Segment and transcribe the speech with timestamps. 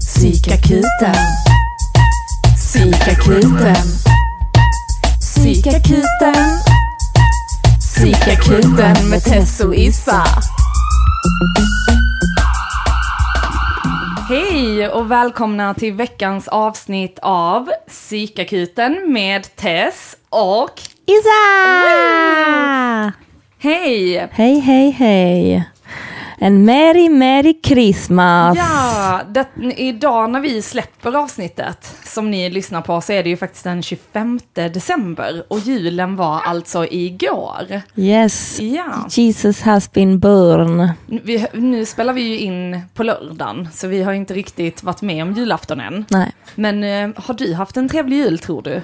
[0.00, 1.14] Psykakuten.
[2.56, 3.86] Psykakuten.
[5.20, 6.58] Psykakuten.
[7.78, 10.24] Psykakuten med Tess och Issa.
[14.28, 21.40] Hej och välkomna till veckans avsnitt av Psykakuten med Tess och Isa!
[23.58, 24.28] Hej!
[24.32, 25.73] Hej, hej, hej.
[26.38, 28.58] En merry, merry Christmas.
[28.58, 29.46] Ja, det,
[29.76, 33.82] idag när vi släpper avsnittet som ni lyssnar på så är det ju faktiskt den
[33.82, 37.82] 25 december och julen var alltså igår.
[37.96, 38.60] Yes.
[38.60, 40.88] Ja, Jesus has been born.
[41.06, 45.22] vi, nu spelar vi ju in på lördagen så vi har inte riktigt varit med
[45.22, 46.04] om julafton än.
[46.10, 48.82] Nej, Men eh, har du haft en trevlig jul tror du?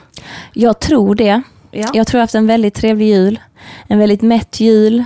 [0.53, 1.42] jag tror det.
[1.70, 1.89] Ja.
[1.95, 3.41] Jag tror jag haft en väldigt trevlig jul.
[3.89, 5.05] En väldigt mätt jul.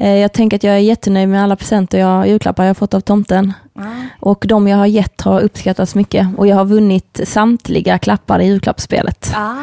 [0.00, 2.94] Eh, Jag tänker att jag är jättenöjd med alla presenter jag, julklappar jag har fått
[2.94, 3.52] av tomten.
[3.74, 3.82] Ja.
[4.20, 6.26] Och de jag har gett har uppskattats mycket.
[6.36, 9.32] Och jag har vunnit samtliga klappar i julklappsspelet.
[9.36, 9.54] Ah.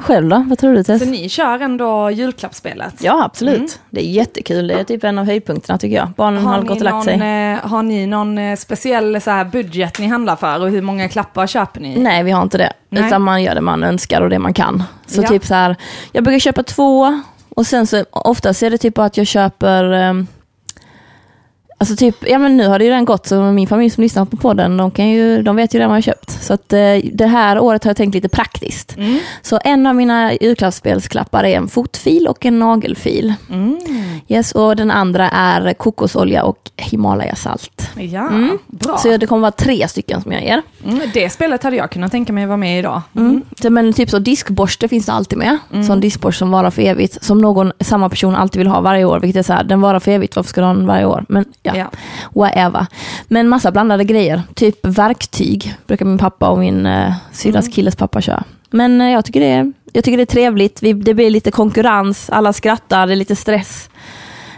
[0.00, 0.44] Själv då?
[0.48, 1.02] Vad tror du Tess?
[1.02, 2.94] Så ni kör ändå julklappsspelet?
[3.00, 3.56] Ja, absolut.
[3.58, 3.68] Mm.
[3.90, 4.66] Det är jättekul.
[4.66, 6.08] Det är typ en av höjdpunkterna tycker jag.
[6.16, 7.16] Barnen har, Har gått ni, och lagt sig.
[7.16, 10.82] någon, eh, har ni någon eh, speciell så här, budget ni handlar för och hur
[10.82, 11.98] många klappar köper ni?
[11.98, 12.72] Nej, vi har inte det.
[12.88, 13.06] Nej.
[13.06, 14.82] Utan man gör det man önskar och det man kan.
[15.06, 15.28] Så Ja.
[15.28, 15.76] typ så här,
[16.12, 17.20] jag brukar köpa två
[17.56, 20.26] och sen så oftast är det typ att jag köper ehm,
[21.80, 24.24] Alltså typ, ja men nu har det ju redan gått så min familj som lyssnar
[24.24, 26.30] på podden, de, kan ju, de vet ju redan vad jag har köpt.
[26.44, 26.78] Så att eh,
[27.12, 28.96] det här året har jag tänkt lite praktiskt.
[28.96, 29.18] Mm.
[29.42, 33.34] Så en av mina julklappsspelsklappar är en fotfil och en nagelfil.
[33.50, 33.78] Mm.
[34.28, 37.90] Yes, och den andra är kokosolja och Himalayasalt.
[37.96, 38.58] Ja, Mm.
[38.66, 38.98] bra.
[38.98, 40.62] Så det kommer vara tre stycken som jag ger.
[40.86, 43.02] Mm, det spelet hade jag kunnat tänka mig vara med idag.
[43.16, 43.42] Mm.
[43.62, 45.58] Så, Men typ så diskborste finns det alltid med.
[45.72, 45.84] Mm.
[45.84, 47.24] Sån diskborste som varar för evigt.
[47.24, 49.20] Som någon, samma person alltid vill ha varje år.
[49.20, 51.24] Vilket är så här, den varar för evigt, varför ska du ha den varje år?
[51.28, 51.98] Men ja, Ja.
[52.34, 52.86] whatever.
[53.28, 54.42] Men massa blandade grejer.
[54.54, 57.72] Typ verktyg brukar min pappa och min eh, syrras Mm.
[57.72, 58.44] killes pappa köra.
[58.70, 60.82] Men eh, jag, tycker det är, jag tycker det är trevligt.
[60.82, 63.90] Vi, det blir lite konkurrens, alla skrattar, det är lite stress.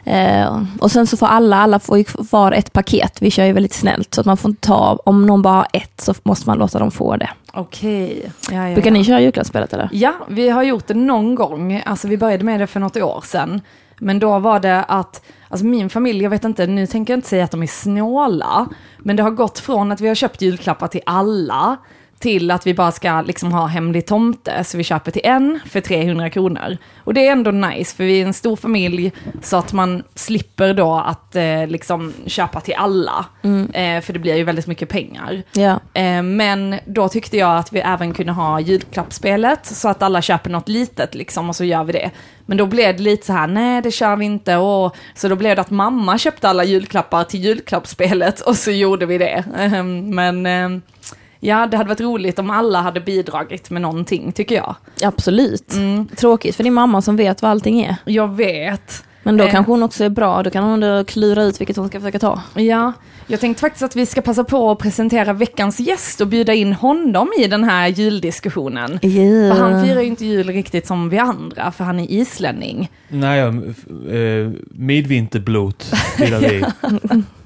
[0.05, 3.23] Eh, och sen så får alla, alla får ju var ett paket.
[3.23, 4.15] Vi kör ju väldigt snällt.
[4.15, 6.91] Så att man får ta, om någon bara har ett så måste man låta dem
[6.91, 7.29] få det.
[7.53, 8.33] Okej.
[8.51, 8.95] Ja, ja, Brukar ja.
[8.95, 9.89] ni köra julklappsspelet eller?
[9.93, 11.83] Ja, vi har gjort det någon gång.
[11.87, 13.61] Alltså vi började med det för något år sedan.
[14.03, 17.29] Men då var det att, alltså min familj, jag vet inte, nu tänker jag inte
[17.29, 18.69] säga att de är snåla.
[18.99, 21.77] Men det har gått från att vi har köpt julklappar till alla
[22.23, 25.81] till att vi bara ska liksom ha hemlig tomte, så vi köper till en för
[25.81, 26.77] 300 kronor.
[27.05, 29.13] Och det är ändå nice, för vi är en stor familj,
[29.43, 33.25] så att man slipper då att eh, liksom köpa till alla.
[33.73, 35.43] Eh, för det blir ju väldigt mycket pengar.
[35.53, 35.81] Ja.
[35.95, 40.51] Eh, Men då tyckte jag att vi även kunde ha julklappsspelet så att alla köper
[40.51, 42.11] något litet liksom och så gör vi det.
[42.47, 45.37] Men då blev det lite så här, nej det kör vi inte och så då
[45.37, 49.45] blev det att mamma köpte alla julklappar till julklappsspelet och så gjorde vi det.
[49.59, 50.69] Eh, Men eh,
[51.45, 54.75] ja, det hade varit roligt om alla hade bidragit med någonting tycker jag.
[55.03, 55.73] Absolut.
[55.73, 56.09] Mm.
[56.17, 57.97] Tråkigt för din mamma som vet vad allting är.
[58.05, 59.05] Jag vet.
[59.23, 59.51] Men då Eh.
[59.51, 62.19] kanske hon också är bra, då kan hon då klura ut vilket hon ska försöka
[62.19, 62.43] ta.
[62.55, 62.93] Ja,
[63.27, 66.73] jag tänkte faktiskt att vi ska passa på att presentera veckans gäst och bjuda in
[66.73, 68.99] honom i den här juldiskussionen.
[69.03, 69.57] Yeah.
[69.57, 72.91] För han firar ju inte jul riktigt som vi andra, för han är islänning.
[73.09, 73.47] Nej, ja,
[74.17, 75.83] äh, midvinterblot
[76.17, 76.65] firar vi.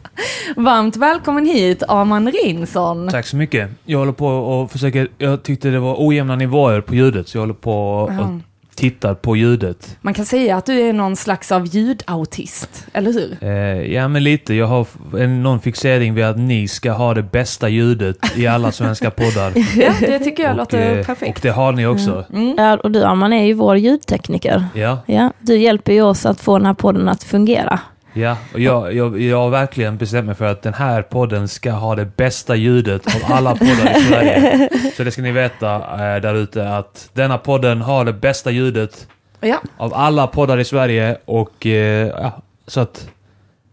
[0.56, 3.08] Varmt välkommen hit, Arman Rinsson.
[3.08, 3.70] Tack så mycket.
[3.84, 5.08] Jag håller på och försöker...
[5.18, 8.38] Jag tyckte det var ojämna nivåer på ljudet, så jag håller på och Ja.
[8.74, 9.96] tittar på ljudet.
[10.00, 13.36] Man kan säga att du är någon slags av ljudautist, eller hur?
[13.40, 14.54] Eh, ja, men lite.
[14.54, 14.86] Jag har
[15.18, 19.52] en, någon fixering vid att ni ska ha det bästa ljudet i alla svenska poddar.
[19.76, 21.38] Ja, det tycker jag låter eh, perfekt.
[21.38, 22.24] och det har ni också.
[22.32, 22.54] Mm.
[22.58, 24.64] Ja, och du Arman är ju vår ljudtekniker.
[24.74, 27.80] Ja, Ja, du hjälper ju oss att få den här podden att fungera.
[28.16, 28.36] Ja.
[28.54, 31.94] Och jag, jag, jag har verkligen bestämt mig för att den här podden ska ha
[31.94, 34.68] det bästa ljudet av alla poddar i Sverige.
[34.96, 39.06] Så det ska ni veta eh, där ute att denna podden har det bästa ljudet
[39.40, 43.08] Ja, av alla poddar i Sverige och eh, ja, så att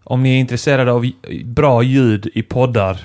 [0.03, 2.97] om ni är intresserade av j- bra ljud i poddar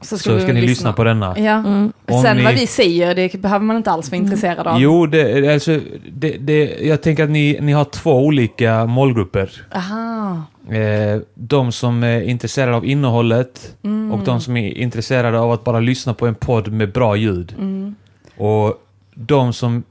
[0.00, 1.38] så ska, så vi ska ni lyssna på denna.
[1.38, 1.52] Ja.
[1.52, 1.92] Mm.
[2.08, 4.80] Om Sen ni- vad vi säger, det behöver man inte alls vara intresserad av.
[4.80, 5.80] Jo, det, alltså,
[6.12, 9.50] det, det, jag tänker att ni, ni har två olika målgrupper.
[9.74, 10.42] Aha.
[10.70, 14.12] Eh, de som är intresserade av innehållet Mm.
[14.12, 17.54] och de som är intresserade av att bara lyssna på en podd med bra ljud.
[17.58, 17.94] Mm.
[18.36, 18.74] Och
[19.14, 19.82] de som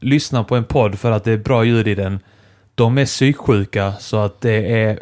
[0.00, 2.20] lyssnar på en podd för att det är bra ljud i den,
[2.74, 4.98] de är psyksjuka så att det är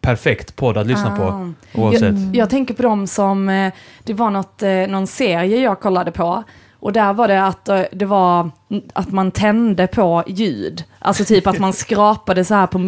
[0.00, 1.22] perfekt podd att lyssna på.
[1.22, 1.50] Ah.
[1.74, 2.02] Oavsett.
[2.02, 3.72] Jag, jag tänker på dem som, eh,
[4.04, 6.42] det var något, eh, någon serie jag kollade på.
[6.72, 8.50] Och där var det att det var
[8.92, 10.84] att man tände på ljud.
[10.98, 12.78] Alltså typ att man skrapade så här på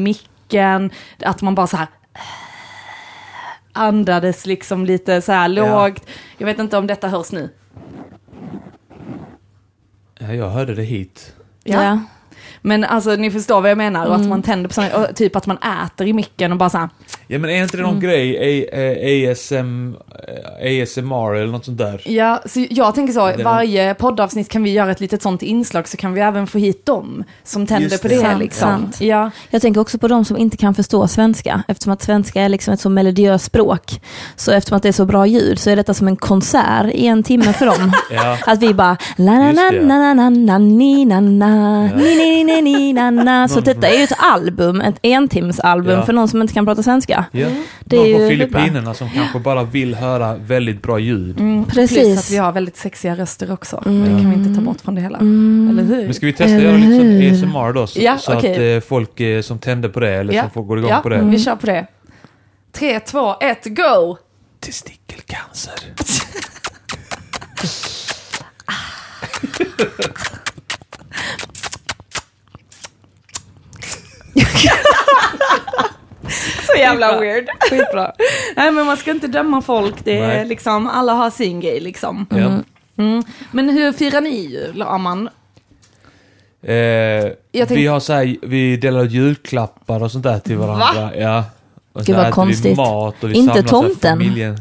[0.53, 0.91] micken,
[1.25, 1.87] att man bara så här
[3.73, 6.07] andades liksom lite så här lågt.
[6.39, 7.51] Jag vet inte om detta hörs nu.
[10.19, 11.35] Ja, jag hörde det hit.
[11.65, 11.99] Ja.
[12.63, 15.47] Men alltså ni förstår vad jag menar, och att man tänder på sådana, typ att
[15.47, 16.89] man äter i micken och bara så här,
[17.33, 18.37] Ja men är inte det någon grej?
[18.39, 19.95] A, A, ASM,
[20.29, 22.03] eh, ASMR eller något sånt där?
[22.05, 25.89] Ja, så jag tänker så, Det- varje poddavsnitt kan vi göra ett litet sånt inslag
[25.89, 28.15] så kan vi även få hit dem som tänder Just på det.
[28.15, 28.21] det.
[28.21, 28.69] Sant, liksom.
[28.69, 29.01] sant.
[29.01, 32.49] Ja, Jag tänker också på de som inte kan förstå svenska, eftersom att svenska är
[32.49, 34.01] liksom ett så melodiöst språk.
[34.37, 37.07] Så eftersom att det är så bra ljud så är detta som en konsert i
[37.07, 37.93] en timme för dem.
[38.11, 38.39] Ja.
[38.47, 42.45] Att vi bara la na na na na na na ni na na ni ni
[42.45, 43.49] ni ni na na.
[43.49, 46.07] Så detta är ju ett album, ett entimsalbum Ja.
[46.07, 47.22] för någon som inte kan prata svenska.
[47.33, 47.49] Ja.
[47.85, 51.41] Det är Någon på Filippinerna som kanske bara vill höra väldigt bra ljud.
[51.41, 51.99] mm, Precis.
[51.99, 53.83] plus att vi har väldigt sexiga röster också.
[53.87, 54.03] Mm.
[54.03, 55.19] Det kan vi inte ta bort från det hela.
[55.19, 55.69] Mm.
[55.79, 56.05] Eller hur?
[56.05, 57.87] Men ska vi testa att göra lite som ASMR då?
[57.87, 58.77] Så, Ja, så okej.
[58.77, 60.43] att eh, folk eh, som tänder på det, eller Ja.
[60.43, 61.21] som får gå igång ja, på det.
[61.23, 61.87] vi kör på det.
[62.73, 64.17] Tre, två, ett, go!
[64.61, 65.75] Testikelcancer.
[76.73, 77.21] Så jävla Skitbra.
[77.21, 77.49] weird.
[77.71, 78.13] Skitbra.
[78.57, 80.45] Nej men man ska inte döma folk, det är Nej.
[80.47, 82.27] liksom, alla har sin grej liksom.
[82.31, 82.61] Ja.
[83.05, 83.23] Mm.
[83.51, 85.29] Men hur firar ni jul, Aman?
[86.63, 91.17] Eh, tänk- Vi har så här, vi delar ut julklappar och sånt där till varandra.
[91.17, 91.45] Ja.
[91.93, 92.73] Och Gud, vad konstigt.
[92.73, 94.19] Vi mat och vi Inte tomten.
[94.19, 94.57] Familjen.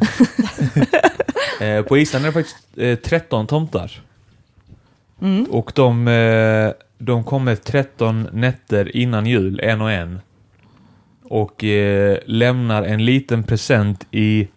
[1.62, 4.01] eh, på Island är det faktiskt eh, 13 tomtar.
[5.21, 5.44] Mm.
[5.45, 10.21] Och de, eh, de kommer 13 nätter innan jul, en och en.
[11.31, 14.48] Och eh, lämnar en liten present i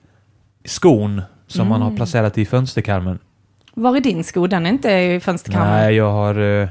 [0.65, 1.97] skon som man har Mm.
[1.97, 3.19] placerat i fönsterkarmen.
[3.75, 4.47] Var är din sko?
[4.47, 5.73] Den är inte i fönsterkammaren.
[5.73, 6.69] Nej, jag har, eh,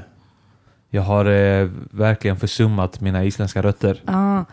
[0.90, 4.02] jag har eh, verkligen försummat mina isländska rötter.
[4.04, 4.44] Ah.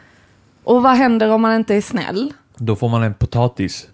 [0.64, 2.34] Och vad händer om man inte är snäll?
[2.58, 3.88] Då får man en potatis.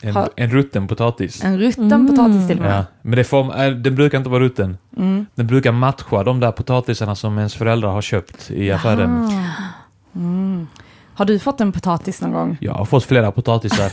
[0.00, 1.44] En, Ha- en rutten potatis.
[1.44, 2.08] En rutten Mm.
[2.08, 2.74] potatis till och med.
[2.78, 4.76] Ja, men det får, äh, den brukar inte vara rutten.
[4.96, 5.26] Mm.
[5.34, 9.24] Den brukar matcha de där potatisarna som ens föräldrar har köpt i affären.
[9.24, 9.52] Ah.
[10.14, 10.66] Mm.
[11.14, 12.56] Har du fått en potatis någon gång?
[12.60, 13.92] Jag har fått flera potatisar.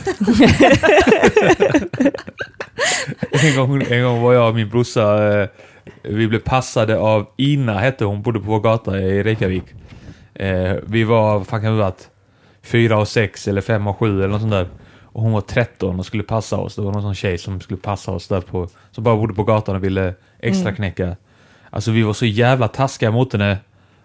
[3.30, 5.48] en, gång, en gång var jag och min brorsa, eh,
[6.02, 9.64] vi blev passade av Ina, hette hon, bodde på vår gata i Reykjavik.
[10.34, 12.08] Eh, vi var, vad fan kan vi varit?
[12.62, 14.68] Fyra och sex eller fem och sju eller något sånt där.
[15.04, 16.76] Och hon var 13 och skulle passa oss.
[16.76, 19.44] Det var någon sån tjej som skulle passa oss där på, som bara bodde på
[19.44, 20.76] gatan och ville extra Mm.
[20.76, 21.16] knäcka.
[21.70, 23.58] Alltså vi var så jävla taskiga mot henne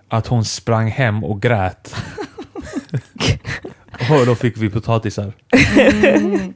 [0.09, 1.95] att hon sprang hem och grät.
[4.09, 5.33] och då fick vi potatisar.
[5.91, 6.53] Mm.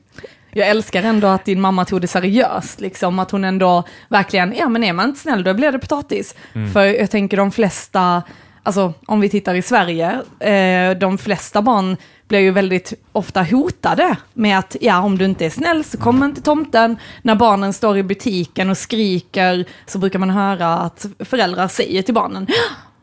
[0.51, 4.69] Jag älskar ändå att din mamma tog det seriöst, liksom att hon ändå verkligen, ja
[4.69, 6.36] men är man inte snäll då blir det potatis.
[6.54, 6.74] Mm.
[6.74, 8.24] För jag tänker de flesta,
[8.63, 11.98] alltså om vi tittar i Sverige, eh, de flesta barn
[12.28, 16.25] blir ju väldigt ofta hotade med att ja, om du inte är snäll så kommer
[16.25, 16.98] inte tomten.
[17.22, 22.13] När barnen står i butiken och skriker så brukar man höra att föräldrar säger till
[22.13, 22.48] barnen,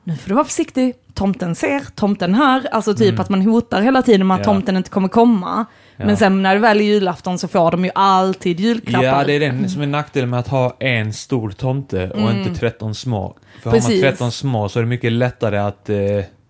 [0.07, 3.21] nu får du vara försiktig, tomten ser, tomten hör, alltså typ Mm.
[3.21, 4.45] att man hotar hela tiden med att Ja.
[4.45, 5.65] tomten inte kommer komma.
[5.97, 6.07] Ja.
[6.07, 9.05] Men sen när det väl är julafton så får de ju alltid julklappar.
[9.07, 12.39] Ja, det är den som är nackdelen med att ha en stor tomte och Mm.
[12.39, 13.37] inte 13 små.
[13.63, 14.03] För har Precis.
[14.03, 15.91] man 13 små så är det mycket lättare att...
[15.91, 15.97] Eh,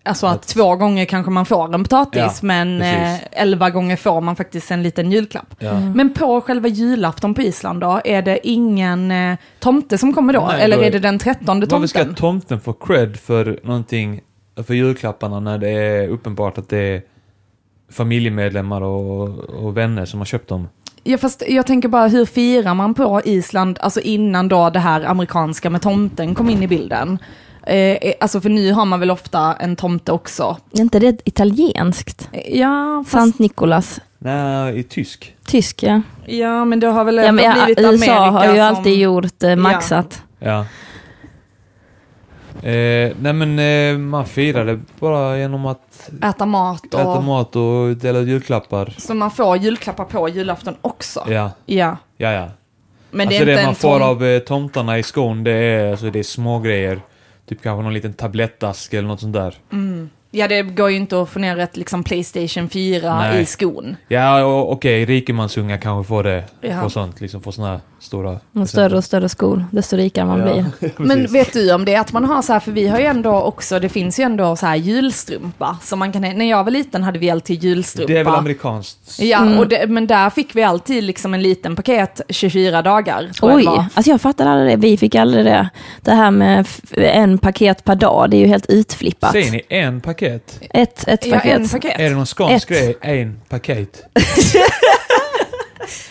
[0.06, 3.96] Alltså att, Att- två gånger kanske man får en potatis, Ja, men eh, elva gånger
[3.96, 5.54] får man faktiskt en liten julklapp.
[5.58, 5.80] ja.
[5.80, 10.46] Men på själva julafton på Island då, är det ingen eh, tomte som kommer då?
[10.52, 12.14] Nej, eller då är är- det den trettonde Varför ska tomten?
[12.14, 14.20] tomten få cred för någonting,
[14.66, 17.02] för julklapparna när det är uppenbart att det är
[17.92, 20.68] familjemedlemmar och, och vänner som har köpt dem?
[21.04, 25.04] Ja, fast jag tänker bara, hur firar man på Island, alltså innan då det här
[25.04, 27.18] amerikanska med tomten kom in i bilden?
[27.66, 30.56] Eh, alltså för nu har man väl ofta en tomte också.
[30.72, 32.28] Är inte det italienskt?
[32.32, 34.00] Eh, Ja, fast, Sant Nikolas.
[34.18, 35.34] Nej, i tysk.
[35.46, 36.00] Tysk ja.
[36.26, 38.60] ja men det har väl ja men, ja, blivit USA Amerika har ju som...
[38.60, 40.22] alltid gjort eh, maxat.
[40.38, 40.66] Ja.
[42.62, 47.00] Eh, nej men eh, man firar det bara genom att Äta mat och...
[47.00, 48.94] äta mat och dela julklappar.
[48.98, 51.24] Så man får julklappar på julafton också?
[51.28, 51.96] Ja, Ja.
[52.16, 52.48] ja, ja.
[53.10, 54.08] Men alltså det är inte det man en får tom...
[54.08, 57.00] av eh, tomtarna i skon, det är, alltså, det är små grejer.
[57.46, 59.54] Typ kanske någon liten tablettask eller något sånt där.
[59.72, 60.10] Mm.
[60.30, 63.42] Ja, det går ju inte att få ner ett liksom Playstation 4 Nej.
[63.42, 63.96] i skon.
[64.08, 66.44] Ja, okej, rikemansungar kanske får det.
[66.60, 66.80] Ja.
[66.82, 68.40] Får sånt, liksom får såna här stora.
[68.52, 70.64] Och större och större skor, desto rikare man blir.
[70.96, 73.04] Men vet du om det är att man har så här, för vi har ju
[73.06, 75.78] ändå också, det finns ju ändå så här julstrumpa.
[75.82, 78.12] Så man kan, när jag var liten hade vi alltid julstrumpa.
[78.12, 79.18] Det är väl amerikanskt?
[79.20, 79.58] Ja, Mm.
[79.58, 83.30] och det, men där fick vi alltid liksom en liten paket 24 dagar.
[83.42, 83.84] jag Oj, var.
[83.94, 84.76] alltså jag fattar aldrig det.
[84.88, 85.68] Vi fick aldrig det.
[86.02, 89.32] Det här med en paket per dag, det är ju helt utflippat.
[89.32, 90.58] Säger ni en paket?
[90.70, 91.56] Ett, ett Ja, paket.
[91.60, 92.00] en paket.
[92.00, 92.78] Är det någon skånsk Ett.
[92.78, 92.96] grej?
[93.00, 94.02] En paket.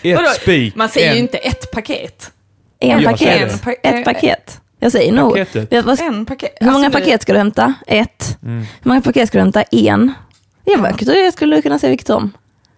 [0.04, 0.22] Vadå?
[0.30, 0.76] Ett spik.
[0.76, 2.32] Man säger en ju inte ett paket.
[2.80, 3.62] En Jag paket.
[3.64, 4.60] Pa- Ett paket.
[4.80, 5.38] Jag säger nog.
[5.38, 6.58] En paket.
[6.60, 7.74] Hur många Alltså, paket ska du hämta?
[7.88, 8.38] Ett.
[8.44, 8.58] Mm.
[8.60, 9.64] Hur många paket ska du hämta?
[9.64, 10.14] En.
[10.66, 12.32] Jag var- jag skulle kunna säga vilket som.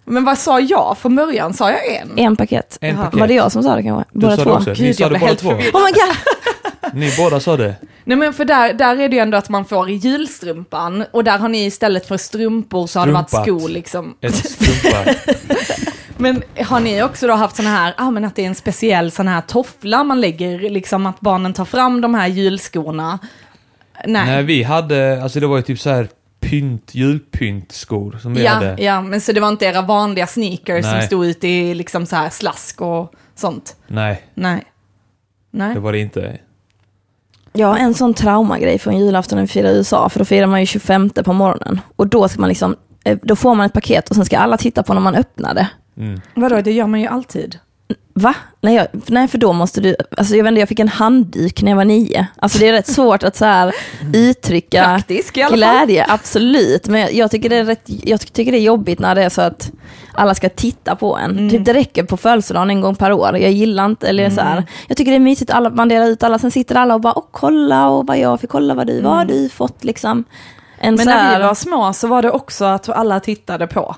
[0.05, 1.53] Men vad sa jag från början?
[1.53, 2.11] Sa jag en?
[2.17, 2.77] En paket.
[2.81, 3.19] En paket.
[3.19, 4.09] Var det jag som sa det kanske?
[4.13, 4.49] Du Båda sa två.
[4.49, 4.69] det också.
[4.69, 5.49] Ni Gud, sa jag det båda helt två.
[5.49, 5.75] förvirrad.
[5.75, 6.93] Oh my god!
[6.93, 7.75] Ni båda sa det.
[8.03, 11.37] Nej men för där, där är det ju ändå att man får julstrumpan och där
[11.37, 14.15] har ni istället för strumpor så har det varit skor liksom.
[14.21, 15.13] Ett strumpa.
[16.17, 19.11] Men har ni också då haft såna här, ah, men att det är en speciell
[19.11, 23.19] sån här toffla man lägger, liksom att barnen tar fram de här julskorna?
[24.05, 24.25] Nej.
[24.25, 26.07] Nej, vi hade, alltså det var ju typ så här
[26.39, 28.75] pynt, julpyntskor som vi ja, hade.
[28.83, 31.07] ja, men så det var inte era vanliga sneakers som Nej.
[31.07, 33.75] stod ute i liksom så här slask och sånt?
[33.87, 34.63] Nej, Nej.
[35.51, 35.73] Nej.
[35.73, 36.37] det var det inte.
[37.53, 40.59] Ja, en sån traumagrej från julafton när vi firar i USA, för då firar man
[40.59, 41.81] ju 25 på morgonen.
[41.95, 44.57] Och då ska man liksom, eh, då får man ett paket och sen ska alla
[44.57, 45.69] titta på när man öppnar det.
[45.97, 46.21] Mm.
[46.35, 47.59] Vadå, det gör man ju alltid.
[48.13, 48.33] Va?
[48.61, 51.61] Nej, jag, nej, för då måste du, alltså jag vet inte, jag fick en handduk
[51.61, 52.27] när jag var nio.
[52.35, 53.73] Alltså det är rätt svårt att så här
[54.13, 55.57] uttrycka Praktisk i alla fall.
[55.59, 56.87] glädje, absolut.
[56.87, 59.29] Men jag, jag, tycker det är rätt, jag tycker det är jobbigt när det är
[59.29, 59.71] så att
[60.13, 61.31] alla ska titta på en.
[61.31, 61.49] Mm.
[61.49, 63.37] Typ det räcker på födelsedagen en gång per år.
[63.37, 64.53] Jag gillar inte, eller så Mm.
[64.53, 64.63] här.
[64.87, 67.17] Jag tycker det är mysigt, alla, man delar ut alla, sen sitter alla och bara,
[67.17, 70.23] åh kolla och vad jag fick, kolla vad du, vad har du fått liksom.
[70.79, 73.67] En Men så när här, vi var små så var det också att alla tittade
[73.67, 73.95] på.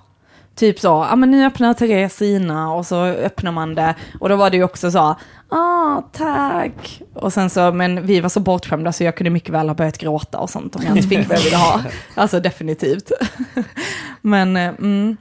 [0.60, 3.96] Typ så, ja men nu öppnar Therese sina och så öppnar man det.
[4.20, 5.16] Och då var det ju också så,
[5.50, 7.02] ah tack.
[7.14, 9.98] Och sen så, men vi var så bortskämda så jag kunde mycket väl ha börjat
[9.98, 11.82] gråta och sånt om jag inte fick vad jag ville ha.
[12.16, 13.12] Alltså definitivt.
[14.22, 15.18] men, eh, mm.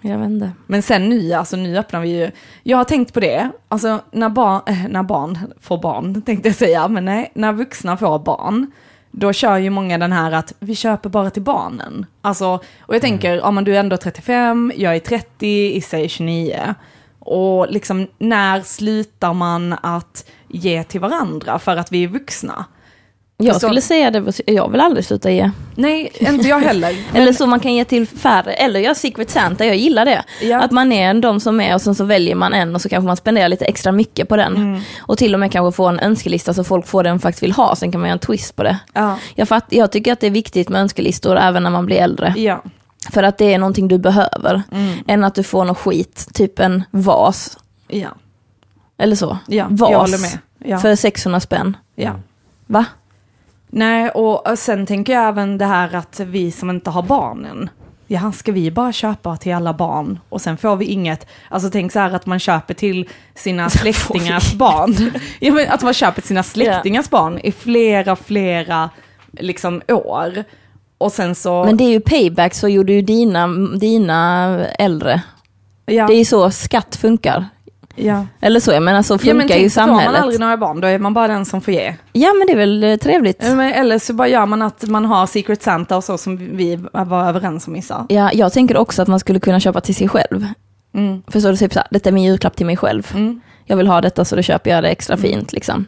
[0.00, 0.52] jag vet inte.
[0.66, 2.30] Men sen nu, alltså nu öppnar vi ju,
[2.62, 6.56] jag har tänkt på det, alltså när barn, äh, när barn får barn tänkte jag
[6.56, 8.72] säga, men nej, när vuxna får barn,
[9.12, 12.06] då kör ju många den här att vi köper bara till barnen.
[12.20, 16.08] Alltså, och jag tänker, ja men du är ändå 35, jag är 30, Issa är
[16.08, 16.74] 29.
[17.18, 22.64] Och liksom när slutar man att ge till varandra för att vi är vuxna?
[23.46, 25.50] Jag skulle säga det, jag vill aldrig sluta ge.
[25.74, 26.96] Nej, inte jag heller.
[27.14, 30.22] Eller så man kan ge till färre, eller göra Secret Santa, jag gillar det.
[30.40, 30.60] Ja.
[30.62, 33.06] Att man är de som är och sen så väljer man en och så kanske
[33.06, 34.56] man spenderar lite extra mycket på den.
[34.56, 34.80] Mm.
[35.00, 37.76] Och till och med kanske få en önskelista så folk får den faktiskt vill ha,
[37.76, 38.78] sen kan man göra en twist på det.
[38.92, 41.96] Ja, Jag, fatt, jag tycker att det är viktigt med önskelistor även när man blir
[41.96, 42.34] äldre.
[42.36, 42.62] ja.
[43.12, 44.62] För att det är någonting du behöver.
[44.72, 44.98] Mm.
[45.06, 47.58] Än att du får något skit, typ en vas.
[47.88, 48.08] Ja,
[48.98, 49.38] Eller så.
[49.46, 50.36] ja vas.
[50.82, 51.76] För 600 spänn.
[51.94, 52.12] ja.
[52.66, 52.84] Va?
[53.74, 57.70] Nej, och sen tänker jag även det här att vi som inte har barnen,
[58.06, 61.92] ja, ska vi bara köpa till alla barn och sen får vi inget, alltså tänk
[61.92, 66.28] så här att man köper till sina släktingars barn, ja, men att man köper till
[66.28, 68.90] sina släktingars barn i flera, flera
[69.32, 70.44] liksom år.
[70.98, 73.46] Och sen så, Men det är ju payback, så gjorde ju dina,
[73.80, 74.48] dina
[74.78, 75.22] äldre.
[75.86, 77.46] ja, Det är ju så skatt funkar.
[77.94, 78.26] Ja.
[78.40, 80.20] Eller så, jag menar så ja, funkar men ju tänk, får man samhället.
[80.22, 81.94] aldrig några barn, då är man bara den som får ge.
[82.12, 83.38] Ja men det är väl eh, trevligt.
[83.42, 86.76] Ja, Eller så bara gör man att man har Secret Santa och så som vi
[86.92, 88.06] var överens om Issa.
[88.08, 90.46] Ja, jag tänker också att man skulle kunna köpa till sig själv.
[90.94, 91.22] Mm.
[91.26, 91.56] Förstår du?
[91.56, 93.10] Typ så här, detta är min julklapp till mig själv.
[93.14, 93.40] Mm.
[93.64, 95.52] Jag vill ha detta så då köper jag det extra fint.
[95.52, 95.86] Liksom.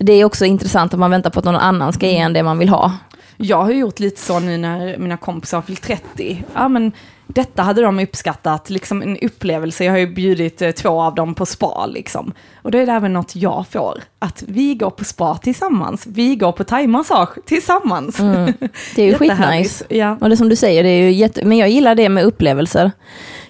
[0.00, 2.42] Det är också intressant att man väntar på att någon annan ska ge en det
[2.42, 2.92] man vill ha.
[3.36, 6.44] Jag har gjort lite så nu när mina kompisar har fyllt 30.
[6.54, 6.92] Ja, men
[7.34, 9.84] detta hade de uppskattat, liksom en upplevelse.
[9.84, 12.32] Jag har ju bjudit eh, två av dem på spa liksom.
[12.62, 16.06] Och då är det även något jag får, att vi går på spa tillsammans.
[16.06, 18.20] Vi går på thaimassage tillsammans.
[18.20, 18.52] Mm.
[18.96, 19.84] Det är ju skitnice.
[19.88, 20.16] Ja.
[20.20, 21.44] Och det som du säger, det är ju jätte...
[21.44, 22.92] men jag gillar det med upplevelser.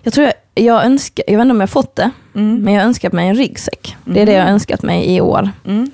[0.03, 2.63] Jag tror jag, jag önskar, jag vet inte om jag fått det, Mm.
[2.63, 3.97] men jag har önskat mig en ryggsäck.
[4.05, 5.51] Det är det jag har önskat mig i år.
[5.67, 5.91] Mm.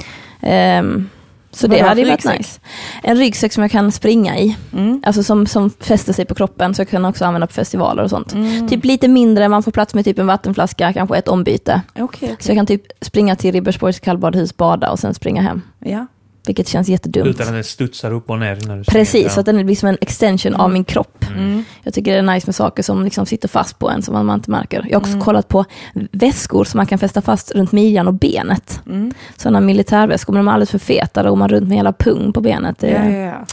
[1.56, 2.38] Så det Vadå hade ju varit ryggsäck?
[2.38, 2.60] nice.
[3.02, 4.56] En ryggsäck som jag kan springa i.
[4.72, 5.02] Mm.
[5.06, 8.10] Alltså som, som fäster sig på kroppen så jag kan också använda på festivaler och
[8.10, 8.32] sånt.
[8.32, 8.68] Mm.
[8.68, 11.82] Typ lite mindre, man får plats med typ en vattenflaska, kanske ett ombyte.
[11.94, 12.36] Okej, okej.
[12.38, 15.62] Så jag kan typ springa till Ribersborgs kallbadhus, bada och sen springa hem.
[15.78, 16.06] Ja.
[16.46, 17.26] Vilket känns jättedumt.
[17.26, 18.82] Utan att den studsar upp och ner när du springer.
[18.84, 21.24] Precis, så att den blir som en extension av min kropp.
[21.30, 21.64] Mm.
[21.82, 24.34] Jag tycker det är nice med saker som liksom sitter fast på en som man
[24.38, 24.86] inte märker.
[24.88, 25.24] Jag har också Mm.
[25.24, 25.64] kollat på
[26.12, 28.80] väskor som man kan fästa fast runt midjan och benet.
[28.86, 29.12] Mm.
[29.36, 32.32] Sådana militärväskor, men de är alldeles för feta, då går man runt med hela pung
[32.32, 32.78] på benet.
[32.78, 33.46] Det, Ja, ja, ja.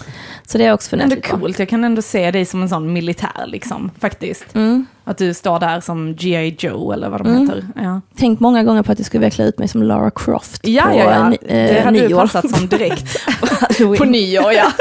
[0.47, 2.93] Så det är också funderat Ändå coolt, jag kan ändå se dig som en sån
[2.93, 4.55] militär liksom, faktiskt.
[4.55, 4.85] Mm.
[5.03, 6.55] Att du står där som G.I.
[6.59, 7.41] Joe eller vad de Mm.
[7.41, 7.67] heter.
[7.75, 10.67] Ja, Tänkt många gånger på att jag skulle vilja klä ut mig som Lara Croft
[10.67, 11.29] ja, på ja, ja.
[11.29, 13.17] ny- eh, det hade du passat som direkt.
[13.97, 14.71] På nyår, ja.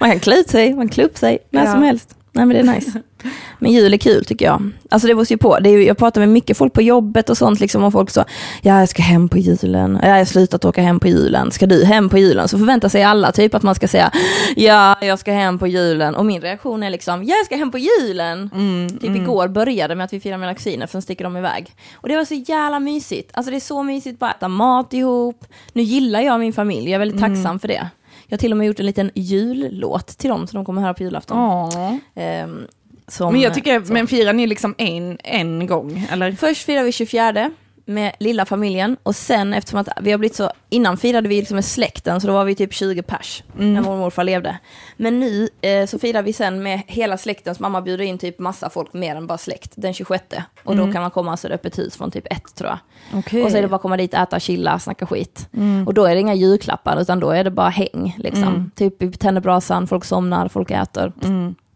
[0.00, 1.72] Man kan klä ut sig, man kan klä upp sig, när Ja.
[1.72, 2.14] som helst.
[2.38, 3.02] Nej men det är nice.
[3.58, 4.70] Men jul är kul tycker jag.
[4.90, 5.58] Alltså det beror ju på.
[5.58, 7.84] Det är, jag pratar med mycket folk på jobbet och sånt liksom.
[7.84, 8.24] Och folk så,
[8.62, 9.98] ja jag ska hem på julen.
[10.02, 11.50] Ja, jag har slutat åka hem på julen.
[11.50, 12.48] Ska du hem på julen?
[12.48, 14.10] Så förväntar sig alla typ att man ska säga,
[14.56, 16.14] ja jag ska hem på julen.
[16.14, 18.50] Och min reaktion är liksom, ja jag ska hem på julen.
[18.54, 21.72] Mm, Typ igår började med att vi firar mina kusiner, för sen sticker de iväg.
[21.94, 23.30] Och det var så jävla mysigt.
[23.34, 25.44] Alltså det är så mysigt bara att äta mat ihop.
[25.72, 27.34] Nu gillar jag min familj, jag är väldigt Mm.
[27.34, 27.88] tacksam för det.
[28.30, 30.94] Jag har till och med gjort en liten jullåt till dem, som de kommer höra
[30.94, 31.38] på julafton.
[31.38, 31.96] Åh.
[32.14, 32.66] Ehm,
[33.06, 33.92] som, Men jag tycker, så.
[33.92, 36.32] men firar ni liksom en, en gång, eller?
[36.32, 37.50] Först firar vi 24
[37.88, 41.54] med lilla familjen och sen eftersom att vi har blivit så, innan firade vi liksom
[41.54, 43.74] med släkten så då var vi typ 20 pers Mm.
[43.74, 44.58] när mormor och morfar levde.
[44.96, 48.38] Men nu eh, så firar vi sen med hela släkten, så mamma bjuder in typ
[48.38, 50.24] massa folk mer än bara släkt den 26
[50.64, 52.78] och då kan man komma så är det öppet hus från typ ett tror jag.
[53.10, 53.18] Mm.
[53.26, 53.42] Okej.
[53.44, 55.48] Och så är det bara komma dit, äta, chilla, snacka skit.
[55.54, 55.86] Mm.
[55.86, 58.70] Och då är det inga julklappar utan då är det bara häng liksom.
[58.74, 61.12] Typ vi tänder brasan, folk somnar, folk äter.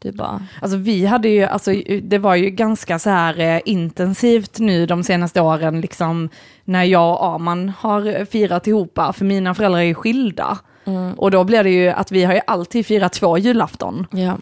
[0.03, 0.47] Det bara...
[0.61, 5.03] Alltså vi hade ju, alltså det var ju ganska så här eh, intensivt nu de
[5.03, 6.29] senaste åren, liksom
[6.65, 10.59] när jag och Arman har firat ihop, för mina föräldrar är ju skilda.
[10.85, 11.15] Mm.
[11.15, 14.07] Och då blir det ju att vi har ju alltid firat två julafton.
[14.11, 14.39] Ja.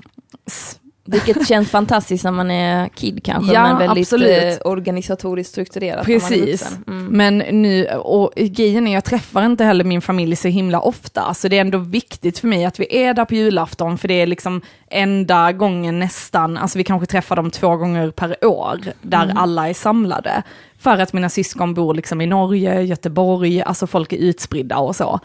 [1.05, 4.61] Vilket känns fantastiskt när man är kid kanske, Ja, men väldigt absolut.
[4.61, 6.79] eh, organisatoriskt strukturerat Precis.
[6.87, 7.07] Mm.
[7.07, 11.49] Men nu, och grejen är, jag träffar inte heller min familj så himla ofta, så
[11.49, 14.27] det är ändå viktigt för mig att vi är där på julafton, för det är
[14.27, 19.69] liksom enda gången nästan, alltså vi kanske träffar dem två gånger per år, där alla
[19.69, 20.43] är samlade.
[20.79, 25.21] För att mina syskon bor liksom i Norge, Göteborg, alltså folk är utspridda och så.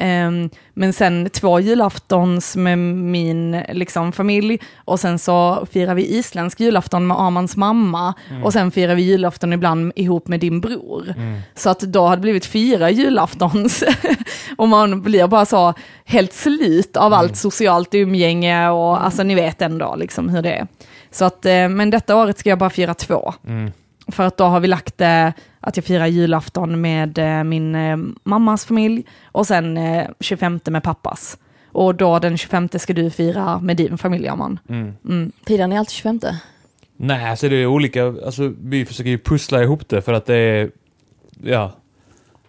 [0.00, 6.60] Ehm, men sen två julaftons med min liksom, familj och sen så firar vi isländsk
[6.60, 8.14] julafton med Armans mamma
[8.44, 11.14] och sen firar vi julafton ibland ihop med din bror.
[11.54, 13.84] Så att då har det blivit fyra julaftons
[14.56, 19.62] och man blir bara så helt slut av allt socialt umgänge och alltså ni vet
[19.62, 20.66] ändå liksom hur det är.
[21.10, 23.34] Så att, eh, men detta året ska jag bara fira två.
[24.10, 24.12] Mm.
[24.12, 27.96] För att då har vi lagt det att jag firar julafton med eh, min eh,
[28.24, 31.38] mammas familj och sen eh, 25 med pappas.
[31.72, 34.58] Och då den 25 ska du fira med din familj, Aman.
[34.68, 34.94] Mm.
[35.04, 35.32] Mm.
[35.46, 36.20] Firar ni alltid 25?
[36.96, 38.06] Nej, alltså det är olika.
[38.06, 40.70] Alltså, vi försöker ju pussla ihop det för att det är...
[41.42, 41.72] Ja.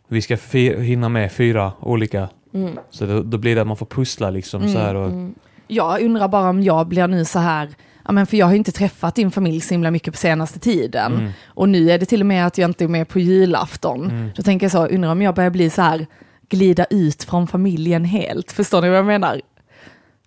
[0.08, 0.38] Vi ska
[0.80, 2.30] hinna med fyra olika.
[2.54, 2.78] Mm.
[2.90, 5.08] Så då, då blir det att man får pussla liksom så här och...
[5.08, 5.36] Mm.
[5.68, 7.70] Jag undrar bara om jag blir nu så här,
[8.06, 10.60] ja men för jag har ju inte träffat din familj så himla mycket på senaste
[10.60, 11.14] tiden.
[11.14, 11.32] Mm.
[11.46, 14.04] Och nu är det till och med att jag inte är med på julafton.
[14.04, 14.30] Mm.
[14.36, 16.08] Då tänker jag så, undrar om jag börjar bli så här,
[16.50, 18.52] glida ut från familjen helt.
[18.52, 19.42] Förstår ni vad jag menar?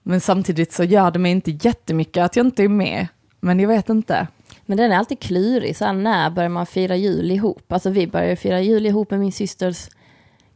[0.03, 3.07] Men samtidigt så gör det mig inte jättemycket att jag inte är med.
[3.41, 4.27] Men jag vet inte.
[4.67, 7.73] Men den är alltid klurig, så här, när börjar man fira jul ihop?
[7.73, 9.89] Alltså vi började fira jul ihop med min systers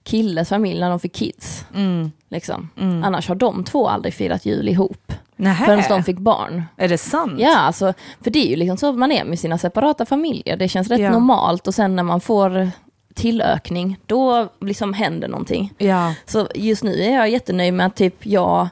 [0.05, 1.65] killes familj när de fick kids.
[1.75, 2.11] Mm.
[2.29, 2.69] Liksom.
[2.77, 3.05] Mm.
[3.05, 5.08] Annars har de två aldrig firat jul ihop,
[5.41, 5.65] Nähä.
[5.67, 6.65] förrän de fick barn.
[6.77, 7.35] Är det sant?
[7.39, 7.93] Ja, alltså,
[8.25, 10.57] för det är ju liksom så man är med sina separata familjer.
[10.57, 11.11] Det känns rätt Ja.
[11.11, 12.71] normalt och sen när man får
[13.15, 15.73] tillökning, då liksom händer någonting.
[15.79, 16.15] Ja.
[16.27, 18.69] Så just nu är jag jättenöjd med att typ jag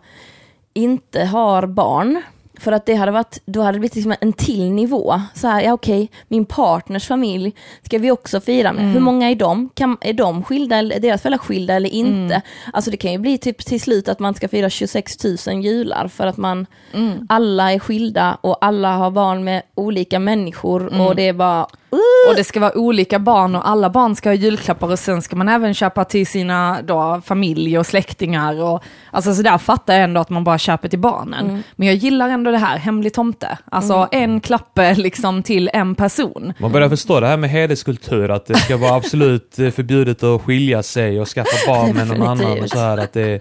[0.74, 2.22] inte har barn.
[2.58, 5.20] För att det hade varit, då hade det blivit liksom en till nivå.
[5.34, 8.92] Så här, ja okej, min partners familj ska vi också fira med.
[8.92, 9.68] Hur många är de?
[9.74, 12.42] Kan, är de skilda, är deras föräldrar skilda eller inte?
[12.72, 16.08] Alltså det kan ju bli typ till slut att man ska fira 26 000 jular
[16.08, 16.66] för att man,
[17.28, 21.66] alla är skilda och alla har barn med olika människor och det är bara,
[22.28, 25.36] Och det ska vara olika barn och alla barn ska ha julklappar och sen ska
[25.36, 28.62] man även köpa till sina då, familj och släktingar.
[28.62, 31.62] Och, alltså så där fattar jag ändå att man bara köper till barnen.
[31.76, 33.58] Men jag gillar ändå det här, hemlig tomte.
[33.64, 36.52] Alltså en klappe liksom till en person.
[36.58, 40.42] Man börjar förstå det här med hederskultur, att det ska vara absolut eh, förbjudet att
[40.42, 43.40] skilja sig och skaffa barn med någon annan och så här att det...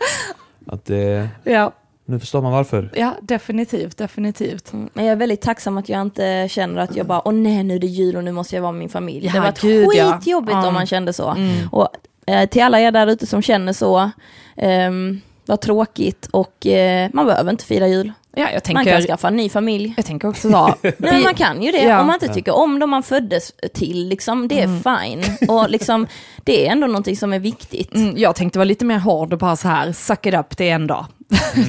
[0.67, 1.71] Att det Ja,
[2.05, 2.89] nu förstår man varför.
[2.95, 4.73] ja definitivt, definitivt.
[4.93, 7.75] Men jag är väldigt tacksam att jag inte känner att jag bara, åh nej nu
[7.75, 9.25] är det jul och nu måste jag vara med min familj.
[9.25, 10.67] Ja, det var gud, skitjobbigt Ja.
[10.67, 11.29] om man kände så.
[11.29, 11.67] Mm.
[11.71, 11.87] Och
[12.27, 14.11] eh, till alla er där ute som känner så,
[14.57, 18.11] ehm, vad tråkigt och eh, man behöver inte fira jul.
[18.37, 19.93] Ja, jag Man tänker, kan skaffa en ny familj.
[19.97, 20.67] jag tänker också så.
[20.81, 21.99] Nej, men man kan ju det, Ja.
[22.01, 24.81] om man inte tycker om dem man föddes till, liksom, det är Mm.
[24.83, 25.49] fine.
[25.49, 26.07] Och liksom,
[26.43, 27.95] det är ändå någonting som är viktigt.
[27.95, 30.69] Mm, jag tänkte vara lite mer hård och bara så här, suck it up, det
[30.69, 31.05] är en dag.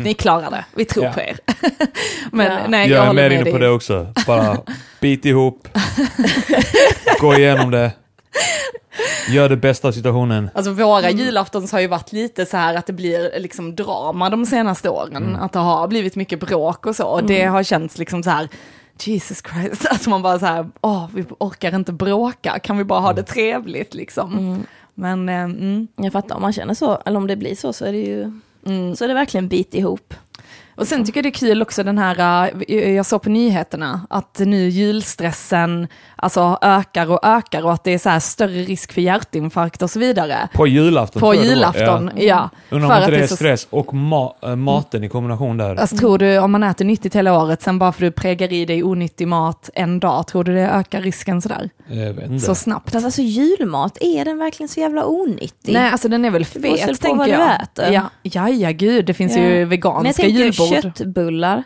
[0.03, 1.13] Ni klarar det, vi tror Ja.
[1.13, 1.39] på er.
[2.33, 2.59] Men Ja.
[2.69, 4.07] nej, Jag jag, är mer med inne på det också.
[4.27, 4.59] Bara
[5.01, 5.69] bit ihop.
[7.21, 7.93] Gå igenom det.
[9.29, 10.51] Gör det bästa av situationen.
[10.55, 14.47] Alltså våra julaftons har ju varit lite så här att det blir liksom drama de
[14.47, 15.37] senaste åren.
[15.37, 17.07] Att det har blivit mycket bråk och så.
[17.07, 18.49] Och det har känts liksom så här,
[19.01, 23.01] Jesus Christ, att man bara så här, åh, vi orkar inte bråka, kan vi bara
[23.01, 24.65] ha det trevligt liksom.
[24.95, 25.89] Men, eh, mm.
[25.97, 28.41] Jag fattar, om man känner så, eller om det blir så, så är det ju
[28.67, 28.97] Mm.
[28.97, 30.15] så är det verkligen bit ihop.
[30.77, 34.01] Och sen tycker jag det är kul också den här, eh, jag såg på nyheterna,
[34.11, 38.93] att nu julstressen alltså ökar och ökar och att det är så här större risk
[38.93, 40.49] för hjärtinfarkt och så vidare.
[40.55, 41.21] På julafton.
[41.21, 42.23] På jag julafton, Ja.
[42.23, 42.51] ja.
[42.71, 45.77] Undrar om inte det är stress och ma- äh, maten i kombination där.
[45.77, 48.53] Alltså, tror du, om man äter nyttigt hela året, sen bara för att du pregar
[48.53, 51.71] i dig onyttig mat en dag, tror du det ökar risken sådär?
[51.89, 52.45] Jag vet inte.
[52.47, 52.93] Så snabbt?
[52.93, 55.73] Fast alltså julmat, är den verkligen så jävla onyttig?
[55.73, 56.63] Nej, alltså den är väl fet,
[57.01, 57.63] tänker vad du jag.
[57.63, 57.93] äter.
[57.93, 59.43] Ja, ja, ja, gud, det finns Ja.
[59.43, 60.85] ju jag veganska tänker julbord.
[60.85, 60.95] Mm.
[60.95, 61.65] köttbullar,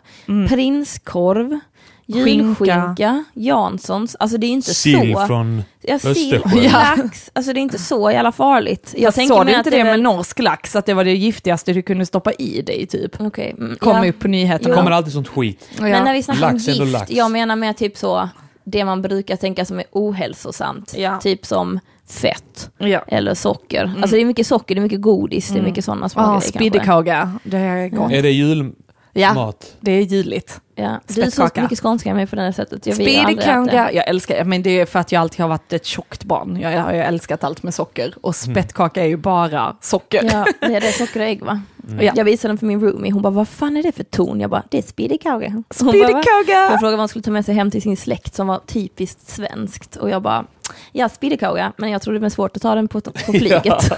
[0.49, 1.59] prinskorv,
[2.07, 2.29] Skinka.
[2.31, 4.17] julskinka, Janssons.
[4.21, 5.27] Alltså det är inte Sill så.
[5.27, 6.63] från Ja, sill, Östersjön.
[6.65, 6.95] Ja.
[6.97, 7.31] lax.
[7.33, 8.91] Alltså det är inte så jävla farligt.
[8.97, 10.95] Jag Jag tänker såg du inte att det är med väl- norsk lax, att det
[10.95, 13.21] var det giftigaste du kunde stoppa i dig typ?
[13.21, 14.11] Okej, mm, Kom ja.
[14.11, 14.75] upp på Det nyheterna.
[14.75, 15.69] kommer alltid sånt skit.
[15.77, 15.83] Ja.
[15.83, 17.11] Men när vi snackar om Lax ändå gift, lax.
[17.11, 18.29] jag menar med typ så,
[18.65, 20.95] det man brukar tänka som är ohälsosamt.
[20.97, 21.19] Ja.
[21.21, 23.05] Typ som fett ja.
[23.09, 23.93] eller socker.
[24.03, 26.41] Alltså det är mycket socker, det är mycket godis, det är mycket sådana små Ah,
[26.41, 28.13] spiddekaga, det är gott.
[28.13, 28.75] Är det julmat?
[29.13, 30.61] Ja, det är juligt.
[30.75, 31.01] Ja.
[31.07, 32.87] Du är så mycket skånska med på det här sättet.
[32.87, 32.95] Jag.
[32.95, 36.61] Spiddekaga, jag älskar men det är för att jag alltid har varit ett tjockt barn.
[36.61, 40.29] Jag har ju älskat allt med socker och spettkaka är ju bara socker.
[40.33, 41.61] Ja, det är det socker och ägg va?
[42.01, 42.13] Ja.
[42.17, 44.41] Jag visade den för min roomie, hon bara vad fan är det för ton?
[44.41, 45.49] Jag bara det är spiddekaga.
[45.49, 45.65] Hon!
[45.69, 49.29] Jag frågade vad hon skulle ta med sig hem till sin släkt som var typiskt
[49.29, 50.45] svenskt och jag bara
[50.93, 53.65] ja spiddekaga men jag tror det blir svårt att ta den på, på flyget.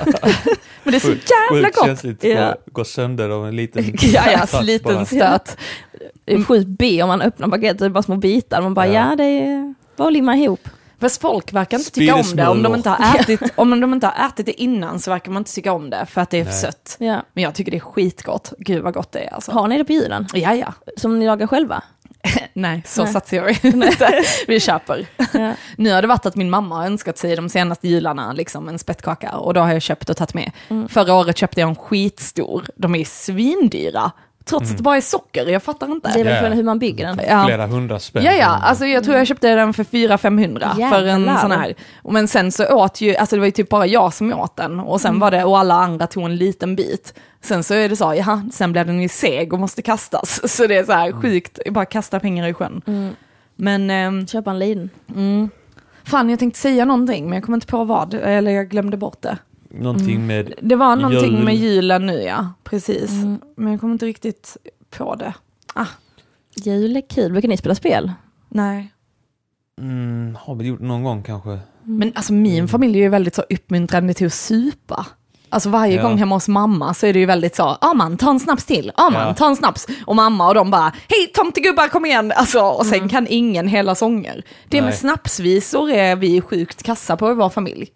[0.84, 1.08] Men det är så
[1.52, 1.84] jävla gott!
[1.86, 2.24] känsligt.
[2.24, 2.30] Ja.
[2.30, 2.54] Ja.
[2.72, 5.56] Gå sönder av en liten Ja, ja, liten stöt.
[6.48, 8.62] Sjukt B om man öppnar paketet, det är bara små bitar.
[8.62, 8.92] Man bara Ja.
[9.10, 10.68] ja, det är bara att limma ihop.
[11.00, 12.48] Fast folk verkar inte tycka om det.
[12.48, 15.40] Om de inte, har ätit, om de inte har ätit det innan så verkar man
[15.40, 16.96] inte tycka om det för att det är för sött.
[16.98, 17.22] Ja.
[17.32, 18.52] Men jag tycker det är skitgott.
[18.58, 19.52] Gud vad gott det är alltså.
[19.52, 20.26] Har ni det på julen?
[20.34, 20.74] Ja, ja.
[20.96, 21.82] Som ni lagar själva?
[22.52, 23.12] Nej, så Nej.
[23.12, 24.22] satsar jag inte.
[24.46, 25.06] Vi köper.
[25.32, 25.54] Ja.
[25.76, 28.78] Nu har det varit att min mamma har önskat sig de senaste jularna liksom en
[28.78, 30.50] spettkaka och då har jag köpt och tagit med.
[30.88, 32.64] Förra året köpte jag en skitstor.
[32.76, 34.12] De är svindyra.
[34.44, 36.12] Trots att det bara är socker, jag fattar inte.
[36.14, 37.20] Det är väl för hur man bygger den.
[37.28, 37.44] Ja.
[37.44, 38.24] Flera hundra spänn.
[38.24, 41.74] Ja, ja, alltså jag tror jag köpte den för 400-500 för en sån här.
[42.04, 44.80] Men sen så åt ju, alltså det var ju typ bara jag som åt den
[44.80, 47.14] och sen var det, och alla andra tog en liten bit.
[47.44, 50.40] Sen så är det så, jaha, sen blev den ju seg och måste kastas.
[50.56, 52.82] Så det är så här sjukt, bara kasta pengar i sjön.
[53.56, 54.90] Men, ehm, Köpa en liten.
[55.16, 55.50] mm,
[56.04, 59.22] fan jag tänkte säga någonting men jag kommer inte på vad, eller jag glömde bort
[59.22, 59.38] det.
[59.68, 60.54] Någonting med...
[60.60, 61.44] Det var någonting Jul.
[61.44, 63.10] med julen nu ja, precis.
[63.56, 64.56] Men jag kommer inte riktigt
[64.90, 65.34] på det.
[65.74, 65.86] Ah,
[66.54, 67.32] Jul är kul.
[67.32, 68.12] Brukar ni spela spel?
[68.48, 68.92] nej.
[69.80, 71.58] Mm, har vi gjort någon gång kanske?
[71.82, 75.06] Men alltså min familj är ju väldigt så uppmuntrande till att supa.
[75.52, 76.02] Alltså varje Ja.
[76.02, 78.64] gång hemma hos mamma så är det ju väldigt så, ja man ta en snaps
[78.64, 79.34] till, ja man Ja.
[79.34, 79.86] ta en snaps.
[80.06, 82.32] Och mamma och de bara, hej tomtegubbar kom igen!
[82.36, 84.42] Alltså, och sen kan ingen hela sånger.
[84.68, 84.98] Det med Nej.
[84.98, 87.88] snapsvisor är vi sjukt kassa på i vår familj.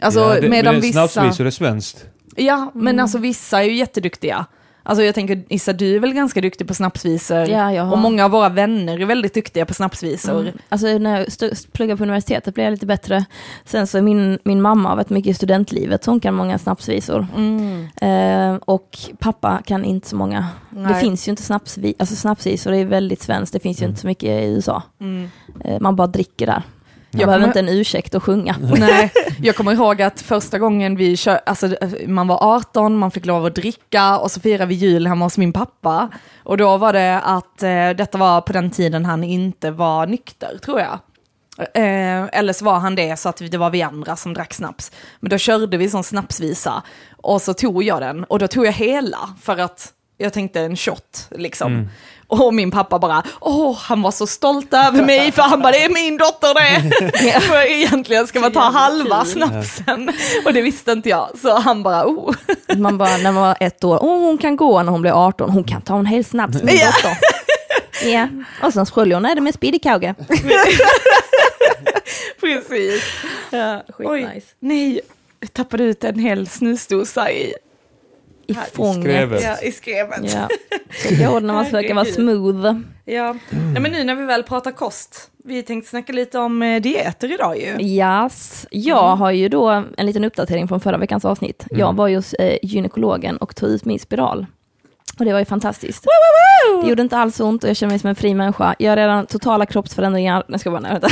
[0.00, 1.08] Alltså ja, det, medan men vissa...
[1.08, 2.04] Snapsvisor är svenskt.
[2.36, 4.46] Ja, men alltså vissa är ju jätteduktiga.
[4.88, 7.38] Alltså jag tänker, Issa du är väl ganska duktig på snapsvisor?
[7.38, 10.40] Ja, jag har- Och många av våra vänner är väldigt duktiga på snapsvisor.
[10.40, 10.58] Mm.
[10.68, 11.26] Alltså när jag
[11.72, 13.24] pluggade på universitetet blev jag lite bättre.
[13.64, 17.26] Sen så min, min mamma har varit mycket i studentlivet så hon kan många snapsvisor.
[17.36, 17.86] Mm.
[17.96, 20.46] Eh, och pappa kan inte så många.
[20.70, 21.00] Det Nej.
[21.02, 24.06] finns ju inte snapsvi- alltså snapsvisor, det är väldigt svenskt, det finns ju inte så
[24.06, 24.82] mycket i USA.
[25.00, 25.30] Mm.
[25.64, 26.62] Eh, man bara dricker där.
[27.10, 28.56] Jag behöver kommer- inte en ursäkt att sjunga.
[28.78, 33.26] Nej, jag kommer ihåg att första gången vi kör, alltså man var 18, man fick
[33.26, 36.08] lov att dricka och så firade vi jul hemma hos min pappa.
[36.42, 40.58] Och då var det att eh, detta var på den tiden han inte var nykter,
[40.64, 40.98] tror jag.
[41.74, 44.92] Eh, eller så var han det så att det var vi andra som drack snaps.
[45.20, 46.82] Men då körde vi som snapsvisa
[47.16, 50.76] och så tog jag den och då tog jag hela för att jag tänkte en
[50.76, 51.88] shot liksom.
[52.30, 55.84] Och min pappa bara, åh, han var så stolt över mig för han bara, det
[55.84, 57.40] är min dotter det.
[57.40, 59.32] för egentligen ska man ta halva kul.
[59.32, 60.12] snapsen.
[60.44, 62.34] Och det visste inte jag, så han bara, oh.
[62.76, 65.50] Man bara, när man var ett år, oh, hon kan gå när hon blir 18,
[65.50, 66.86] hon kan ta en hel snaps Ja.
[66.86, 67.18] dotter.
[68.04, 68.28] Ja,
[68.62, 70.14] och sen sköljer hon det med spiddekauge.
[72.40, 73.02] Precis.
[73.50, 75.00] Ja, Oj, nej,
[75.40, 77.54] jag tappade ut en hel snusdosa i,
[78.48, 79.02] I fånget.
[79.02, 79.42] skrevet.
[79.42, 80.20] ja, i skrevet.
[80.34, 80.48] Ja.
[81.08, 82.80] Så går det när man försöker vara smooth.
[83.04, 83.36] Ja.
[83.50, 87.32] Nej, men nu när vi väl pratar kost, vi tänkte snacka lite om eh, dieter
[87.32, 87.86] idag ju.
[87.86, 88.66] Yes.
[88.70, 91.66] Jag har ju då en liten uppdatering från förra veckans avsnitt.
[91.70, 94.46] Jag var ju hos eh, gynekologen och tog ut min spiral.
[95.18, 96.06] Och det var ju fantastiskt.
[96.82, 98.74] Det gjorde inte alls ont och jag kände mig som en fri människa.
[98.78, 100.44] Jag har redan totala kroppsförändringar.
[100.48, 101.08] Nej, ska bara, nej, vänta.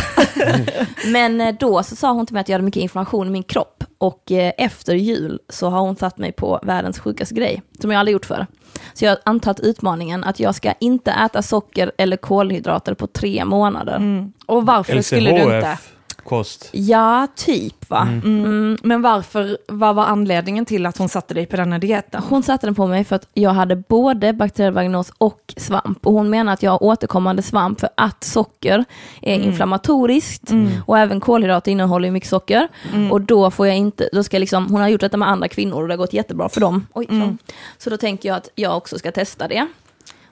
[1.07, 3.43] Men eh, då så sa hon till mig att jag hade mycket inflammation i min
[3.43, 3.76] kropp.
[3.99, 7.99] Och eh, efter jul så har hon satt mig på världens sjukaste grej, som jag
[7.99, 8.47] aldrig gjort förr.
[8.95, 13.45] Så jag har antagit utmaningen att jag ska inte äta socker eller kolhydrater på tre
[13.45, 13.97] månader.
[13.97, 14.33] Mm.
[14.47, 15.79] Och varför skulle du inte?
[16.27, 16.69] LCHF-kost.
[16.73, 18.09] Ja, typ va.
[18.25, 18.79] Mm.
[18.83, 22.23] Men varför, vad var anledningen till att hon satte dig på denna dieten?
[22.29, 26.07] Hon satte den på mig för att jag hade både bakteriell vagnos och svamp.
[26.07, 28.85] Och hon menar att jag har återkommande svamp för att socker
[29.23, 30.51] är inflammatoriskt
[30.87, 32.69] och även kolhydrater innehåller ju mycket socker.
[33.11, 35.49] Och då får jag inte, då ska jag liksom, hon har gjort detta med andra
[35.49, 36.87] kvinnor och det har gått jättebra för dem.
[36.93, 37.37] Oj, så.
[37.79, 39.67] så då tänker jag att jag också ska testa det.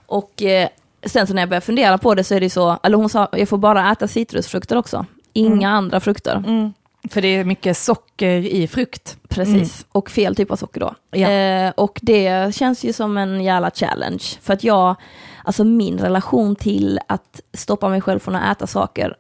[0.07, 0.68] Och eh,
[1.07, 3.28] sen så när jag började fundera på det så är det så, eller hon sa,
[3.33, 5.07] jag får bara äta citrusfrukter också.
[5.34, 6.36] Inga andra frukter.
[6.36, 6.72] Mm.
[7.10, 9.18] För det är mycket socker i frukt.
[9.28, 10.94] Precis, och fel typ av socker då.
[11.10, 11.30] Ja.
[11.30, 14.24] Eh, och det känns ju som en jävla challenge.
[14.40, 14.96] För att jag,
[15.44, 19.16] alltså min relation till att stoppa mig själv från att äta saker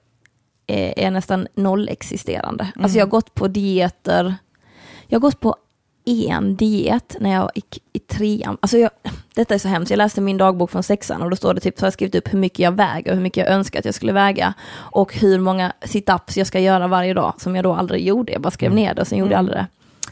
[0.66, 2.72] eh, är nästan nollexisterande.
[2.82, 4.34] Alltså jag har gått på dieter,
[5.06, 5.56] jag har gått på
[6.04, 8.58] en diet när jag gick i trean.
[8.60, 8.90] Alltså jag,
[9.34, 11.78] detta är så hemskt, jag läste min dagbok från sexan och då står det typ,
[11.78, 13.84] så har jag skrivit upp hur mycket jag väger och hur mycket jag önskar att
[13.84, 14.54] jag skulle väga.
[14.74, 18.32] Och hur många sit-ups jag ska göra varje dag, som jag då aldrig gjorde.
[18.32, 19.66] Jag bara skrev ner det och sen gjorde jag aldrig det.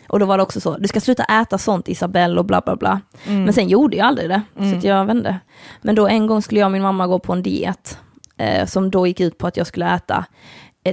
[0.08, 2.76] Och då var det också så, du ska sluta äta sånt Isabelle och bla bla
[2.76, 3.00] bla.
[3.24, 5.38] Men sen gjorde jag aldrig det, så att jag vände.
[5.82, 7.98] Men då en gång skulle jag och min mamma gå på en diet,
[8.36, 10.24] eh, som då gick ut på att jag skulle äta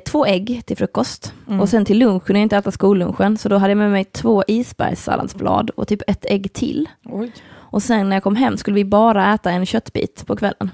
[0.06, 1.34] två ägg till frukost.
[1.60, 4.06] Och sen till lunch kunde jag inte äta skollunchen, så då hade jag med mig
[4.06, 6.90] två isbergssalladsblad och typ ett ägg till.
[7.06, 7.32] Oj.
[7.72, 10.72] Och sen när jag kom hem skulle vi bara äta en köttbit på kvällen.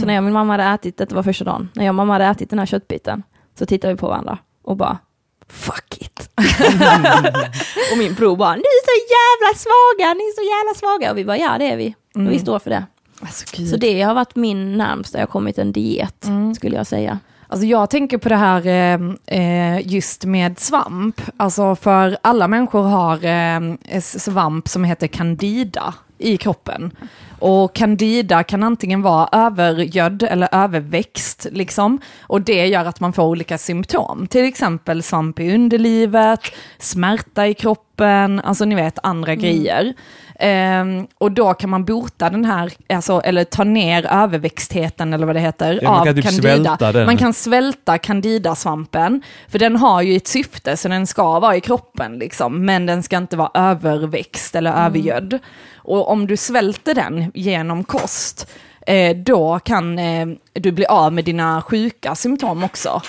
[0.00, 1.94] Så när jag och min mamma hade ätit, detta var första dagen, när jag och
[1.94, 3.22] mamma hade ätit den här köttbiten,
[3.58, 4.98] så tittade vi på varandra och bara,
[5.48, 6.30] fuck it.
[7.92, 11.10] och min bror bara, ni är så jävla svaga, ni är så jävla svaga.
[11.10, 11.94] Och vi bara, ja det är vi.
[12.14, 12.86] Och vi står för det.
[13.20, 13.66] Alltså.
[13.66, 16.26] Så det har varit min närmsta jag har kommit en diet,
[16.56, 17.18] skulle jag säga.
[17.50, 21.20] Alltså jag tänker på det här ehm, eh, just med svamp.
[21.36, 26.90] Alltså för alla människor har eh, svamp som heter candida i kroppen.
[27.38, 31.46] Och candida kan antingen vara övergödd eller överväxt.
[31.52, 31.98] Liksom.
[32.20, 34.26] Och det gör att man får olika symptom.
[34.26, 36.40] Till exempel svamp i underlivet,
[36.78, 39.94] smärta i kroppen, alltså ni vet andra grejer.
[40.40, 45.36] Ehm, och då kan man bota den här, alltså, eller ta ner överväxtheten eller vad
[45.36, 47.04] det heter, Ja, man av kan typ candida.
[47.06, 51.60] Man kan svälta candidasvampen, för den har ju ett syfte, så den ska vara i
[51.60, 55.38] kroppen, liksom, men den ska inte vara överväxt eller övergödd.
[55.76, 58.48] Och om du svälter den genom kost,
[58.88, 63.02] eh, då kan eh, du bli av med dina sjuka symptom också.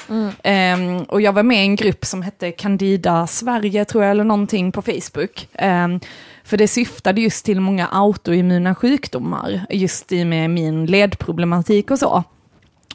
[0.43, 4.23] Ehm, och jag var med i en grupp som hette Candida Sverige, tror jag, eller
[4.23, 5.47] någonting på Facebook.
[5.53, 5.99] Ehm,
[6.43, 12.23] för det syftade just till många autoimmuna sjukdomar, just i med min ledproblematik och så.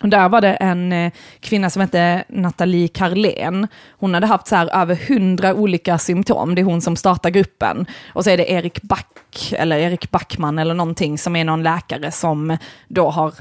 [0.02, 3.68] Och där var det en eh, kvinna som hette Nathalie Carlén.
[3.90, 6.54] Hon hade haft så här över hundra olika symptom.
[6.54, 7.87] Det är hon som startar gruppen.
[8.12, 12.11] Och så är det Erik Back, eller Erik Backman eller någonting, som är någon läkare
[12.11, 12.57] som
[12.88, 13.33] då har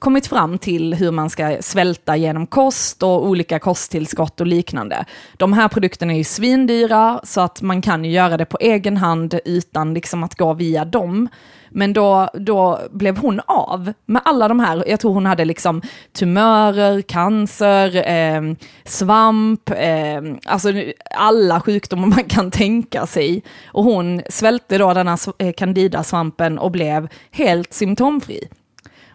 [0.00, 5.04] kommit fram till hur man ska svälta genom kost och olika kosttillskott och liknande.
[5.36, 8.96] De här produkterna är ju svindyra, så att man kan ju göra det på egen
[8.96, 11.28] hand utan liksom att gå via dem.
[11.70, 15.82] Men då, då blev hon av med alla de här, jag tror hon hade liksom
[16.12, 18.42] tumörer, cancer, eh,
[18.84, 20.72] svamp, eh, alltså
[21.14, 23.42] alla sjukdomar man kan tänka sig.
[23.66, 28.48] Och hon svälte då den här eh, candidasvampen och blev helt symptomfri.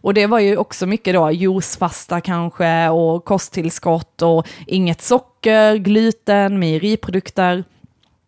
[0.06, 6.60] Och det var ju också mycket då juicefasta kanske och kosttillskott och inget socker, gluten,
[6.60, 7.64] mejeriprodukter.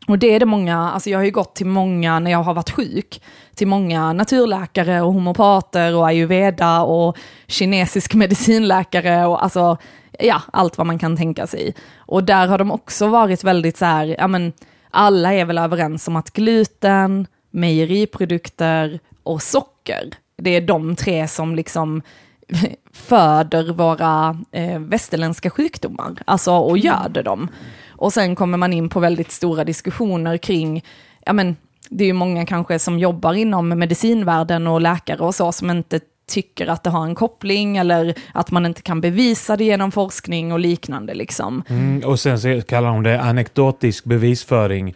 [0.07, 2.53] Och det är det många, alltså jag har ju gått till många när jag har
[2.53, 3.21] varit sjuk,
[3.55, 7.17] till många naturläkare och homopater och ayurveda och
[7.47, 9.77] kinesisk medicinläkare och alltså,
[10.19, 11.75] ja, allt vad man kan tänka sig.
[11.97, 14.53] Och där har de också varit väldigt så här, ja men
[14.91, 21.55] alla är väl överens om att gluten, mejeriprodukter och socker, det är de tre som
[21.55, 22.01] liksom
[22.93, 27.49] föder våra eh, västerländska sjukdomar, alltså och göder dem.
[27.97, 30.83] Och sen kommer man in på väldigt stora diskussioner kring,
[31.25, 31.55] ja men
[31.89, 35.99] det är ju många kanske som jobbar inom medicinvärlden och läkare och så som inte
[36.29, 40.51] tycker att det har en koppling eller att man inte kan bevisa det genom forskning
[40.51, 41.63] och liknande liksom.
[41.69, 44.95] Mm, och sen så kallar de det anekdotisk bevisföring.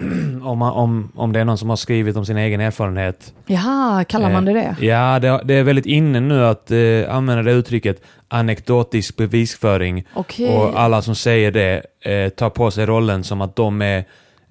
[0.42, 3.32] om, om, om det är någon som har skrivit om sin egen erfarenhet.
[3.46, 4.76] Jaha, kallar man det det?
[4.80, 10.04] Eh, Ja, det, det är väldigt inne nu att eh, använda det uttrycket anekdotisk bevisföring.
[10.14, 10.56] Okej.
[10.56, 14.04] Och alla som säger det eh, tar på sig rollen som att de är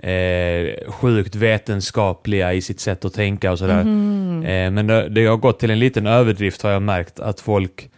[0.10, 3.84] eh, sjukt vetenskapliga i sitt sätt att tänka och sådär.
[3.84, 4.44] Mhm.
[4.46, 7.90] Eh, men det, det har gått till en liten överdrift har jag märkt, att folk,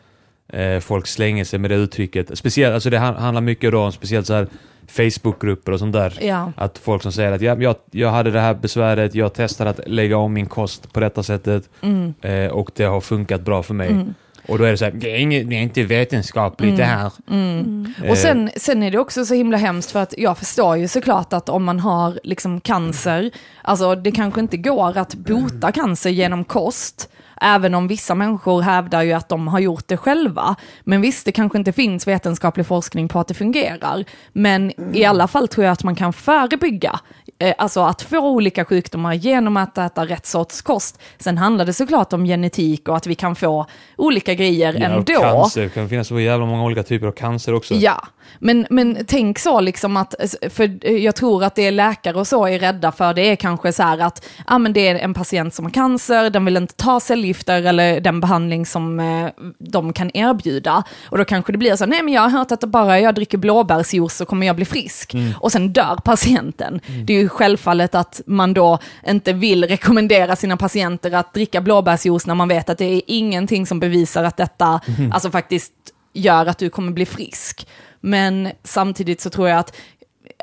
[0.54, 2.38] eh, folk slänger sig med det uttrycket.
[2.38, 4.48] Speciellt, alltså det han- handlar mycket då om speciellt så här
[4.92, 6.18] Facebookgrupper och sånt där.
[6.22, 6.52] Ja.
[6.58, 9.80] Att folk som säger att ja, jag, jag hade det här besväret, jag testade att
[9.88, 12.14] lägga om min kost på detta sättet Mm.
[12.22, 13.92] eh, och det har funkat bra för mig.
[13.92, 14.14] Mm.
[14.48, 17.12] Och då är det så här, det är, inget, det är inte vetenskapligt det här.
[17.30, 17.94] Mm.
[18.04, 20.88] Eh, Och sen, sen är det också så himla hemskt för att jag förstår ju
[20.88, 26.10] såklart att om man har liksom cancer, alltså det kanske inte går att bota cancer
[26.10, 27.10] genom kost,
[27.42, 30.56] även om vissa människor hävdar ju att de har gjort det själva.
[30.84, 35.28] Men visst, det kanske inte finns vetenskaplig forskning på att det fungerar, men i alla
[35.28, 37.00] fall tror jag att man kan förebygga
[37.40, 41.00] eh, Alltså att få olika sjukdomar genom att äta rätt sorts kost.
[41.20, 43.66] Sen handlar det såklart om genetik och att vi kan få
[43.98, 45.22] olika grejer ja, och ändå.
[45.22, 47.74] Cancer, det kan finnas så jävla många olika typer av cancer också.
[47.74, 48.08] Ja,
[48.40, 50.16] men, men tänk så liksom att,
[50.50, 53.74] för jag tror att det är läkare och så är rädda för, det är kanske
[53.74, 56.76] så här att, ja men det är en patient som har cancer, den vill inte
[56.76, 59.28] ta cellgifter eller den behandling som eh,
[59.60, 60.84] de kan erbjuda.
[61.10, 63.38] Och då kanske det blir så, nej men jag har hört att bara jag dricker
[63.38, 65.16] blåbärsjuice så kommer jag bli frisk.
[65.40, 66.82] Och sen dör patienten.
[67.06, 72.26] Det är ju självfallet att man då inte vill rekommendera sina patienter att dricka blåbärsjuice
[72.26, 75.74] när man vet att det är ingenting som bevisar att detta, alltså faktiskt
[76.14, 77.68] gör att du kommer bli frisk.
[78.02, 79.76] Men samtidigt så tror jag att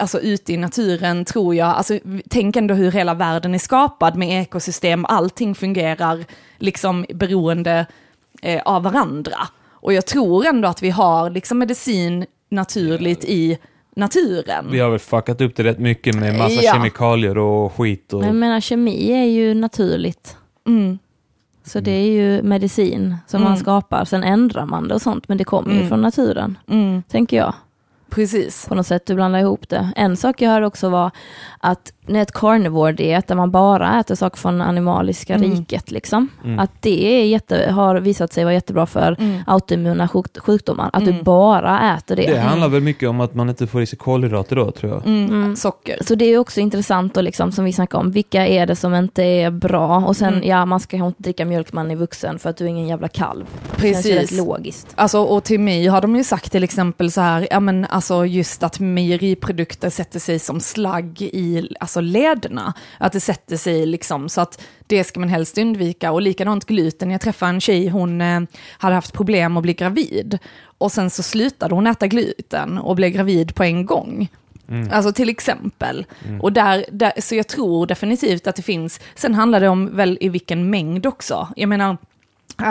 [0.01, 1.99] alltså ute i naturen tror jag, alltså
[2.31, 6.25] tänk ändå hur hela världen är skapad med ekosystem, allting fungerar
[6.59, 7.87] liksom beroende
[8.43, 9.37] eh, av varandra.
[9.71, 13.59] Och jag tror ändå att vi har liksom medicin naturligt i
[13.97, 14.67] naturen.
[14.71, 16.73] Vi har väl fuckat upp det rätt mycket med massa Ja.
[16.73, 18.13] kemikalier och skit.
[18.13, 18.19] Och...
[18.21, 20.37] Men jag menar, kemi är ju naturligt.
[20.67, 20.99] Mm.
[21.65, 23.51] Så det är ju medicin som Mm.
[23.51, 25.89] man skapar, sen ändrar man det och sånt, men det kommer ju Mm.
[25.89, 27.03] från naturen, Mm.
[27.03, 27.55] tänker jag.
[28.11, 28.67] Precis.
[28.69, 29.93] På något sätt, du blandar ihop det.
[29.97, 31.11] En sak jag hörde också var
[31.61, 35.51] att när ett carnivore diet, där man bara äter saker från animaliska Mm.
[35.51, 36.59] riket, liksom, Mm.
[36.59, 39.41] att det är jätte, har visat sig vara jättebra för Mm.
[39.47, 41.17] autoimmuna sjuk, sjukdomar, att Mm.
[41.17, 42.27] du bara äter det.
[42.27, 45.07] Det handlar väl mycket om att man inte får i sig kolhydrater då, tror jag.
[45.07, 45.25] Mm.
[45.27, 45.57] Mm.
[45.57, 45.99] Socker.
[46.05, 48.95] Så det är också intressant och liksom, som vi snackade om, vilka är det som
[48.95, 49.97] inte är bra?
[50.07, 50.49] Och sen, Mm.
[50.49, 53.09] ja, man ska inte dricka mjölk man är vuxen för att du är ingen jävla
[53.09, 53.47] kalv.
[53.77, 54.39] Det känns Precis.
[54.39, 54.87] logiskt.
[54.95, 58.25] Alltså, och till mig har de ju sagt till exempel så här, ja men alltså
[58.27, 62.75] just att mejeriprodukter sätter sig som slagg i alltså lederna.
[62.99, 66.13] Att det sätter sig liksom så att det ska man helst undvika.
[66.13, 68.41] Och likadant gluten, jag träffade en tjej, hon eh,
[68.79, 70.39] hade haft problem att bli gravid.
[70.79, 74.29] Och sen så slutade hon äta gluten och blev gravid på en gång.
[74.69, 74.89] Mm.
[74.93, 76.07] Alltså till exempel.
[76.41, 80.19] Och där, där, så jag tror definitivt att det finns, sen handlar det om väl
[80.21, 81.49] i vilken mängd också.
[81.57, 81.97] Jag menar,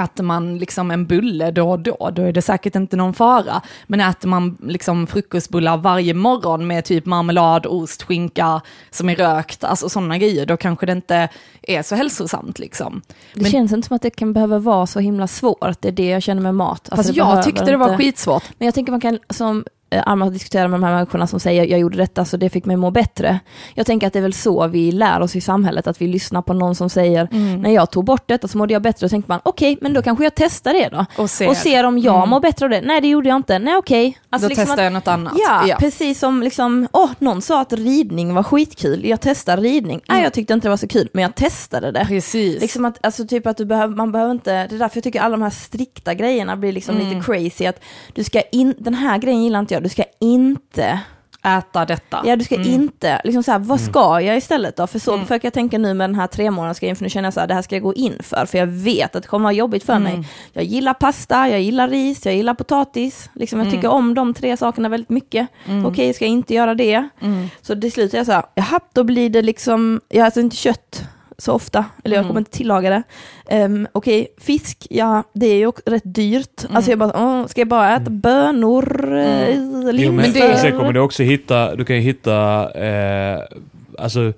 [0.03, 3.61] Äter man liksom en bulle då och då, då är det säkert inte någon fara.
[3.87, 8.61] Men äter man liksom frukostbullar varje morgon med typ marmelad, ost, skinka
[8.91, 11.29] som är rökt, alltså sådana grejer, då kanske det inte
[11.61, 13.01] är så hälsosamt liksom.
[13.33, 15.91] Det Men- känns inte som att det kan behöva vara så himla svårt, det är
[15.91, 16.69] det jag känner med mat.
[16.71, 18.43] Alltså, Fast det jag tyckte det var inte- skitsvårt.
[18.57, 21.79] Men jag tänker man kan, som Arman diskuterar med de här människorna som säger jag
[21.79, 23.39] gjorde detta så det fick mig må bättre.
[23.73, 26.41] Jag tänker att det är väl så vi lär oss i samhället, att vi lyssnar
[26.41, 27.61] på någon som säger Mm.
[27.61, 30.01] när jag tog bort detta så mådde jag bättre, och tänker man okej, men då
[30.01, 31.05] kanske jag testar det då.
[31.23, 32.29] Och ser, Och ser om jag Mm.
[32.29, 32.81] mår bättre av det.
[32.81, 34.17] Nej det gjorde jag inte, nej okej.
[34.29, 35.33] Alltså då liksom testar att- jag något annat.
[35.67, 40.01] Ja, precis som liksom, åh, någon sa att ridning var skitkul, jag testar ridning.
[40.07, 40.23] Nej, Mm.
[40.23, 42.05] jag tyckte inte det var så kul, men jag testade det.
[42.07, 42.61] Precis.
[42.61, 45.21] Liksom att, alltså typ att du behöver, man behöver inte, det är därför jag tycker
[45.21, 47.09] alla de här strikta grejerna blir liksom Mm.
[47.09, 47.79] lite crazy, att
[48.13, 50.99] du ska in, den här grejen gillar inte jag, du ska inte,
[51.43, 52.21] Äta detta.
[52.25, 52.67] ja du ska Mm.
[52.67, 54.87] inte, liksom så här, vad ska jag istället då?
[54.87, 55.25] För så Mm.
[55.25, 57.39] försöker jag tänka nu med den här tre månaders grejen, för nu känner jag så
[57.39, 59.53] här, det här ska jag gå in för, för jag vet att det kommer vara
[59.53, 60.03] jobbigt för Mm.
[60.03, 60.27] mig.
[60.53, 63.77] Jag gillar pasta, jag gillar ris, jag gillar potatis, liksom jag Mm.
[63.77, 65.47] tycker om de tre sakerna väldigt mycket.
[65.65, 65.85] Mm.
[65.85, 67.09] Okej, ska jag inte göra det?
[67.21, 67.47] Mm.
[67.61, 70.55] Så till slut är jag så här, jaha, då blir det liksom, jag äter inte
[70.55, 71.03] kött
[71.37, 72.27] så ofta, eller jag Mm.
[72.27, 73.03] kommer inte tillaga det.
[73.65, 76.63] Um, Okej, fisk, ja det är ju också rätt dyrt.
[76.63, 76.75] Mm.
[76.75, 79.89] Alltså jag bara, åh, ska jag bara äta bönor, mm.
[79.93, 83.39] Jo, men det- sen kommer du också hitta, du kan ju hitta, eh,
[83.97, 84.33] alltså,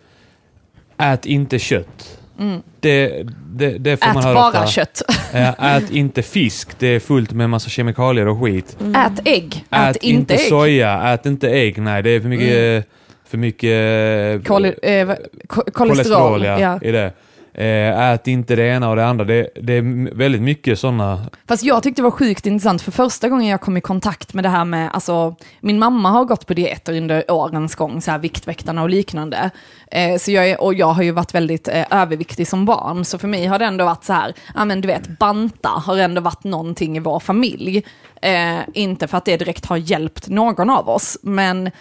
[0.97, 2.19] ät inte kött.
[2.39, 2.62] Mm.
[2.79, 4.67] Det, det, det får man Ät höra bara ofta.
[4.67, 5.01] kött.
[5.33, 8.77] Eh, ät inte fisk, det är fullt med massa kemikalier och skit.
[8.81, 8.95] Mm.
[8.95, 9.65] Ät ägg.
[9.71, 10.39] Ät, inte ägg.
[10.39, 12.85] soja, ät inte ägg, nej det är för mycket,
[13.30, 15.15] för mycket Koli, eh, va-
[15.48, 16.44] ko- kolesterol.
[16.44, 16.80] ja, ja.
[16.82, 17.13] i det.
[17.54, 19.26] Eh, ät inte det ena och det andra.
[19.26, 21.20] Det, det är väldigt mycket sådana.
[21.48, 24.44] Fast jag tyckte det var sjukt intressant, för första gången jag kom i kontakt med
[24.44, 28.20] det här med, alltså, min mamma har gått på dieter under årens gång, så här
[28.20, 29.50] Viktväktarna och liknande.
[29.92, 33.18] Eh, så jag är, och jag har ju varit väldigt eh, överviktig som barn, så
[33.18, 36.22] för mig har det ändå varit så här, ja men du vet, banta har ändå
[36.22, 37.84] varit någonting i vår familj.
[38.22, 41.72] Eh, inte för att det direkt har hjälpt någon av oss, men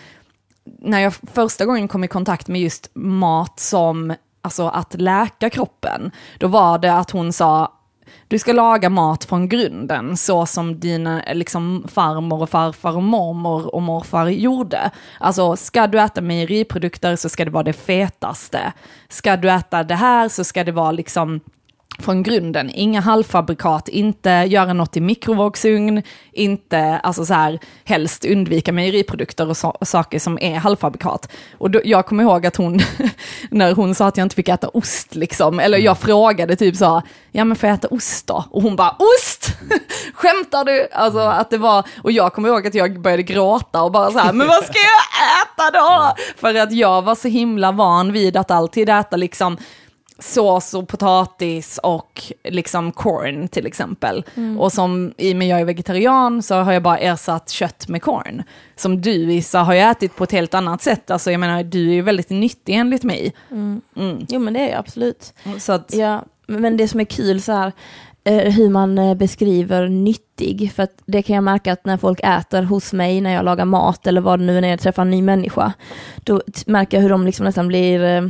[0.78, 6.10] när jag första gången kom i kontakt med just mat som, alltså att läka kroppen,
[6.38, 7.73] då var det att hon sa,
[8.29, 13.75] du ska laga mat från grunden, så som dina liksom, farmor och farfar och mormor
[13.75, 14.90] och morfar gjorde.
[15.21, 18.73] Alltså, ska du äta mejeriprodukter så ska det vara det fetaste.
[19.08, 21.40] Ska du äta det här så ska det vara liksom
[21.99, 28.73] från grunden, inga halvfabrikat, inte göra något i mikrovågsugn, inte, alltså så här, helst undvika
[28.73, 31.29] mejeriprodukter och so saker som är halvfabrikat.
[31.59, 32.81] Och då, jag kommer ihåg att hon,
[33.51, 37.03] när hon sa att jag inte fick äta ost, liksom, eller jag frågade typ så,
[37.33, 38.44] ja men får jag äta ost då?
[38.51, 39.49] Och hon bara, ost!
[40.15, 40.88] Skämtar du?
[40.92, 44.19] Alltså att det var, och jag kommer ihåg att jag började gråta och bara så
[44.19, 46.15] här, men vad ska jag äta då?
[46.37, 49.57] För att jag var så himla van vid att alltid äta liksom
[50.19, 54.25] sås och potatis och liksom corn till exempel.
[54.35, 54.60] Mm.
[54.60, 58.02] Och som i och med jag är vegetarian så har jag bara ersatt kött med
[58.02, 58.42] corn.
[58.77, 61.10] Som du Issa har ju ätit på ett helt annat sätt.
[61.10, 63.35] Alltså jag menar du är ju väldigt nyttig enligt mig.
[63.50, 63.81] Mm.
[63.96, 64.27] Mm.
[64.29, 65.33] Jo men det är jag absolut.
[65.58, 67.73] Så att, Ja, men det som är kul så här,
[68.25, 72.62] eh, hur man eh, beskriver nyttig, för det kan jag märka att när folk äter
[72.62, 75.10] hos mig, när jag lagar mat eller vad det nu är när jag träffar en
[75.10, 75.73] ny människa,
[76.16, 78.29] då märker jag hur de liksom nästan blir, eh,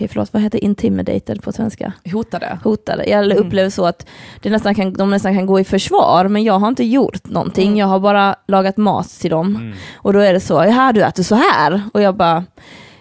[0.00, 1.92] okej förlåt, vad heter intimidated på svenska?
[2.12, 2.58] hotade.
[2.64, 3.04] Hotade.
[3.10, 3.38] Jag Mm.
[3.38, 4.06] upplever så att
[4.42, 7.66] det nästan kan, de nästan kan gå i försvar, men jag har inte gjort någonting,
[7.66, 7.76] Mm.
[7.78, 9.56] jag har bara lagat mat till dem.
[9.56, 9.72] Mm.
[9.94, 11.82] Och då är det så, ja du äter så här.
[11.94, 12.44] Och jag bara,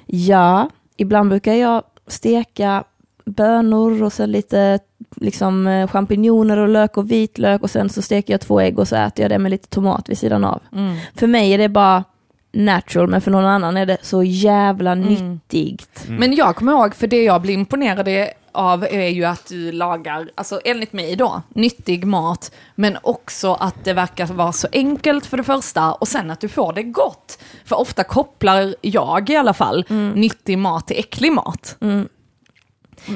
[0.05, 2.83] ja, ibland brukar jag steka
[3.25, 4.79] bönor och sen lite
[5.15, 8.87] liksom eh, champinjoner och lök och vitlök och sen så steker jag två ägg och
[8.87, 10.61] så äter jag det med lite tomat vid sidan av.
[10.75, 10.95] Mm.
[11.15, 12.03] För mig är det bara
[12.51, 15.07] natural, men för någon annan är det så jävla Mm.
[15.07, 16.05] nyttigt.
[16.07, 20.29] Men jag kommer ihåg, för det jag blir imponerad av är ju att du lagar,
[20.35, 25.37] alltså enligt mig då, nyttig mat, men också att det verkar vara så enkelt för
[25.37, 27.39] det första och sen att du får det gott.
[27.65, 29.85] För ofta kopplar jag i alla fall
[30.15, 31.77] nyttig mat till äcklig mat.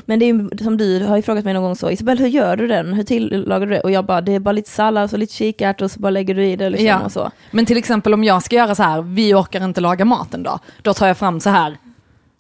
[0.06, 2.28] Men det är ju som du har ju frågat mig någon gång så, Isabel hur
[2.28, 2.94] gör du den?
[2.94, 3.82] Hur tillagar du det?
[3.82, 6.36] Och jag bara, det är bara lite sallad och lite kikärtor och så bara lägger
[6.36, 7.00] du i det liksom Ja.
[7.06, 7.32] och så.
[7.52, 10.60] Men till exempel om jag ska göra så här, vi orkar inte laga maten då,
[10.82, 11.78] då tar jag fram så här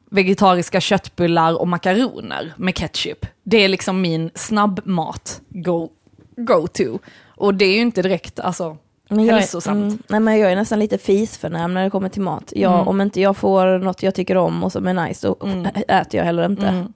[0.09, 3.25] vegetariska köttbullar och makaroner med ketchup.
[3.43, 5.89] Det är liksom min snabbmat go,
[6.37, 6.99] go to.
[7.35, 8.77] Och det är ju inte direkt alltså,
[9.09, 9.77] Men jag, är- hälsosamt.
[9.83, 12.53] mm, nej men jag är nästan lite fisförnäm när det kommer till mat.
[12.55, 12.87] Jag, Mm.
[12.87, 15.65] Om inte jag får något jag tycker om och som är nice, då Mm.
[15.87, 16.67] äter jag heller inte.
[16.67, 16.93] Mm.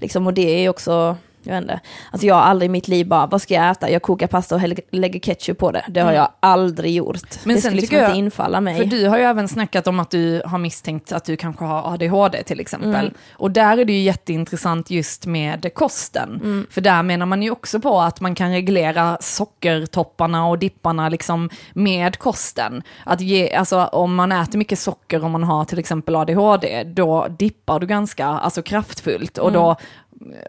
[0.00, 1.16] Liksom, och det är ju också,
[1.48, 1.80] jag vet inte,
[2.12, 3.90] alltså jag har aldrig i mitt liv bara, vad ska jag äta?
[3.90, 5.84] Jag kokar pasta och lägger ketchup på det.
[5.88, 6.16] Det har Mm.
[6.20, 7.44] jag aldrig gjort.
[7.44, 8.76] Men det sen skulle liksom jag- inte infalla mig.
[8.76, 11.94] För du har ju även snackat om att du har misstänkt att du kanske har
[11.94, 12.90] ADHD till exempel.
[13.06, 13.14] Mm.
[13.32, 16.28] Och där är det ju jätteintressant just med kosten.
[16.42, 16.66] Mm.
[16.70, 21.50] För där menar man ju också på att man kan reglera sockertopparna och dipparna liksom
[21.72, 22.82] med kosten.
[23.06, 27.26] Att ge, alltså om man äter mycket socker om man har till exempel ADHD, då
[27.38, 29.38] dippar du ganska alltså, kraftfullt.
[29.38, 29.76] Och då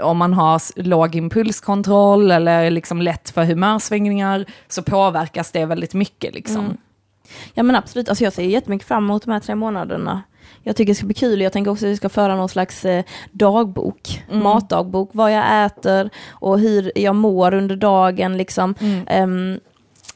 [0.02, 6.34] om man har låg impulskontroll eller liksom lätt för humörsvängningar så påverkas det väldigt mycket.
[6.34, 6.66] Liksom.
[6.66, 6.78] Mm.
[7.54, 10.22] Ja men absolut, alltså jag ser jättemycket fram emot de här tre månaderna.
[10.64, 12.86] Jag tycker det ska bli kul, jag tänker också att vi ska föra någon slags
[12.86, 14.44] eh, dagbok, Mm.
[14.44, 18.38] matdagbok, vad jag äter och hur jag mår under dagen.
[18.38, 18.76] Liksom.
[18.80, 19.04] Mm.
[19.08, 19.60] Ehm,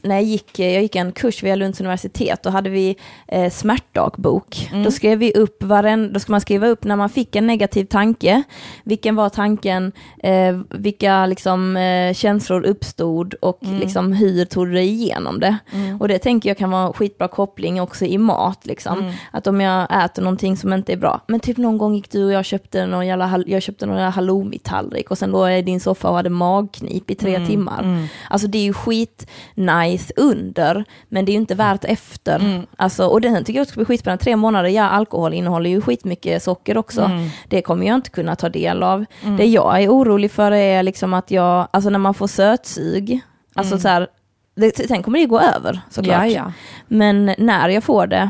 [0.03, 2.95] när jag gick, jag gick en kurs via Lunds universitet, då hade vi
[3.27, 3.49] eh,
[3.93, 4.69] smärtdagbok.
[4.71, 4.83] Mm.
[4.83, 7.85] Då skrev vi upp varen, då ska man skriva upp när man fick en negativ
[7.85, 8.43] tanke,
[8.83, 9.91] vilken var tanken,
[10.23, 13.79] eh, vilka liksom, eh, känslor uppstod och Mm.
[13.79, 15.57] liksom, hur tog du dig igenom det.
[15.73, 16.01] Mm.
[16.01, 18.65] Och det tänker jag kan vara skitbra koppling också i mat.
[18.65, 18.99] Liksom.
[18.99, 19.13] Mm.
[19.31, 22.25] Att om jag äter någonting som inte är bra, men typ någon gång gick du
[22.25, 25.61] och jag köpte någon jävla, jag köpte någon jävla halloumi-tallrik och sen låg jag i
[25.61, 27.83] din soffa och hade magknip i tre Mm, timmar.
[27.83, 28.05] mm.
[28.29, 32.39] Alltså det är ju skit nice under, men det är ju inte värt efter.
[32.39, 32.65] Mm.
[32.75, 34.23] Alltså, och det tycker jag ska bli skitspännande.
[34.23, 37.01] Tre månader, ja alkohol innehåller ju skitmycket socker också.
[37.01, 37.29] Mm.
[37.47, 39.05] Det kommer jag inte kunna ta del av.
[39.23, 39.37] Mm.
[39.37, 43.21] Det jag är orolig för är liksom att jag, alltså när man får sötsug,
[43.53, 43.81] alltså Mm.
[43.81, 44.07] så här,
[44.55, 46.15] det, sen kommer det gå över såklart.
[46.17, 46.51] Ja, ja.
[46.87, 48.29] Men när jag får det,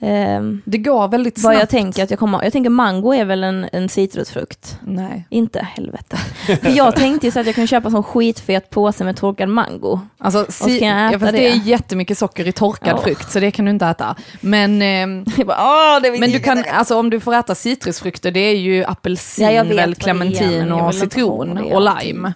[0.00, 1.58] ehm, Det går väldigt vad snabbt.
[1.58, 4.78] jag tänker att jag kommer, jag tänker mango är väl en, en citrusfrukt.
[4.84, 5.26] Nej.
[5.30, 6.16] Inte helvete.
[6.62, 10.00] Jag tänkte ju så att jag kunde köpa en sån skitfet påse med torkad mango.
[10.18, 11.38] Alltså, si- jag ja, äta fast det?
[11.38, 11.48] det?
[11.50, 13.02] är jättemycket socker i torkad Ja.
[13.02, 14.16] frukt, så det kan du inte äta.
[14.40, 14.80] Men,
[15.36, 18.84] Jag bara, men du jag kan, alltså om du får äta citrusfrukter, det är ju
[18.84, 22.32] apelsin, Ja, jag vad väl, clementin men jag och citron och lime.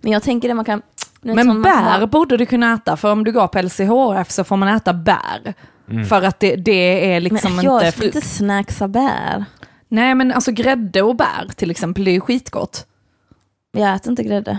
[0.00, 0.82] Men jag tänker det man kan...
[1.24, 4.68] Men bär borde du kunna äta, för om du går på LCHF så får man
[4.68, 5.54] äta bär.
[5.92, 6.04] Mm.
[6.04, 8.16] För att det, det är liksom men jag inte ska frukt.
[8.16, 9.44] inte snacksa bär.
[9.88, 12.86] Nej men alltså grädde och bär till exempel, det är ju skitgott.
[13.72, 14.58] Jag äter inte grädde.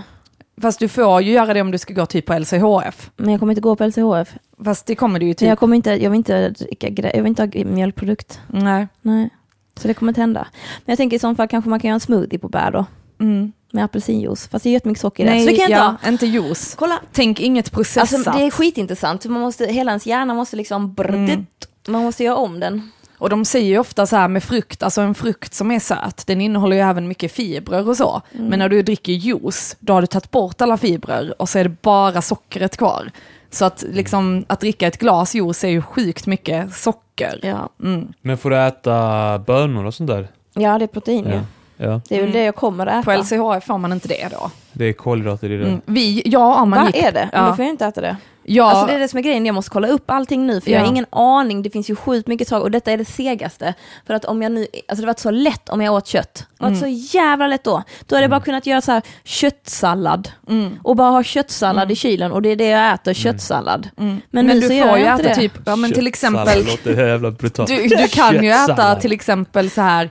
[0.62, 3.10] Fast du får ju göra det om du ska gå typ på LCHF.
[3.16, 4.34] Men jag kommer inte gå på LCHF.
[4.64, 5.48] Fast det kommer du ju Men typ.
[5.48, 8.40] jag kommer inte, jag vill inte dricka jag vill inte ha mjölkprodukt.
[8.46, 8.88] Nej.
[9.02, 9.30] Nej.
[9.76, 10.46] Så det kommer inte hända.
[10.84, 12.86] Men jag tänker i så fall kanske man kan göra en smoothie på bär då.
[13.20, 13.52] Mm.
[13.74, 14.48] Med apelsinjuice.
[14.48, 15.32] Fast det är jättemycket socker i det.
[15.32, 16.08] Nej, Så det kan jag inte ja, ha.
[16.08, 16.74] inte juice.
[16.78, 17.00] Kolla.
[17.12, 18.14] Tänk inget processat.
[18.14, 19.24] Alltså det är skitintressant.
[19.24, 21.46] Man måste, hela ens hjärna måste liksom brrrt, Mm.
[21.88, 22.90] Man måste göra om den.
[23.18, 26.26] Och de säger ju ofta så här med frukt, alltså en frukt som är söt,
[26.26, 28.22] den innehåller ju även mycket fibrer och så.
[28.34, 28.46] Mm.
[28.46, 31.64] Men när du dricker juice, då har du tagit bort alla fibrer och så är
[31.64, 33.10] det bara sockret kvar.
[33.50, 37.40] Så att, liksom, att dricka ett glas juice är ju sjukt mycket socker.
[37.42, 38.12] Ja, Mm.
[38.22, 40.28] Men får du äta bönor och sånt där?
[40.54, 41.30] ja det är protein ju.
[41.34, 41.40] Ja.
[41.76, 42.00] Ja.
[42.08, 42.32] Det är väl Mm.
[42.32, 43.20] det jag kommer att På äta.
[43.22, 44.50] LCHF får man inte det då.
[44.72, 45.64] Det är kolhydrater i det.
[45.68, 45.80] Mm.
[45.86, 47.28] Vi, ja, man Vad gick, är det?
[47.32, 48.16] Men Då Ja, får jag inte äta det.
[48.42, 50.70] ja, Alltså det är det som är grejen, jag måste kolla upp allting nu för
[50.70, 50.84] jag Ja.
[50.84, 53.74] har ingen aning, det finns ju sjukt mycket saker och detta är det segaste.
[54.06, 56.34] För att om jag nu, alltså det var så lätt om jag åt kött.
[56.58, 56.80] Det var Mm.
[56.80, 57.82] så jävla lätt då.
[58.06, 60.78] Då hade jag bara kunnat göra så här köttsallad mm.
[60.82, 63.88] och bara ha köttsallad i kylen och det är det jag äter, köttsallad.
[63.98, 64.20] Mm.
[64.30, 65.34] Men Men, nu du så får ju jag inte äta det.
[65.48, 67.68] typ, ja men till exempel, låter jävla brutalt.
[67.68, 70.10] du, du kan ju äta till exempel så här,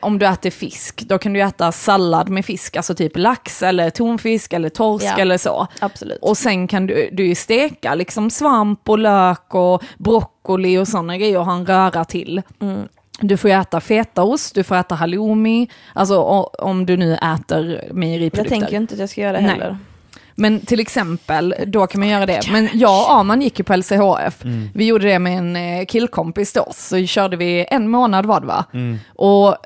[0.00, 3.90] om du äter fisk, då kan du äta sallad med fisk, alltså typ lax eller
[3.90, 5.18] tonfisk eller torsk Ja.
[5.18, 5.66] eller så.
[5.80, 6.18] Absolut.
[6.22, 11.38] Och sen kan du, du steka liksom svamp och lök och broccoli och sådana grejer
[11.38, 12.42] och ha en röra till.
[12.60, 12.88] Mm.
[13.20, 16.20] Du får äta fetaost, du får äta halloumi, alltså
[16.58, 18.50] om du nu äter Jag mejeriprodukter.
[18.50, 19.76] tänker ju inte att jag ska göra det Nej.
[20.36, 22.40] Men till exempel, då kan man göra det.
[22.52, 24.44] Men jag och Arman gick ju på LCHF.
[24.44, 24.68] Mm.
[24.74, 26.78] Vi gjorde det med en eh, killkompis oss.
[26.78, 28.64] Så körde vi en månad var det va?
[28.72, 28.98] Mm.
[29.14, 29.56] Och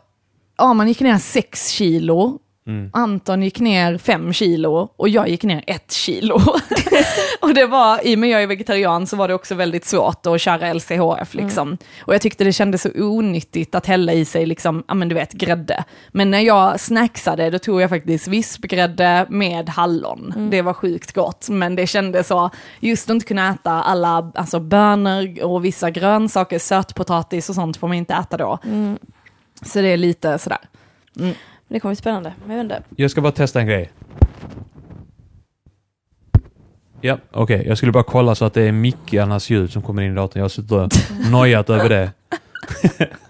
[0.57, 2.39] Arman gick ner sex kilo.
[2.67, 2.91] Mm.
[2.93, 6.35] Anton gick ner fem kilo och jag gick ner ett kilo.
[7.41, 10.27] och det var, i och med jag är vegetarian så var det också väldigt svårt
[10.27, 11.77] att köra LCHF liksom.
[12.01, 15.15] Och jag tyckte det kändes så onyttigt att hälla i sig liksom, ja men du
[15.15, 15.85] vet, grädde.
[16.09, 20.35] Men när jag snacksade då tog jag faktiskt vispgrädde med hallon.
[20.51, 22.51] Det var sjukt gott, men det kändes så,
[22.81, 27.89] just att inte kunna äta alla, alltså bönor och vissa grönsaker, sötpotatis och sånt får
[27.89, 28.59] man inte äta då.
[28.65, 28.99] Mm.
[29.63, 30.59] Så det är lite sådär.
[31.71, 32.35] Men Det kommer bli spännande.
[32.49, 32.83] Jag vet inte.
[32.97, 33.91] Jag ska bara testa en grej.
[37.01, 37.65] Ja, okej.
[37.67, 40.39] Jag skulle bara kolla så att det är mickarnas ljud som kommer in i datorn.
[40.41, 40.89] Jag har suttit och
[41.31, 42.13] nojat över det.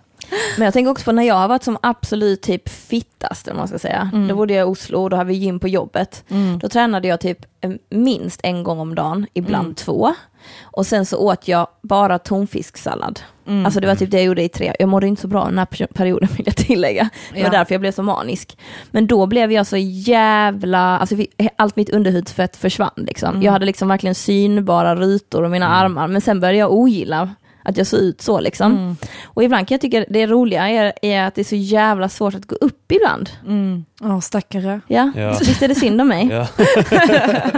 [0.59, 3.68] Men jag tänker också på när jag har varit som absolut typ fittast, vad man
[3.68, 4.11] ska säga.
[4.12, 4.28] Mm.
[4.28, 6.24] Då bodde jag i Oslo och då hade vi gym på jobbet.
[6.28, 6.59] Mm.
[6.59, 9.74] Då tränade jag typ eh, minst en gång om dagen, ibland Mm.
[9.74, 10.14] två.
[10.62, 13.20] Och sen så åt jag bara tonfisksallad.
[13.47, 13.64] Mm.
[13.66, 15.59] Alltså det var typ det jag gjorde i tre, jag mådde inte så bra den
[15.59, 17.09] här per- perioden vill jag tillägga.
[17.35, 17.51] Det var Ja.
[17.59, 18.59] därför jag blev så manisk.
[18.91, 21.16] Men då blev jag så jävla, alltså
[21.57, 23.28] allt mitt underhudsfett försvann liksom.
[23.31, 23.43] Mm.
[23.43, 27.31] Jag hade liksom verkligen synbara rutor och mina armar, men sen började jag ogilla
[27.62, 28.72] att jag såg ut så liksom.
[28.72, 28.96] Mm.
[29.24, 32.34] Och ibland kan jag tycka det roliga är, är att det är så jävla svårt
[32.34, 33.30] att gå upp ibland.
[33.46, 33.84] Mm.
[34.00, 34.80] Ja, stackare.
[34.86, 35.38] Ja, Ja.
[35.40, 36.28] visst är det synd om mig?
[36.30, 36.46] Ja.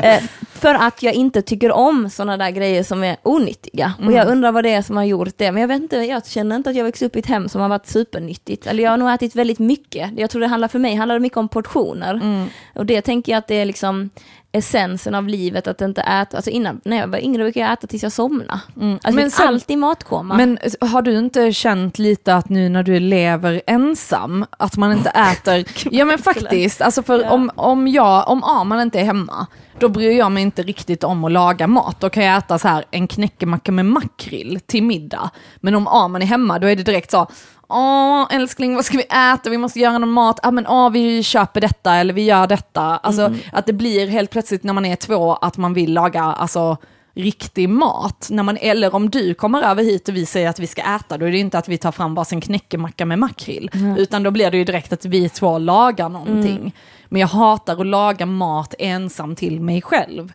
[0.03, 0.23] Eh,
[0.53, 3.93] för att jag inte tycker om sådana där grejer som är onyttiga.
[4.07, 5.53] Och jag undrar vad det är som har gjort det.
[5.53, 7.61] Men jag vet inte, jag känner inte att jag växt upp i ett hem som
[7.61, 8.67] har varit supernyttigt.
[8.67, 10.11] Eller jag har nog ätit väldigt mycket.
[10.17, 12.15] Jag tror det handlar för mig handlar det mycket om portioner.
[12.15, 12.47] Mm.
[12.75, 14.11] Och det tänker jag att det är liksom
[14.53, 17.87] essensen av livet, att inte äta, alltså innan, när jag var yngre brukade jag äta
[17.87, 18.61] tills jag somnade.
[18.81, 18.93] Mm.
[18.95, 20.35] Alltså Men sen- alltid matkoma.
[20.37, 25.11] Men har du inte känt lite att nu när du lever ensam, att man inte
[25.11, 25.65] äter...
[25.95, 27.31] ja men faktiskt, alltså för Ja.
[27.31, 29.47] om, om jag, om Arman inte är hemma,
[29.79, 32.01] då bryr jag mig inte riktigt om att laga mat.
[32.01, 35.31] Då kan jag äta så här en knäckemacka med makrill till middag.
[35.57, 37.27] Men om Arman är hemma, då är det direkt så,
[37.73, 39.51] Åh älskling, vad ska vi äta?
[39.51, 40.41] Vi måste göra någon mat.
[40.43, 42.83] Ja men åh, vi köper detta eller vi gör detta.
[42.83, 46.77] Alltså att det blir helt plötsligt när man är två att man vill laga alltså,
[47.15, 48.29] riktig mat.
[48.31, 51.19] När man, eller om du kommer över hit och vi säger att vi ska äta,
[51.19, 53.71] då är det inte att vi tar fram varsin knäckemacka med makrill.
[53.99, 56.75] Utan då blir det ju direkt att vi två lagar någonting.
[57.09, 60.33] Men jag hatar att laga mat ensam till mig själv.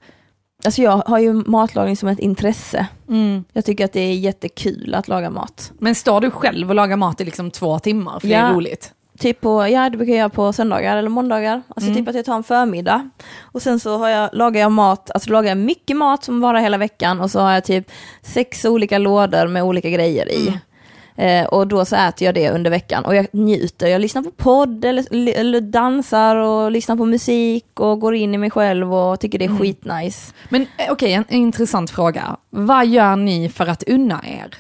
[0.65, 2.87] Alltså jag har ju matlagning som ett intresse.
[3.09, 3.43] Mm.
[3.53, 5.71] Jag tycker att det är jättekul att laga mat.
[5.79, 8.53] Men står du själv och lagar mat i liksom två timmar, för det är Ja.
[8.55, 8.93] roligt?
[9.19, 11.61] Typ på, ja det brukar jag göra på söndagar eller måndagar.
[11.67, 11.95] Alltså Mm.
[11.97, 13.09] typ att jag tar en förmiddag.
[13.41, 16.59] Och sen så har jag, lagar jag mat, alltså lagar jag mycket mat som varar
[16.59, 17.91] hela veckan och så har jag typ
[18.21, 20.47] sex olika lådor med olika grejer i.
[20.47, 20.59] Mm.
[21.17, 23.87] Eh, och då så äter jag det under veckan och jag njuter.
[23.87, 28.37] Jag lyssnar på podd eller, eller dansar och lyssnar på musik och går in i
[28.37, 29.59] mig själv och tycker det är Mm.
[29.59, 30.33] skitnice.
[30.49, 32.37] Men eh, okej, en, en intressant fråga.
[32.49, 34.55] Vad gör ni för att unna er?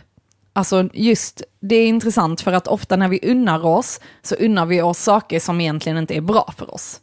[0.53, 4.81] Alltså just, det är intressant för att ofta när vi unnar oss så unnar vi
[4.81, 6.99] oss saker som egentligen inte är bra för oss.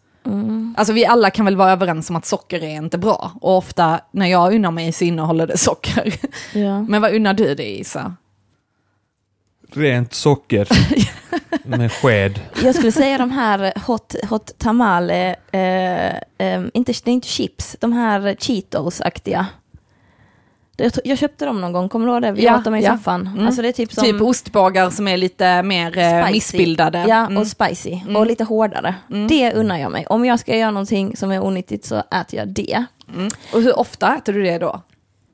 [0.77, 3.33] Alltså vi alla kan väl vara överens om att socker är inte bra.
[3.41, 6.15] Och ofta när jag unnar mig så innehåller det socker.
[6.53, 6.81] Ja.
[6.89, 8.17] Men vad unnar du dig Isa?
[9.75, 10.69] Rent socker.
[11.65, 12.41] Med sked.
[12.63, 16.07] Jag skulle säga de här hot, hot tamale, eh,
[16.47, 19.47] eh, inte, det är inte chips, de här Cheetos-aktiga.
[20.77, 22.33] Jag, jag köpte dem någon gång, kommer du ihåg det?
[22.33, 22.97] Vi Ja, åt dem i ja.
[22.97, 23.27] soffan.
[23.35, 23.47] Mm.
[23.47, 26.33] Alltså det är typ som Typ ostbågar som är lite mer eh, spicy.
[26.33, 27.05] missbildade.
[27.09, 27.37] Ja, Mm.
[27.39, 28.01] och spicy.
[28.17, 28.95] Och lite hårdare.
[29.29, 30.07] Det unnar jag mig.
[30.07, 32.85] Om jag ska göra någonting som är onyttigt så äter jag det.
[33.15, 33.31] Mm.
[33.53, 34.83] Och hur ofta äter du det då?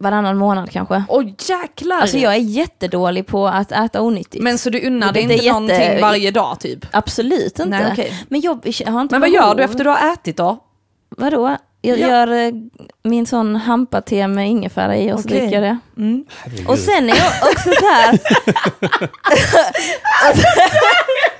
[0.01, 1.05] Varannan månad kanske.
[1.09, 1.97] Åh jäklar!
[2.01, 4.43] Alltså jag är jättedålig på att äta onyttigt.
[4.45, 6.87] Men så du unnar dig inte jätte- någonting varje dag typ?
[6.93, 7.65] Absolut inte.
[7.65, 8.25] Nej, okej.
[8.29, 10.59] Men jag, jag har inte Men vad gör du efter du har ätit då?
[11.17, 11.57] Vadå?
[11.83, 12.09] Jag Ja.
[12.09, 12.53] gör eh,
[13.03, 15.41] min sån hampa-te med ingefära i och så Okej.
[15.41, 15.79] dricker jag det.
[16.03, 16.25] Mm.
[16.69, 18.19] Och sen är jag också så här...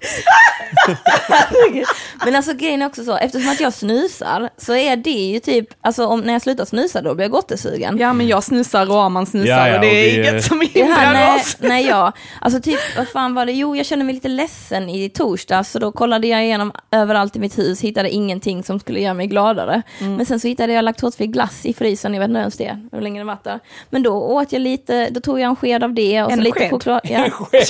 [2.24, 5.66] Men alltså grejen är också så, eftersom att jag snusar så är det ju typ,
[5.80, 7.98] alltså om, när jag slutar snusa då blir jag gottesugen.
[7.98, 9.92] Ja men jag snusar och Arman snusar Ja, ja, och det är
[10.22, 11.56] det är- inget som Ja, hindrar nej, oss.
[11.60, 12.12] nej, ja.
[12.40, 13.52] Alltså typ, vad fan var det?
[13.52, 17.38] Jo, jag kände mig lite ledsen i torsdags, så då kollade jag igenom överallt i
[17.38, 19.82] mitt hus, hittade ingenting som skulle göra mig gladare.
[20.00, 20.14] Mm.
[20.14, 23.00] Men sen så hittade jag laktosfri glass i frysen, jag vet inte ens det, hur
[23.00, 23.60] länge det varit där.
[23.90, 26.44] Men då åt jag lite, då tog jag en sked av det och En så
[26.44, 26.70] lite sked?
[26.70, 27.00] choklad.
[27.04, 27.26] Ja.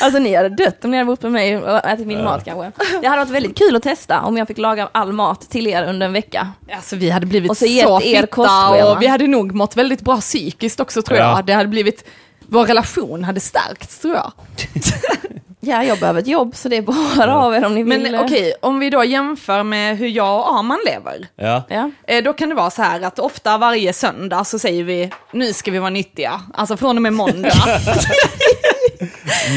[0.00, 2.72] Alltså ni hade dött om ni hade bott med mig och ätit min mat kanske.
[3.00, 5.84] Det hade varit väldigt kul att testa om jag fick laga all mat till er
[5.88, 6.48] under en vecka.
[6.72, 10.00] Alltså vi hade blivit Och så så, er fitta och vi hade nog mått väldigt
[10.00, 11.36] bra psykiskt också tror Ja.
[11.36, 11.46] jag.
[11.46, 12.04] Det hade blivit,
[12.40, 14.32] vår relation hade stärkts tror jag.
[15.60, 18.02] Ja, jag behöver ett jobb så det är bara av er om ni vill.
[18.12, 21.26] Men okej, om vi då jämför med hur jag och Arman lever.
[21.36, 21.62] Ja.
[21.68, 21.90] Ja.
[22.06, 25.52] Eh, Då kan det vara så här att ofta varje söndag så säger vi nu
[25.52, 26.40] ska vi vara nyttiga.
[26.54, 27.52] Alltså från och med måndag.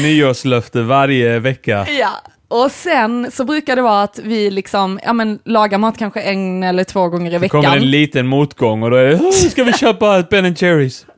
[0.02, 1.86] Nyårslöfte varje vecka.
[2.00, 2.08] ja.
[2.48, 6.62] Och sen så brukar det vara att vi liksom, ja men lagar mat kanske en
[6.62, 7.78] eller två gånger i Det kommer veckan.
[7.82, 11.06] en liten motgång och då är det "Åh, ska vi köpa ett Ben Cherries?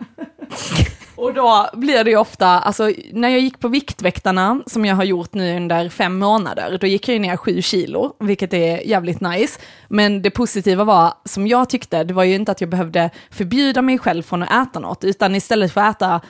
[1.25, 5.05] Och då blir det ju ofta, alltså när jag gick på Viktväktarna, som jag har
[5.05, 9.61] gjort nu under fem månader, då gick jag ner sju kilo, vilket är jävligt nice.
[9.89, 13.83] Men det positiva var, som jag tyckte, det var ju inte att jag behövde förbjuda
[13.83, 16.21] mig själv från att äta något, utan istället för att äta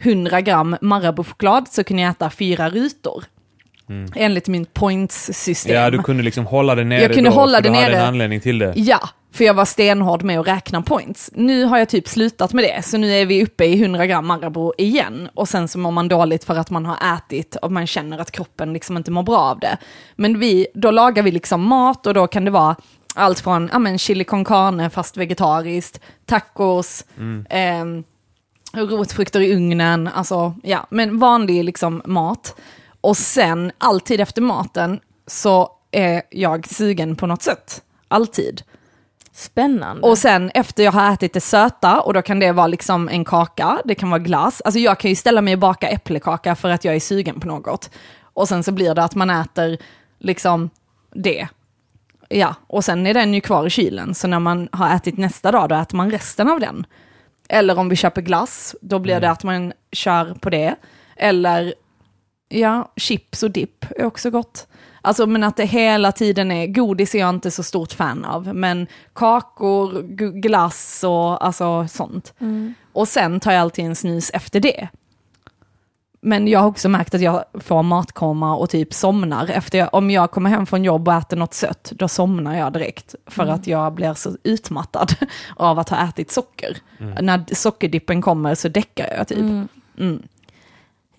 [0.00, 3.24] 100 gram Marabou-choklad så kunde jag äta fyra rutor.
[4.14, 5.74] Enligt min points-system.
[5.74, 7.88] Ja, du kunde liksom hålla det nere Jag kunde då, hålla för det du hade
[7.88, 8.00] nere.
[8.00, 8.72] en anledning till det.
[8.76, 11.30] Ja, för jag var stenhård med att räkna points.
[11.34, 14.26] Nu har jag typ slutat med det, så nu är vi uppe i 100 gram
[14.26, 15.28] Marabou igen.
[15.34, 18.30] Och sen så mår man dåligt för att man har ätit och man känner att
[18.30, 19.78] kroppen liksom inte mår bra av det.
[20.16, 22.76] Men vi, då lagar vi liksom mat och då kan det vara
[23.14, 27.04] allt från ja, men chili con carne fast vegetariskt, tacos,
[27.50, 28.04] ehm,
[28.72, 32.54] rotfrukter i ugnen, alltså ja, men vanlig liksom mat.
[33.00, 37.82] Och sen alltid efter maten så är jag sugen på något sätt.
[38.08, 38.62] Alltid.
[39.32, 40.08] Spännande.
[40.08, 43.24] Och sen efter jag har ätit det söta, och då kan det vara liksom en
[43.24, 44.62] kaka, det kan vara glass.
[44.64, 47.46] Alltså jag kan ju ställa mig och baka äppelkaka för att jag är sugen på
[47.46, 47.90] något.
[48.22, 49.78] Och sen så blir det att man äter
[50.18, 50.70] liksom
[51.14, 51.48] det.
[52.28, 55.52] Ja, och sen är den ju kvar i kylen, så när man har ätit nästa
[55.52, 56.86] dag, då äter man resten av den.
[57.48, 60.74] Eller om vi köper glass, då blir det att man kör på det.
[61.16, 61.74] Eller,
[62.48, 64.66] ja, chips och dipp är också gott.
[65.02, 68.54] Alltså men att det hela tiden är, godis är jag inte så stort fan av,
[68.54, 70.02] men kakor,
[70.40, 72.34] glass och alltså sånt.
[72.92, 74.88] Och sen tar jag alltid en snus efter det.
[76.22, 79.50] Men jag har också märkt att jag får matkoma och typ somnar.
[79.50, 82.72] Efter jag, om jag kommer hem från jobb och äter något sött, då somnar jag
[82.72, 83.14] direkt.
[83.26, 85.14] För att jag blir så utmattad
[85.56, 86.76] av att ha ätit socker.
[87.22, 89.38] När sockerdippen kommer så däckar jag typ.
[89.98, 90.22] Mm.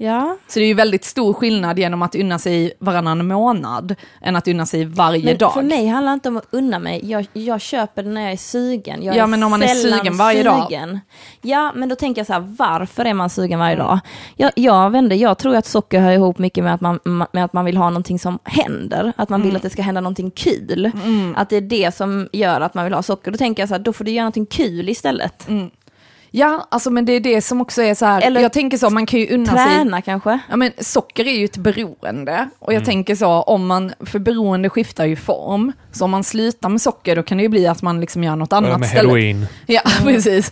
[0.06, 0.38] Ja.
[0.48, 4.48] Så det är ju väldigt stor skillnad genom att unna sig varannan månad, än att
[4.48, 5.54] unna sig varje Men dag.
[5.54, 7.00] för mig handlar det inte om att unna mig.
[7.04, 9.04] Jag, jag köper det när jag är sugen.
[9.04, 10.64] Jag Ja, är men om man är sugen varje dag.
[10.70, 11.00] sugen.
[11.42, 14.00] Ja, men då tänker jag så här, varför är man sugen varje dag?
[14.36, 17.00] Jag, jag, inte, jag tror att socker hör ihop mycket med att, man,
[17.32, 19.14] med att man vill ha någonting som händer.
[19.16, 19.50] Att man Mm.
[19.50, 20.92] vill att det ska hända någonting kul.
[21.36, 23.32] Att det är det som gör att man vill ha socker.
[23.32, 25.48] Då tänker jag så här, då får du göra någonting kul istället.
[26.34, 28.90] Ja, alltså men det är det som också är så här, Eller jag tänker så,
[28.90, 30.40] man kan ju unna sig Träna kanske.
[30.50, 34.70] Ja men socker är ju ett beroende och jag tänker så om man, för beroende
[34.70, 37.82] skiftar ju form, så om man slutar med socker då kan det ju bli att
[37.82, 39.12] man liksom gör något annat med istället.
[39.12, 39.48] heroin.
[39.66, 40.52] Ja precis.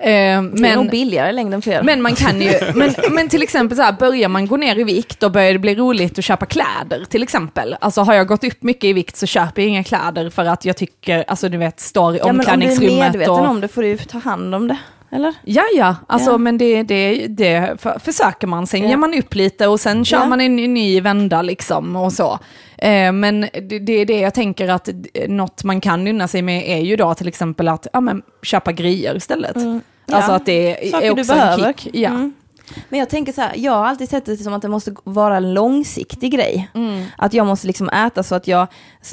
[0.00, 1.82] Eh, Det är nog men, billigare i längden för er.
[1.82, 4.84] men man kan ju, men, men till exempel så här, börjar man gå ner i
[4.84, 7.76] vikt då börjar det bli roligt att köpa kläder till exempel.
[7.80, 10.64] Alltså har jag gått upp mycket i vikt så köper jag inga kläder för att
[10.64, 13.48] jag tycker, alltså du vet, står i ja, men om du är omklädningsrummet medveten och...
[13.50, 14.76] om det får du ju ta hand om det.
[15.10, 15.34] Eller?
[15.44, 16.38] Ja, ja, alltså Ja.
[16.38, 18.66] men det, det, det för, försöker man.
[18.66, 18.88] Sen Ja.
[18.88, 20.26] ger man upp lite och sen kör Ja.
[20.26, 22.38] man en ny, ny vända liksom och så.
[22.78, 24.88] Eh, men det, det är det jag tänker att
[25.28, 28.72] något man kan unna sig med är ju då till exempel att ja, men, köpa
[28.72, 29.56] grejer istället.
[29.56, 29.80] Mm.
[30.12, 31.66] Alltså att det Saker är du också behöver.
[31.68, 31.94] en kick.
[31.94, 32.08] Ja.
[32.10, 32.32] Mm.
[32.88, 35.36] Men jag tänker så här, jag har alltid sett det som att det måste vara
[35.36, 36.70] en långsiktig grej.
[36.74, 37.04] Mm.
[37.18, 38.66] Att jag måste liksom äta så att jag,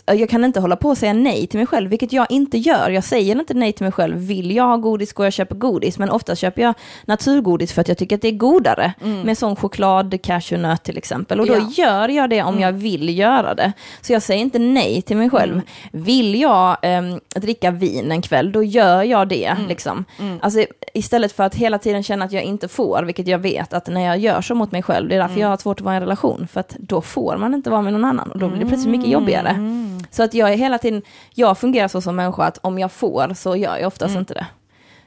[0.05, 2.89] jag kan inte hålla på och säga nej till mig själv, vilket jag inte gör.
[2.89, 4.17] Jag säger inte nej till mig själv.
[4.17, 6.73] Vill jag ha godis går jag och köper godis, men ofta köper jag
[7.05, 8.93] naturgodis för att jag tycker att det är godare.
[9.23, 11.39] Med sån choklad, cashewnöt till exempel.
[11.39, 11.67] Och då Mm.
[11.77, 11.83] Ja.
[11.85, 13.71] gör jag det om jag vill göra det.
[14.01, 15.61] Så jag säger inte nej till mig själv.
[15.91, 19.55] Vill jag ehm, dricka vin en kväll, då gör jag det.
[19.67, 20.05] Liksom.
[20.41, 23.87] Alltså, istället för att hela tiden känna att jag inte får, vilket jag vet att
[23.87, 25.93] när jag gör så mot mig själv, det är därför jag har svårt att vara
[25.93, 26.47] i en relation.
[26.51, 28.91] För att då får man inte vara med någon annan och då blir det plötsligt
[28.91, 29.55] mycket jobbigare.
[30.11, 31.01] Så att jag är hela tiden,
[31.33, 34.45] jag fungerar så som människa att om jag får så gör jag oftast inte det.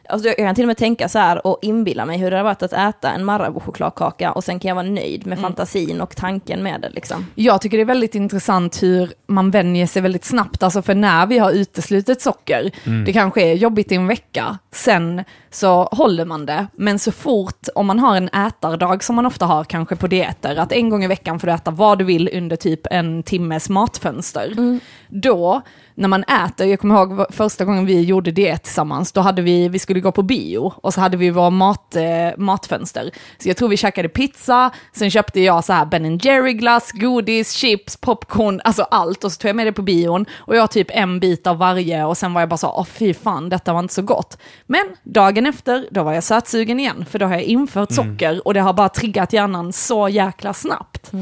[0.09, 2.44] Alltså jag kan till och med tänka så här och inbilla mig hur det har
[2.44, 6.62] varit att äta en Marabou-chokladkaka och sen kan jag vara nöjd med fantasin och tanken
[6.62, 7.26] med det liksom.
[7.34, 11.26] Jag tycker det är väldigt intressant hur man vänjer sig väldigt snabbt, alltså för när
[11.26, 12.70] vi har uteslutit socker,
[13.06, 17.68] det kanske är jobbigt i en vecka, sen så håller man det, men så fort,
[17.74, 21.04] om man har en ätardag som man ofta har kanske på dieter, att en gång
[21.04, 24.78] i veckan får du äta vad du vill under typ en timmes matfönster,
[25.09, 25.62] då,
[25.99, 29.68] när man äter, jag kommer ihåg första gången vi gjorde diet tillsammans, då hade vi,
[29.68, 32.03] vi skulle gå på bio och så hade vi vår mat, eh,
[32.36, 33.11] matfönster.
[33.38, 37.53] Så jag tror vi käkade pizza, sen köpte jag så här Ben Jerry glass, godis,
[37.53, 40.86] chips, popcorn, alltså allt och så tog jag med det på bion och jag typ
[40.90, 43.80] en bit av varje och sen var jag bara så, åh fy fan, detta var
[43.80, 44.38] inte så gott.
[44.66, 48.55] Men dagen efter, då var jag sötsugen igen, för då har jag infört socker och
[48.55, 51.12] det har bara triggat hjärnan så jäkla snabbt.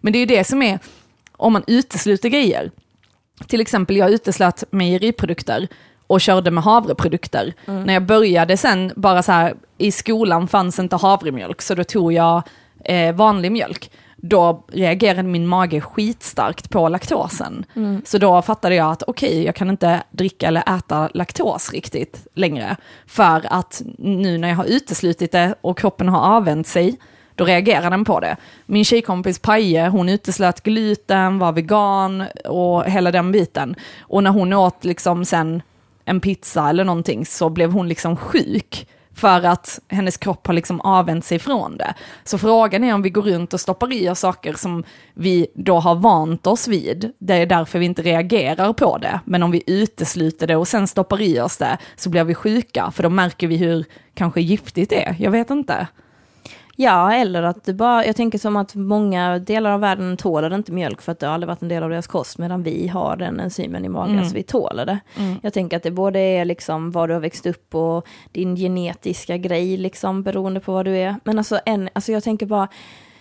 [0.00, 0.78] Men det är ju det som är,
[1.36, 2.70] om man utesluter grejer,
[3.46, 5.68] till exempel jag uteslöt mejeriprodukter
[6.06, 7.54] och körde med havreprodukter.
[7.66, 12.12] När jag började sen, bara så här, i skolan fanns inte havremjölk, så då tog
[12.12, 12.42] jag
[12.84, 13.90] eh, vanlig mjölk.
[14.16, 17.64] Då reagerade min mage skitstarkt på laktosen.
[18.04, 22.76] Så då fattade jag att okej, jag kan inte dricka eller äta laktos riktigt längre.
[23.06, 26.96] För att nu när jag har uteslutit det och kroppen har avvänt sig,
[27.38, 28.36] då reagerar den på det.
[28.66, 33.76] Min tjejkompis Paje, hon uteslöt gluten, var vegan och hela den biten.
[34.00, 35.62] Och när hon åt liksom sen
[36.04, 38.88] en pizza eller någonting så blev hon liksom sjuk.
[39.14, 41.94] För att hennes kropp har liksom avvänt sig från det.
[42.24, 44.84] Så frågan är om vi går runt och stoppar i oss saker som
[45.14, 47.12] vi då har vant oss vid.
[47.18, 49.20] Det är därför vi inte reagerar på det.
[49.24, 52.90] Men om vi utesluter det och sen stoppar i oss det så blir vi sjuka.
[52.90, 53.84] För då märker vi hur
[54.14, 55.16] kanske giftigt det är.
[55.18, 55.86] Jag vet inte.
[56.80, 60.72] Ja, eller att det bara, jag tänker som att många delar av världen tålar inte
[60.72, 63.16] mjölk för att det har aldrig varit en del av deras kost, medan vi har
[63.16, 64.28] den enzymen i magen Mm.
[64.28, 64.98] så vi tålar det.
[65.42, 69.36] Jag tänker att det både är liksom var du har växt upp och din genetiska
[69.36, 71.16] grej, liksom beroende på vad du är.
[71.24, 72.68] Men alltså, en, alltså jag tänker bara,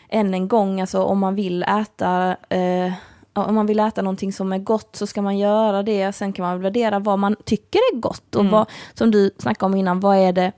[0.09, 2.93] än en gång, alltså om man vill äta eh,
[3.33, 6.13] om man vill äta någonting som är gott så ska man göra det.
[6.13, 8.35] Sen kan man värdera vad man tycker är gott.
[8.35, 10.51] Och vad, som du snackade om innan, vad är det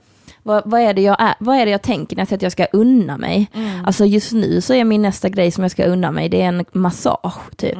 [0.50, 2.42] vad, vad, är det jag är, vad är det jag tänker när jag säger att
[2.42, 3.50] jag ska unna mig?
[3.84, 6.48] Alltså just nu så är min nästa grej som jag ska unna mig, det är
[6.48, 7.78] en massage typ.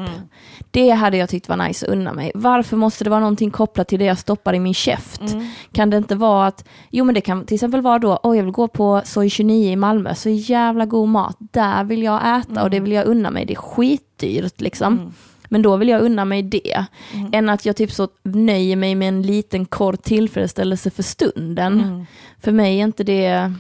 [0.71, 2.33] Det hade jag tyckt var nice att unna mig.
[2.35, 5.21] Varför måste det vara någonting kopplat till det jag stoppar i min käft?
[5.73, 8.45] Kan det inte vara att, jo men det kan till exempel vara då, åh jag
[8.45, 12.63] vill gå på Soy 29 i Malmö, så jävla god mat, där vill jag äta
[12.63, 15.15] och det vill jag unna mig, det är skitdyrt liksom.
[15.53, 16.85] Men då vill jag unna mig det.
[17.33, 22.07] Än att jag typ så nöjer mig med en liten kort tillfredsställelse för stunden.
[22.41, 23.53] För mig är inte det...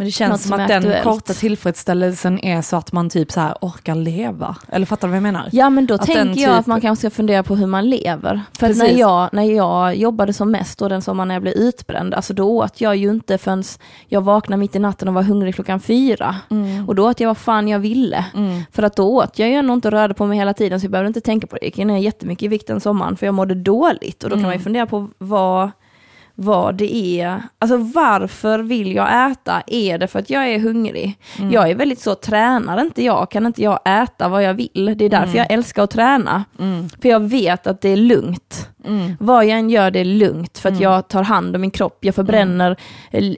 [0.00, 3.40] Men det känns som som att den korta tillfredsställelsen är så att man typ så
[3.40, 4.56] här orkar leva.
[4.68, 5.48] Eller fattar du vad jag menar?
[5.52, 7.66] Ja men då Att tänker den jag typ- att man kanske ska fundera på hur
[7.66, 8.42] man lever.
[8.58, 8.98] För att när Precis.
[9.00, 12.48] jag, när jag jobbade som mest och den sommaren när jag blev utbränd, alltså då
[12.50, 13.62] åt jag ju inte förrän
[14.06, 16.36] jag vaknade mitt i natten och var hungrig klockan fyra.
[16.86, 18.24] Och då åt jag vad fan jag ville.
[18.72, 20.84] För att då åt jag ju ändå inte och rörde på mig hela tiden så
[20.84, 21.62] jag behövde inte tänka på det.
[21.62, 24.24] Jag gick ner jättemycket i vikt den sommaren för jag mådde dåligt.
[24.24, 25.70] Och då kan man ju fundera på vad
[26.40, 29.62] vad det är, alltså varför vill jag äta?
[29.66, 31.18] Är det för att jag är hungrig?
[31.52, 34.94] Jag är väldigt så, tränar inte jag, kan inte jag äta vad jag vill?
[34.98, 36.44] Det är därför jag älskar att träna.
[37.02, 38.68] För jag vet att det är lugnt.
[39.20, 41.98] Vad jag än gör, det är lugnt, för att jag tar hand om min kropp,
[42.00, 42.76] jag förbränner,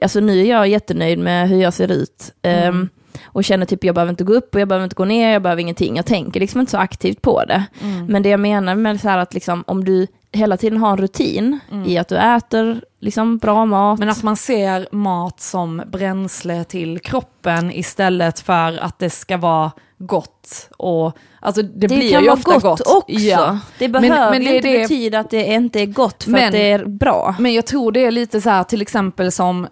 [0.01, 2.33] alltså nu är jag jättenöjd med hur jag ser ut.
[2.41, 2.89] Ehm,
[3.23, 5.41] och känner typ jag behöver inte gå upp och jag behöver inte gå ner, jag
[5.41, 5.95] behöver ingenting.
[5.95, 7.63] Jag tänker liksom inte så aktivt på det.
[8.07, 10.97] Men det jag menar med så här att liksom, om du hela tiden har en
[10.97, 13.99] rutin i att du äter liksom bra mat.
[13.99, 19.71] Men att man ser mat som bränsle till kroppen istället för att det ska vara
[19.97, 20.69] gott.
[20.77, 22.81] Och, alltså det, det blir kan ju vara ofta gott, gott.
[22.81, 23.13] också.
[23.19, 23.59] Ja.
[23.79, 26.31] Det Men- behöver men det är inte det- betyda att det inte är gott för
[26.31, 27.35] Men- att det är bra.
[27.39, 29.67] Men jag tror det är lite så här till exempel som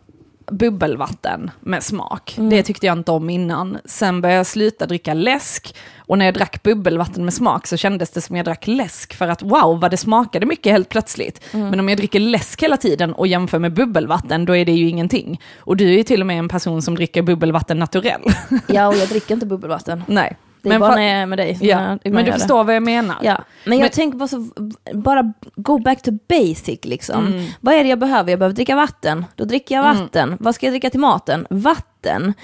[0.52, 2.36] bubbelvatten med smak.
[2.38, 3.78] Det tyckte jag inte om innan.
[3.86, 8.12] Sen började jag sluta dricka läsk och när jag drack bubbelvatten med smak så kändes
[8.12, 11.42] det som jag drack läsk för att wow vad det smakade mycket helt plötsligt.
[11.52, 14.90] Men om jag dricker läsk hela tiden och jämför med bubbelvatten då är det ju
[14.90, 15.42] ingenting.
[15.58, 18.22] Och du är ju till och med en person som dricker bubbelvatten naturell.
[18.68, 20.04] Ja, och jag dricker inte bubbelvatten.
[20.08, 20.38] Nej.
[20.62, 21.58] Det är Men bara när jag är med dig.
[21.62, 22.32] Ja, ibland men du gör det.
[22.34, 23.16] förstår vad jag menar.
[23.22, 24.48] Ja, men jag Men- tänker bara så,
[24.94, 27.28] bara go back to basic liksom.
[27.28, 27.46] Mm.
[27.62, 28.30] Vad är det jag behöver?
[28.32, 29.26] Jag behöver dricka vatten.
[29.36, 30.38] Då dricker jag vatten.
[30.40, 31.48] Vad ska jag dricka till maten?
[31.50, 31.84] Vatten.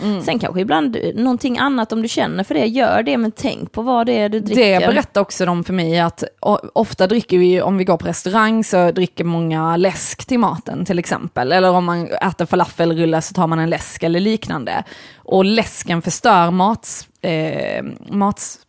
[0.01, 0.21] Mm.
[0.21, 2.65] Sen kanske ibland någonting annat om du känner för det.
[2.65, 4.79] Gör det, men tänk på vad det är du dricker.
[4.79, 6.23] Det berättar också de för mig att
[6.73, 10.99] ofta dricker vi, om vi går på restaurang så dricker många läsk till maten till
[10.99, 11.51] exempel.
[11.51, 14.83] Eller om man äter falafelrulle så tar man en läsk eller liknande.
[15.15, 17.83] Och läsken förstör mats, eh,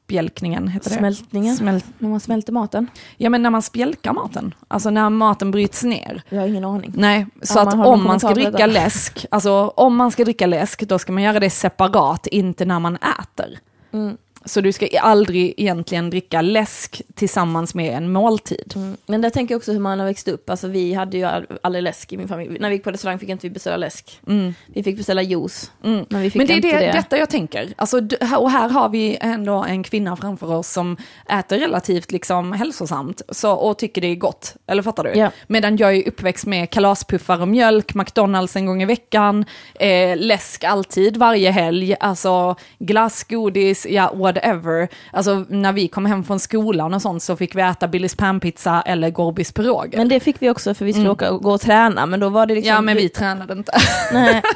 [0.06, 0.96] matspjälkningen, heter det?
[0.96, 1.56] Smältningen.
[1.56, 2.86] Smält, När man smälter maten.
[3.16, 6.22] ja men när man spjälkar maten, alltså när maten bryts ner.
[6.28, 6.92] Jag har ingen aning.
[6.96, 8.66] Nej, så Ja, att man om man ska dricka detta.
[8.66, 12.78] läsk, alltså om man ska dricka läsk, då ska man göra det separat, inte när
[12.80, 13.58] man äter.
[13.92, 14.16] Mm.
[14.46, 18.72] Så du ska aldrig egentligen dricka läsk tillsammans med en måltid.
[18.76, 18.96] Mm.
[19.06, 20.50] Men där tänker jag också hur man har växt upp.
[20.50, 21.28] Alltså vi hade ju
[21.62, 22.58] aldrig läsk i min familj.
[22.60, 24.20] När vi gick på restaurang fick inte vi beställa läsk.
[24.66, 25.70] Vi fick beställa juice.
[25.84, 26.04] Mm.
[26.08, 26.92] Men Men det är det, det.
[26.92, 27.74] detta jag tänker.
[27.76, 27.96] Alltså,
[28.38, 30.96] och här har vi ändå en kvinna framför oss som
[31.28, 34.56] äter relativt liksom hälsosamt så, och tycker det är gott.
[34.66, 35.10] Eller fattar du?
[35.10, 35.30] Ja.
[35.46, 39.44] Medan jag är uppväxt med kalaspuffar och mjölk, McDonalds en gång i veckan,
[39.74, 44.88] eh, läsk alltid varje helg, alltså glass, godis, ja whatever.
[45.12, 48.82] Alltså när vi kom hem från skolan och sånt så fick vi äta Billys panpizza
[48.86, 49.98] eller Gorbis piroger.
[49.98, 52.06] Men det fick vi också för vi skulle åka och gå och träna.
[52.06, 52.68] Men då var det liksom...
[52.68, 52.76] Mm.
[52.76, 53.72] ja men vi tränade inte.
[54.12, 54.42] Nej.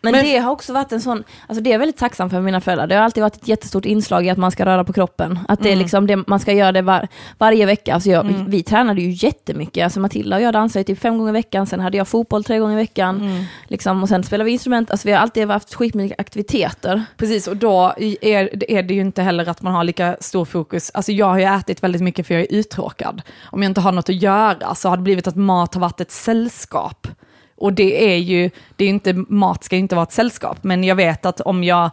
[0.00, 2.40] Men, Men- det har också varit en sån, alltså det är jag väldigt tacksam för
[2.40, 2.86] mina föräldrar.
[2.86, 5.38] Det har alltid varit ett jättestort inslag i att man ska röra på kroppen.
[5.48, 7.94] Att det är liksom det, man ska göra det var, varje vecka.
[7.94, 9.84] Alltså jag, Vi tränade ju jättemycket.
[9.84, 12.58] Alltså Matilda och jag dansade typ fem gånger i veckan, sen hade jag fotboll tre
[12.58, 13.44] gånger i veckan.
[13.68, 14.90] Liksom, och sen spelade vi instrument.
[14.90, 17.02] Alltså vi har alltid haft skitmycket aktiviteter.
[17.16, 20.90] Precis, och då är, är det ju inte heller att man har lika stor fokus.
[20.94, 23.22] Alltså jag har ju ätit väldigt mycket för jag är uttråkad.
[23.44, 26.00] Om jag inte har något att göra så har det blivit att mat har varit
[26.00, 27.06] ett sällskap.
[27.58, 30.96] Och det är ju, det är inte, mat ska inte vara ett sällskap, men jag
[30.96, 31.90] vet att om jag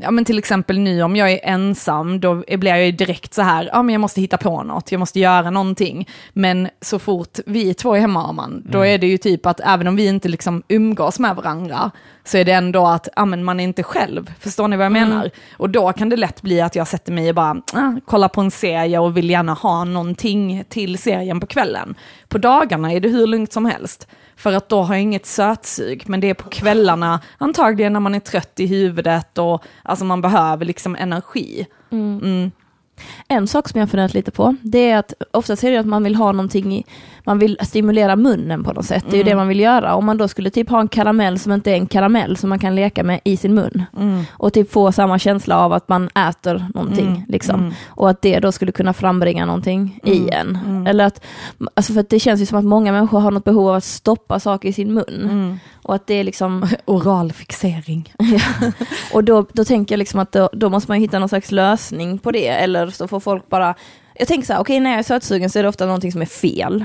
[0.00, 3.42] Ja men till exempel nu om jag är ensam, då blir jag ju direkt så
[3.42, 6.08] här, ja men jag måste hitta på något, jag måste göra någonting.
[6.32, 9.86] Men så fort vi två är hemma, man, då är det ju typ att även
[9.86, 11.90] om vi inte liksom umgås med varandra,
[12.26, 14.32] så är det ändå att ja, men man är inte själv.
[14.40, 15.30] Förstår ni vad jag menar?
[15.56, 18.40] Och då kan det lätt bli att jag sätter mig och bara ah, kollar på
[18.40, 21.94] en serie och vill gärna ha någonting till serien på kvällen.
[22.28, 24.08] På dagarna är det hur lugnt som helst.
[24.36, 28.14] För att då har jag inget sötsug, men det är på kvällarna, antagligen när man
[28.14, 31.66] är trött i huvudet och alltså man behöver liksom energi.
[31.92, 32.50] Mm.
[33.28, 36.04] En sak som jag funderat lite på, det är att ofta är det att man
[36.04, 36.84] vill ha någonting, i,
[37.26, 39.04] man vill stimulera munnen på något sätt.
[39.10, 39.94] Det är ju det man vill göra.
[39.94, 42.58] Om man då skulle typ ha en karamell som inte är en karamell som man
[42.58, 43.84] kan leka med i sin mun.
[44.28, 47.24] Och typ få samma känsla av att man äter någonting.
[47.28, 47.74] Liksom.
[47.86, 50.58] Och att det då skulle kunna frambringa någonting i en.
[50.86, 51.24] Eller att,
[51.74, 53.84] alltså för att det känns ju som att många människor har något behov av att
[53.84, 55.58] stoppa saker i sin mun.
[55.82, 58.12] Och att det är liksom Oral fixering.
[58.18, 58.72] Ja.
[59.12, 62.18] Och då, då tänker jag liksom att då, då måste man hitta någon slags lösning
[62.18, 63.74] på det, eller så får folk bara...
[64.18, 66.22] Jag tänker så här, okej när jag är sötsugen så är det ofta någonting som
[66.22, 66.84] är fel.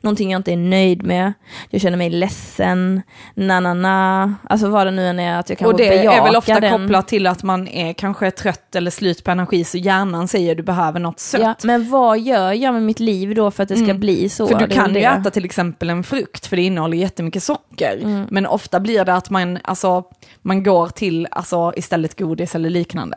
[0.00, 1.32] Någonting jag inte är nöjd med,
[1.70, 3.02] jag känner mig ledsen,
[3.34, 6.18] na na na, alltså vad det nu än är att jag kanske Och det bejakar
[6.18, 6.80] är väl ofta den.
[6.80, 10.62] kopplat till att man är kanske trött eller slut på energi, så hjärnan säger du
[10.62, 11.40] behöver något sött.
[11.40, 14.46] Ja, men vad gör jag med mitt liv då för att det ska bli så?
[14.46, 17.98] För du Det kan ju äta till exempel en frukt, för det innehåller jättemycket socker.
[18.02, 18.26] Mm.
[18.30, 20.04] Men ofta blir det att man, alltså,
[20.42, 23.16] man går till alltså, istället godis eller liknande.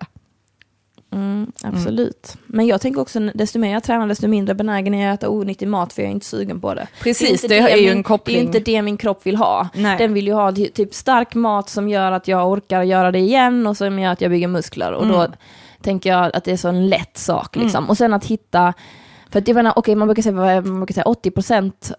[1.65, 2.37] Mm, absolut.
[2.45, 5.29] Men jag tänker också, desto mer jag tränar, desto mindre benägen är jag att äta
[5.29, 6.87] onyttig mat, för jag är inte sugen på det.
[7.01, 8.35] Precis, inte det är ju min, en koppling.
[8.35, 9.69] Det är inte det min kropp vill ha.
[9.73, 9.97] Nej.
[9.97, 13.19] Den vill ju ha ty- typ stark mat som gör att jag orkar göra det
[13.19, 14.91] igen och som gör att jag bygger muskler.
[14.93, 15.27] Och då
[15.81, 17.55] tänker jag att det är så en lätt sak.
[17.55, 17.89] Liksom.
[17.89, 18.73] Och sen att hitta,
[19.29, 21.93] för att jag menar, okej man brukar säga, man brukar säga 80%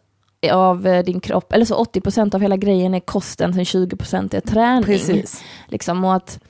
[0.52, 4.40] av eh, din kropp, eller så 80% av hela grejen är kosten, sen 20% är
[4.40, 4.84] träning.
[4.84, 5.42] Precis.
[5.68, 6.40] Liksom, och att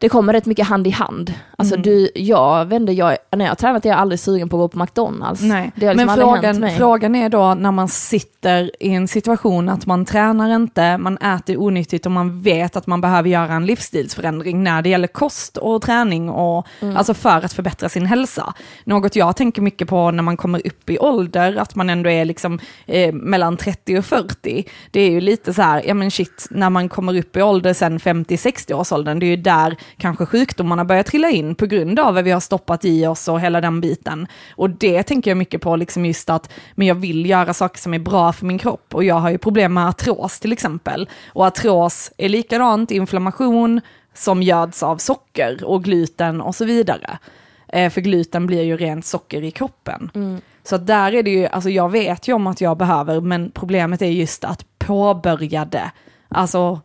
[0.00, 1.34] det kommer rätt mycket hand i hand.
[1.56, 1.82] Alltså Mm.
[1.82, 4.78] du, jag inte, jag, när jag tränat är jag aldrig sugen på att gå på
[4.78, 5.42] McDonalds.
[5.42, 5.72] Nej.
[5.74, 10.54] Liksom Men frågan, frågan är då när man sitter i en situation att man tränar
[10.56, 14.88] inte, man äter onyttigt och man vet att man behöver göra en livsstilsförändring när det
[14.88, 16.96] gäller kost och träning och Mm.
[16.96, 18.54] alltså för att förbättra sin hälsa.
[18.84, 22.24] Något jag tänker mycket på när man kommer upp i ålder, att man ändå är
[22.24, 24.64] liksom eh, mellan 30 och 40.
[24.90, 27.72] Det är ju lite så här, ja men shit, när man kommer upp i ålder
[27.74, 31.98] sen 50-60 års åldern, det är ju där kanske sjukdomarna börjar trilla in på grund
[31.98, 34.26] av vad vi har stoppat i oss och hela den biten.
[34.56, 37.94] Och det tänker jag mycket på, liksom just att men jag vill göra saker som
[37.94, 41.08] är bra för min kropp och jag har ju problem med artros till exempel.
[41.28, 43.80] Och artros är likadant, inflammation
[44.14, 47.18] som göds av socker och gluten och så vidare.
[47.68, 50.10] Eh, för gluten blir ju rent socker i kroppen.
[50.62, 53.50] Så att där är det ju, alltså jag vet ju om att jag behöver, men
[53.50, 55.90] problemet är just att påbörja det.
[56.28, 56.80] Alltså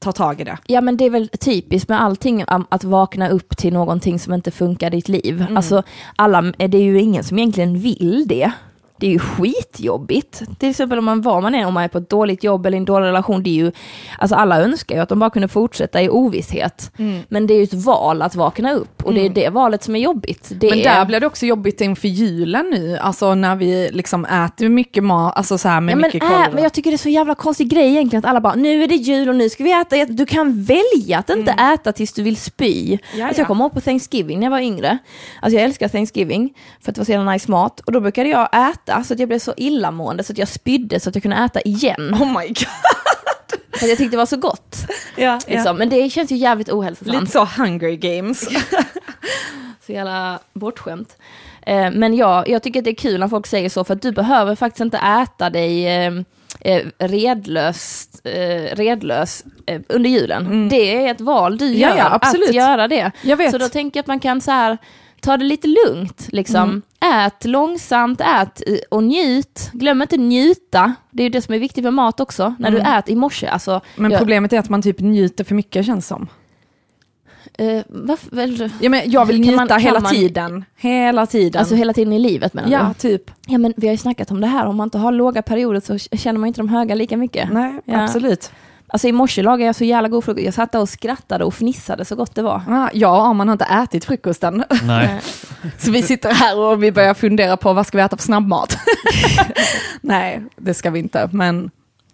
[0.00, 0.58] ta tag i det.
[0.66, 4.34] Ja men det är väl typiskt med allting, am- att vakna upp till någonting som
[4.34, 5.46] inte funkar i ditt liv.
[5.56, 5.82] Alltså,
[6.16, 8.52] alla, det är ju ingen som egentligen vill det.
[9.00, 10.42] Det är ju skitjobbigt.
[10.58, 12.76] Till exempel om man var man är, om man är på ett dåligt jobb eller
[12.76, 13.72] en dålig relation, det är ju,
[14.18, 16.92] alltså alla önskar ju att de bara kunde fortsätta i ovisshet.
[17.28, 19.96] Men det är ju ett val att vakna upp och det är det valet som
[19.96, 20.48] är jobbigt.
[20.54, 24.24] Det Men är, där blir det också jobbigt inför julen nu, alltså när vi liksom
[24.24, 26.54] äter mycket mat, alltså så här med Ja, men, mycket äh, kolhydrater.
[26.54, 28.88] men jag tycker det är så jävla konstig grej egentligen att alla bara, nu är
[28.88, 30.04] det jul och nu ska vi äta.
[30.04, 32.92] Du kan välja att inte äta tills du vill spy.
[32.92, 33.32] Alltså, ja.
[33.36, 34.98] jag kommer ihåg på Thanksgiving när jag var yngre.
[35.42, 37.80] Alltså jag älskar Thanksgiving för att det var så jävla nice mat.
[37.80, 41.00] Och då brukade jag äta så att jag blev så illamående så att jag spydde
[41.00, 42.14] så att jag kunde äta igen.
[42.14, 42.56] Oh my god.
[43.80, 44.76] För jag tyckte det var så gott.
[45.16, 45.76] Ja, Liksom.
[45.76, 47.20] Men det känns ju jävligt ohälsosamt.
[47.20, 48.48] Lite så Hunger Games.
[49.86, 51.16] Så jävla bortskämt.
[51.62, 54.02] Eh, men ja, jag tycker att det är kul när folk säger så, för att
[54.02, 56.12] du behöver faktiskt inte äta dig eh,
[56.60, 58.20] eh, redlöst,
[58.72, 59.44] redlös
[59.88, 60.68] under julen.
[60.68, 61.80] Det är ett val du Mm.
[61.80, 62.48] Ja, gör, ja, absolut.
[62.48, 63.10] att göra det.
[63.50, 64.78] Så då tänker jag att man kan så här,
[65.20, 66.28] ta det lite lugnt.
[66.32, 66.62] Liksom.
[66.62, 66.82] Mm.
[67.04, 69.70] Ät långsamt, ät och njut.
[69.72, 70.94] Glöm inte njuta.
[71.10, 72.54] Det är ju det som är viktigt med mat också.
[72.58, 73.46] När du äter i morse.
[73.46, 73.82] Alltså, Mm.
[73.96, 76.28] Men jag, problemet är att man typ njuter för mycket känns som.
[77.58, 80.64] eh, varför, väl, Ja, men jag vill njuta man- hela man- tiden.
[80.76, 81.58] Hela tiden.
[81.58, 82.94] alltså hela tiden i livet menar ja, du?
[83.08, 83.30] typ.
[83.46, 85.80] Ja men vi har ju snackat om det här, om man inte har låga perioder
[85.80, 87.52] så känner man inte de höga lika mycket.
[87.52, 88.04] Nej, Ja.
[88.04, 88.52] absolut.
[88.92, 91.54] Alltså i morse lagade jag så jävla god frukost, jag satt där och skrattade och
[91.54, 92.62] fnissade så gott det var.
[92.68, 94.64] Ja, ja, om man har inte ätit frukosten.
[94.82, 95.20] Nej.
[95.78, 98.76] Så vi sitter här och vi börjar fundera på vad ska vi äta för snabbmat.
[100.00, 101.28] Nej, det ska vi inte.
[101.32, 101.70] Men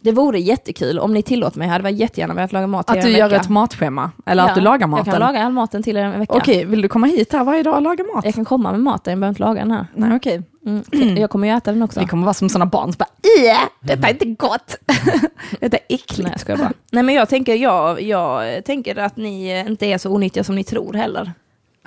[0.06, 2.98] Det vore jättekul om ni tillåter mig, jag hade varit jättegärna velat laga mat till
[2.98, 3.40] att er du en gör vecka.
[3.40, 4.10] ett matschema.
[4.26, 5.04] Eller Ja, att du lagar maten.
[5.06, 6.34] Jag kan laga all maten till er en vecka.
[6.34, 8.24] Okej, vill du komma hit här varje dag och laga mat?
[8.24, 9.86] Jag kan komma med maten, jag behöver inte laga den här.
[9.94, 10.42] Nej, okej.
[10.66, 11.16] Mm.
[11.16, 12.00] Jag kommer ju äta den också.
[12.00, 13.08] Vi kommer vara som sådana barn som bara
[13.52, 14.76] Äh, detta är inte gott.
[15.60, 16.18] detta är äckligt.
[16.22, 16.72] Nej, jag skojar bara.
[16.92, 20.64] Nej men jag tänker, jag, jag tänker att ni inte är så onyttiga som ni
[20.64, 21.32] tror heller.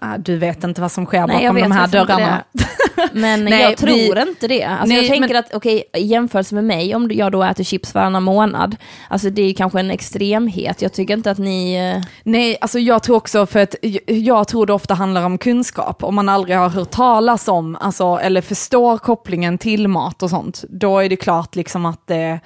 [0.02, 2.43] Ah, du vet inte vad som sker Nej, bakom de här dörrarna.
[3.14, 4.64] Men Nej, jag tror vi- inte det.
[4.64, 7.64] Alltså Nej, jag tänker men- att, okej, i jämförelse med mig, om jag då äter
[7.64, 8.76] chips varannan månad,
[9.08, 10.82] alltså det är kanske en extremhet.
[10.82, 11.76] Jag tycker inte att ni...
[11.95, 13.76] eh, Nej, alltså jag tror också för att
[14.06, 16.04] jag tror det ofta handlar om kunskap.
[16.04, 20.64] Om man aldrig har hört talas om, alltså, eller förstår kopplingen till mat och sånt,
[20.70, 22.38] då är det klart liksom att det, eh,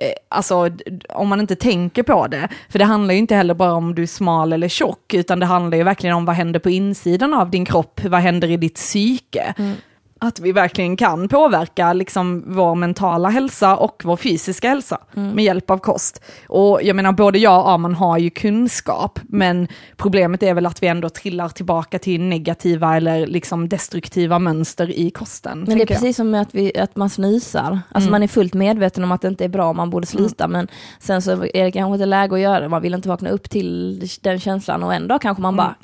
[0.00, 0.70] Eh, alltså
[1.08, 4.02] om man inte tänker på det, för det handlar ju inte heller bara om du
[4.02, 7.50] är smal eller tjock, utan det handlar ju verkligen om vad händer på insidan av
[7.50, 9.54] din kropp, vad händer i ditt psyke.
[9.58, 9.74] Mm.
[10.20, 15.70] Att vi verkligen kan påverka liksom vår mentala hälsa och vår fysiska hälsa med hjälp
[15.70, 16.22] av kost.
[16.48, 20.82] Och jag menar, både jag och Arman har ju kunskap, men problemet är väl att
[20.82, 25.58] vi ändå trillar tillbaka till negativa eller liksom destruktiva mönster i kosten.
[25.58, 26.00] Men det är tänker jag.
[26.00, 27.80] precis som att, vi, att man snusar.
[27.92, 30.68] Alltså man är fullt medveten om att det inte är bra, man borde sluta, men
[30.98, 33.50] sen så är det kanske inte läge att göra det, man vill inte vakna upp
[33.50, 35.74] till den känslan och ändå kanske man bara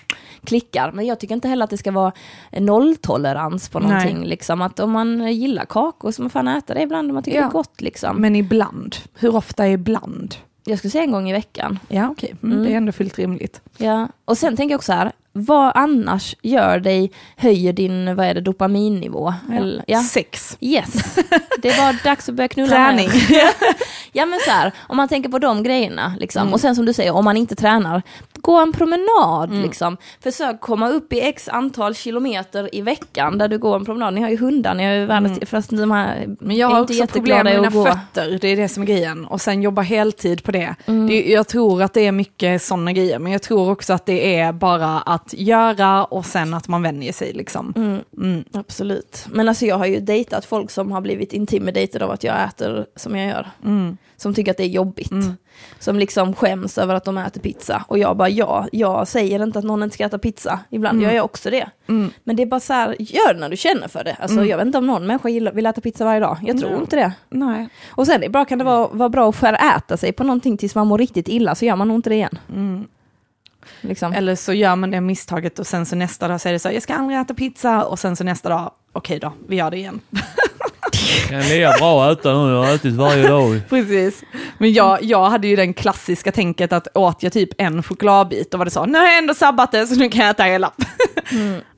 [0.44, 0.92] klickar.
[0.92, 2.12] Men jag tycker inte heller att det ska vara
[2.52, 4.24] nolltolerans på någonting.
[4.24, 4.62] Liksom.
[4.62, 7.44] Att om man gillar kakor så man fan äta det ibland om man tycker Ja.
[7.44, 7.80] det är gott.
[7.80, 8.16] Liksom.
[8.20, 10.34] Men ibland, hur ofta är ibland?
[10.64, 11.78] Jag skulle säga en gång i veckan.
[11.88, 13.60] Ja okej, mm, det är ändå fullt rimligt.
[13.76, 14.08] Ja.
[14.24, 18.34] Och sen tänker jag också så här, vad annars gör dig, höjer din, vad är
[18.34, 19.34] det, dopaminnivå?
[19.52, 20.02] Eller, ja.
[20.02, 20.56] Sex.
[20.60, 21.18] Yes,
[21.62, 23.08] det var dags att börja knulla Träning.
[24.12, 26.52] ja men så här, om man tänker på de grejerna, liksom.
[26.52, 28.02] och sen som du säger, om man inte tränar,
[28.44, 29.62] gå en promenad.
[29.62, 29.96] Liksom.
[30.22, 34.14] Försök komma upp i x antal kilometer i veckan där du går en promenad.
[34.14, 37.02] Ni har ju hundar, ni har ju världens, fast de här Men jag har inte
[37.02, 39.24] också problem med mina fötter, det är det som är grejen.
[39.24, 40.74] Och sen jobba heltid på det.
[40.86, 41.06] Mm.
[41.06, 41.30] det.
[41.30, 44.52] Jag tror att det är mycket sådana grejer, men jag tror också att det är
[44.52, 47.72] bara att göra och sen att man vänjer sig liksom.
[48.16, 48.44] Mm.
[48.52, 49.26] Absolut.
[49.30, 52.86] Men alltså jag har ju dejtat folk som har blivit intimidated av att jag äter
[52.96, 53.50] som jag gör.
[53.64, 53.96] Mm.
[54.16, 55.12] Som tycker att det är jobbigt.
[55.78, 57.84] Som liksom skäms över att de äter pizza.
[57.88, 60.60] Och jag bara, ja, jag säger inte att någon inte ska äta pizza.
[60.70, 61.66] Ibland gör jag också det.
[61.88, 62.10] Mm.
[62.24, 64.16] Men det är bara så här, gör det när du känner för det.
[64.20, 66.38] Alltså, Jag vet inte om någon människa gillar, vill äta pizza varje dag.
[66.42, 66.78] Jag tror Ja.
[66.78, 67.12] inte det.
[67.30, 67.68] Nej.
[67.88, 70.86] Och sen ibland kan det vara, vara bra att föräta sig på någonting tills man
[70.86, 72.38] mår riktigt illa, så gör man nog inte det igen.
[73.84, 74.12] Liksom.
[74.12, 76.82] Eller så gör man det misstaget och sen så nästa dag säger det så, jag
[76.82, 80.00] ska aldrig äta pizza och sen så nästa dag, okej då, vi gör det igen.
[81.28, 83.60] Kan ligga bra och äta nu, jag har ätit varje dag.
[83.68, 84.22] Precis.
[84.58, 88.58] Men jag, jag hade ju den klassiska tänket att åt jag typ en chokladbit, då
[88.58, 90.72] var det så, nu har jag ändå sabbat det så nu kan jag äta hela.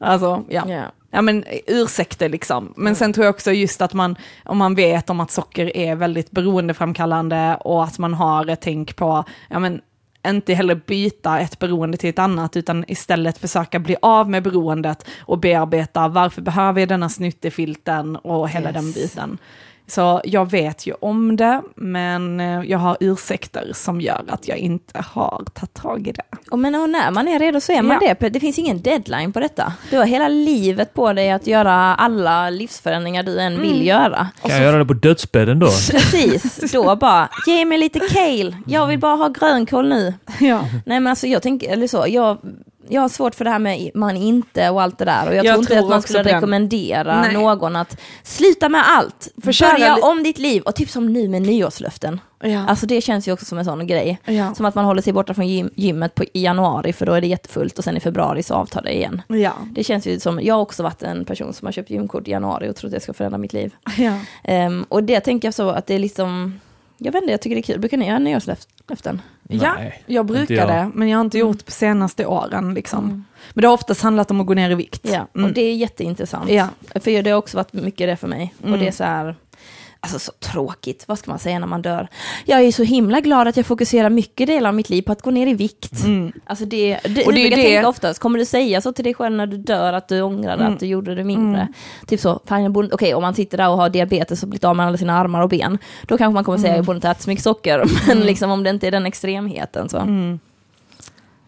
[0.00, 0.62] Alltså, ja.
[0.68, 0.82] Ja.
[1.10, 2.72] Ja men ursäkter liksom.
[2.76, 5.94] Men sen tror jag också just att man, om man vet om att socker är
[5.94, 9.80] väldigt beroendeframkallande och att man har ett tänk på, ja men
[10.30, 15.06] inte heller byta ett beroende till ett annat utan istället försöka bli av med beroendet
[15.20, 18.74] och bearbeta varför behöver jag denna snuttefilten och hela Yes.
[18.74, 19.38] den biten.
[19.88, 24.58] Så jag vet ju om det, men eh, jag har ursäkter som gör att jag
[24.58, 26.22] inte har tagit tag i det.
[26.50, 28.14] Och men och när man är redo så är man Ja.
[28.20, 28.28] det.
[28.28, 29.72] Det finns ingen deadline på detta.
[29.90, 34.28] Du har hela livet på dig att göra alla livsförändringar du än vill göra.
[34.42, 35.66] Kan jag göra det på dödsbädden då?
[35.90, 40.14] Precis, då bara, ge mig lite kale, jag vill bara ha grönkål nu.
[40.40, 40.60] Ja.
[40.86, 42.38] Nej men alltså jag tänker, eller så, jag,
[42.88, 45.28] jag har svårt för det här med man inte och allt det där.
[45.28, 47.34] Och jag, Jag tror inte tror att man skulle rekommendera Nej.
[47.34, 50.62] någon att sluta med allt, Försöka börja om ditt liv.
[50.62, 52.20] Och typ som nu med nyårslöften.
[52.40, 52.66] Ja.
[52.68, 54.18] Alltså det känns ju också som en sån grej.
[54.24, 54.54] Ja.
[54.54, 57.20] Som att man håller sig borta från gym, gymmet på, i januari för då är
[57.20, 59.22] det jättefullt och sen i februari så avtar det igen.
[59.28, 59.52] Ja.
[59.70, 62.30] Det känns ju som, jag har också varit en person som har köpt gymkort i
[62.30, 63.74] januari och trott att det ska förändra mitt liv.
[63.98, 64.18] Ja.
[64.44, 66.60] Ehm, och det tänker jag så att det är liksom,
[66.98, 67.80] jag vet inte, jag tycker det är kul.
[67.80, 69.22] Brukar ni göra nyårslöften?
[69.48, 69.76] Ja,
[70.06, 70.68] jag brukar jag.
[70.68, 72.74] det, men jag har inte gjort på senaste åren.
[72.74, 73.24] Liksom.
[73.54, 75.00] Men det har oftast handlat om att gå ner i vikt.
[75.12, 75.46] Ja, Mm.
[75.48, 76.50] och det är jätteintressant.
[76.50, 76.68] Ja.
[76.94, 78.54] För det har också varit mycket det för mig.
[78.62, 78.72] Mm.
[78.72, 79.36] Och det är så här,
[80.14, 82.08] alltså så tråkigt, vad ska man säga när man dör?
[82.44, 85.22] Jag är så himla glad att jag fokuserar mycket delar av mitt liv på att
[85.22, 86.04] gå ner i vikt.
[86.04, 86.32] Mm.
[86.46, 88.92] Alltså det, det, Och det är det jag det- tänka oftast, kommer du säga så
[88.92, 90.74] till dig själv när du dör att du ångrade Mm.
[90.74, 91.60] att du gjorde det mindre?
[91.60, 91.72] Mm.
[92.06, 94.64] Typ så, fan jag borde, okej om man sitter där och har diabetes och blivit
[94.64, 96.76] av med alla sina armar och ben, då kanske man kommer säga Mm.
[96.78, 99.88] jag borde inte äta så mycket socker, men liksom om det inte är den extremheten
[99.88, 99.98] så.
[99.98, 100.38] Mm.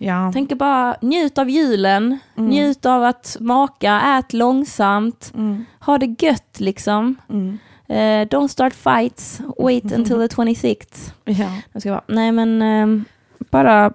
[0.00, 0.30] Ja.
[0.32, 2.50] Tänker bara, njut av julen, Mm.
[2.50, 5.64] njut av att smaka, ät långsamt, Mm.
[5.80, 7.14] ha det gött liksom.
[7.30, 7.58] Mm.
[7.88, 11.10] Eh, don't start fights, wait until the 26th.
[11.24, 11.46] Ja.
[11.72, 13.04] Jag ska bara, nej men ehm,
[13.50, 13.92] bara,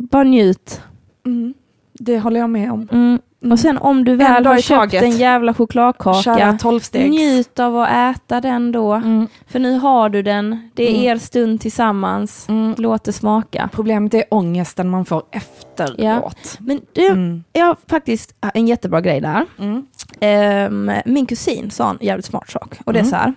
[0.00, 0.80] bara njut.
[1.26, 1.54] Mm.
[1.92, 2.88] Det håller jag med om.
[2.92, 3.18] Mm.
[3.52, 5.02] Och sen om du väl har köpt taget.
[5.02, 6.58] en jävla chokladkaka,
[6.92, 8.92] njut av att äta den då.
[8.92, 9.28] Mm.
[9.46, 11.02] För nu har du den, det är Mm.
[11.02, 12.74] er stund tillsammans, Mm.
[12.78, 13.68] låt det smaka.
[13.72, 16.56] Problemet är ångesten man får efteråt.
[16.60, 17.44] Men du, Mm.
[17.52, 19.46] jag har faktiskt en jättebra grej där.
[19.58, 19.86] Mm.
[20.20, 22.78] Ehm, min kusin sa en jävligt smart sak.
[22.86, 23.10] Och det är Mm.
[23.10, 23.34] så här,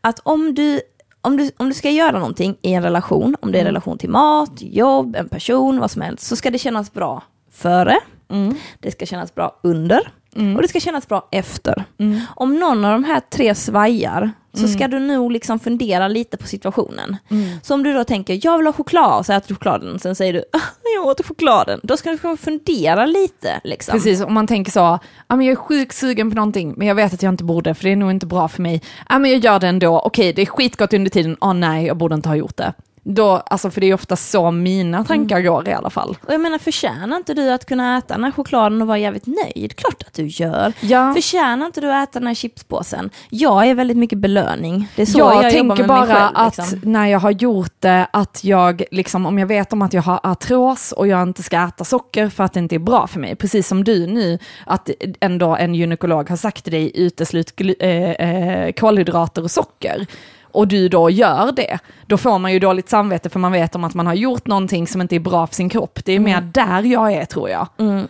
[0.00, 0.80] att om du,
[1.20, 3.70] om, du, om du ska göra någonting i en relation, om det är Mm.
[3.70, 7.96] relation till mat, jobb, en person, vad som helst, så ska det kännas bra före,
[8.30, 8.54] Mm.
[8.80, 10.56] det ska kännas bra under Mm.
[10.56, 11.84] och det ska kännas bra efter.
[11.98, 12.20] Mm.
[12.36, 14.70] Om någon av de här tre svajar så Mm.
[14.72, 17.16] ska du nog liksom fundera lite på situationen.
[17.30, 17.48] Mm.
[17.62, 20.14] Så om du då tänker, jag vill ha choklad, och så äter du chokladen, sen
[20.14, 20.60] säger du, "Ah,
[20.96, 21.80] jag åt chokladen.
[21.82, 23.60] Då ska du fundera lite.
[23.64, 23.92] Liksom.
[23.92, 24.98] Precis, om man tänker så,
[25.28, 27.74] ja, men jag är sjukt sugen på någonting, men jag vet att jag inte borde,
[27.74, 28.82] för det är nog inte bra för mig.
[29.08, 31.96] Ja, men jag gör det ändå, okej, det är skitgott under tiden, åh nej, jag
[31.96, 32.72] borde inte ha gjort det.
[33.04, 36.16] Då, alltså, för det är ofta så mina tankar går i alla fall.
[36.26, 39.26] Och jag menar, förtjänar inte du att kunna äta den här chokladen och vara jävligt
[39.26, 39.76] nöjd?
[39.76, 40.72] Klart att du gör.
[40.80, 41.14] Ja.
[41.14, 43.10] Förtjänar inte du att äta den här chipspåsen?
[43.30, 44.88] Jag är väldigt mycket belöning.
[44.96, 46.30] Det är så jag, jag, tänker bara själv.
[46.34, 46.80] att Liksom.
[46.82, 50.20] när jag har gjort det, att jag, liksom, om jag vet om att jag har
[50.22, 53.36] artros och jag inte ska äta socker för att det inte är bra för mig,
[53.36, 54.90] precis som du nu, att
[55.20, 60.06] ändå en gynekolog har sagt till dig, uteslut eh, kolhydrater och socker,
[60.52, 63.84] och du då gör det, då får man ju dåligt samvete för man vet om
[63.84, 65.98] att man har gjort någonting som inte är bra för sin kropp.
[66.04, 67.66] Det är mer där jag är tror jag.
[67.78, 68.08] Mm.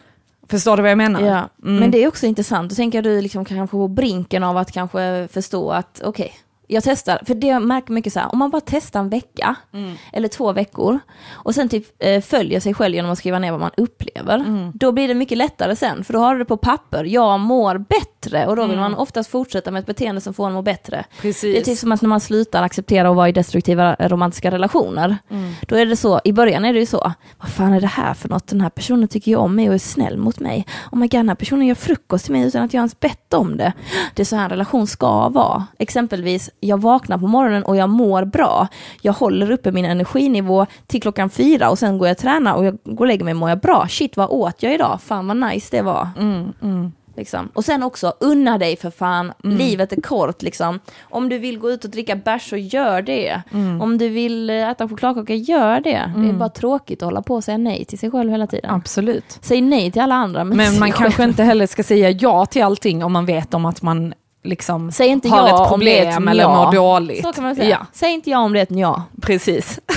[0.50, 1.20] Förstår du vad jag menar?
[1.20, 1.76] Ja, Mm.
[1.80, 2.70] men det är också intressant.
[2.70, 6.32] Då tänker jag du liksom kanske på brinken av att kanske förstå att okej,
[6.72, 7.20] jag testar.
[7.26, 9.94] För det jag märker mycket så här, om man bara testar en vecka Mm.
[10.12, 10.98] eller två veckor
[11.32, 14.34] och sen typ eh, följer sig själv genom att skriva ner vad man upplever.
[14.34, 14.72] Mm.
[14.74, 17.04] Då blir det mycket lättare sen, för då har du det på papper.
[17.04, 20.52] Jag mår bättre och då vill man oftast fortsätta med ett beteende som får en
[20.52, 21.04] att må bättre.
[21.20, 21.54] Precis.
[21.54, 24.50] Det är typ som att när man slutar acceptera att vara i destruktiva eh, romantiska
[24.50, 25.16] relationer.
[25.30, 25.52] Mm.
[25.68, 28.14] Då är det så, i början är det ju så, vad fan är det här
[28.14, 28.46] för något?
[28.46, 30.66] Den här personen tycker ju om mig och är snäll mot mig.
[30.92, 33.34] Oh my god, den här personen gör frukost till mig utan att jag ens bett
[33.34, 33.72] om det.
[34.14, 35.66] Det är så här en relation ska vara.
[35.78, 38.68] Exempelvis, jag vaknar på morgonen och jag mår bra.
[39.02, 42.64] Jag håller uppe min energinivå till klockan fyra och sen går jag och tränar och
[42.64, 43.86] jag går och lägger mig och mår jag bra.
[43.88, 45.00] Shit, vad åt jag idag?
[45.02, 46.08] Fan vad nice det var.
[46.18, 46.92] Mm, mm.
[47.16, 47.48] Liksom.
[47.54, 50.80] Och sen också, unna dig för fan, livet är kort liksom.
[51.00, 53.42] Om du vill gå ut och dricka bärs så gör det.
[53.80, 56.12] Om du vill eh, äta chokladkaka, gör det.
[56.16, 58.70] Det är bara tråkigt att hålla på och säga nej till sig själv hela tiden.
[58.70, 59.38] Absolut.
[59.40, 60.44] Säg nej till alla andra.
[60.44, 63.64] Men, Men man kanske inte heller ska säga ja till allting om man vet om
[63.64, 66.64] att man liksom Säg inte har ja ett om det problem eller ja.
[66.64, 67.24] mår dåligt.
[67.24, 67.68] Så kan man säga.
[67.68, 69.02] Ja, Säg inte ja om det är ett ja.
[69.22, 69.80] precis.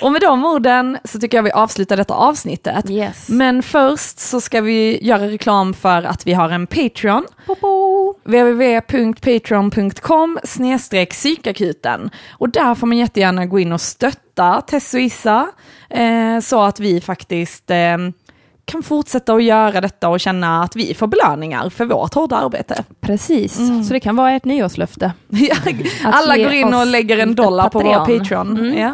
[0.00, 2.90] Och med de orden så tycker jag vi avslutar detta avsnittet.
[2.90, 3.28] Yes.
[3.28, 7.26] Men först så ska vi göra reklam för att vi har en Patreon.
[8.24, 10.38] Www.patreon.com
[11.10, 12.10] psykakuten.
[12.30, 15.48] Och där får man jättegärna gå in och stötta Tess och Issa
[15.90, 17.98] eh, så att vi faktiskt eh,
[18.64, 22.84] kan fortsätta att göra detta och känna att vi får belöningar för vårt hårda arbete.
[23.00, 23.56] Precis,
[23.88, 25.12] så det kan vara ett nyårslöfte.
[26.04, 28.58] Alla går in och lägger en dollar på vår Patreon.
[28.58, 28.78] Mm.
[28.78, 28.92] Ja.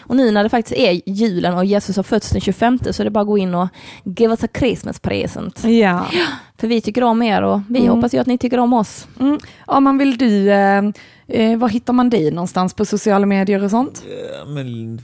[0.00, 3.04] Och nu när det faktiskt är julen och Jesus har fötts den 25 så är
[3.04, 3.68] det bara att gå in och
[4.04, 5.64] give us a Christmas present.
[5.64, 6.06] Ja.
[6.58, 7.92] För vi tycker om er och vi Mm.
[7.94, 9.08] hoppas ju att ni tycker om oss.
[9.20, 9.38] Mm.
[9.66, 10.82] Ja, man vill du, eh,
[11.28, 14.04] eh, var hittar man dig någonstans på sociala medier och sånt?
[14.38, 14.94] Ja, men,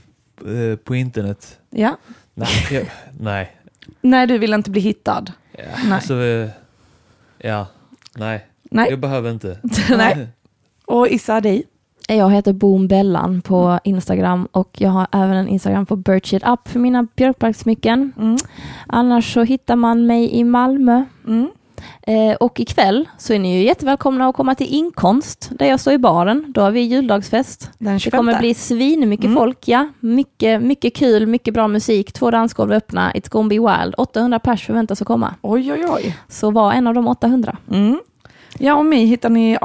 [0.71, 1.57] eh, på internet?
[1.69, 1.97] Ja.
[2.33, 2.85] Nej, jag,
[3.19, 3.51] nej.
[4.01, 5.31] Nej, du vill inte bli hittad.
[5.51, 5.93] Ja, Nej.
[5.93, 6.49] Alltså, eh,
[7.37, 7.67] ja,
[8.15, 8.45] nej.
[8.71, 8.89] Nej.
[8.89, 9.59] Jag behöver inte.
[9.89, 10.27] Nej.
[10.85, 11.63] Och Issa, dig?
[12.07, 16.43] Jag heter Boom Bellan på Instagram och jag har även en Instagram på Birch It
[16.47, 18.13] Up för mina björkbarkssmycken.
[18.17, 18.37] Mm.
[18.87, 21.03] Annars så hittar man mig i Malmö.
[21.27, 21.49] Mm.
[22.01, 25.93] Eh, och ikväll så är ni ju jättevälkomna att komma till Inkomst där jag står
[25.93, 26.45] i baren.
[26.47, 27.71] Då har vi juldagsfest.
[27.77, 28.17] Den Det 25.
[28.17, 29.37] kommer bli svinmycket Mm.
[29.37, 29.87] folk, ja.
[29.99, 33.95] Mycket, mycket kul, mycket bra musik, två dansgolv öppna, it's gonna be wild.
[33.97, 35.35] 800 pers förväntas att komma.
[35.41, 36.17] Oj, oj, oj.
[36.27, 37.57] Så var en av de 800.
[37.71, 37.99] Mm.
[38.61, 39.57] Ja, och mig hittar ni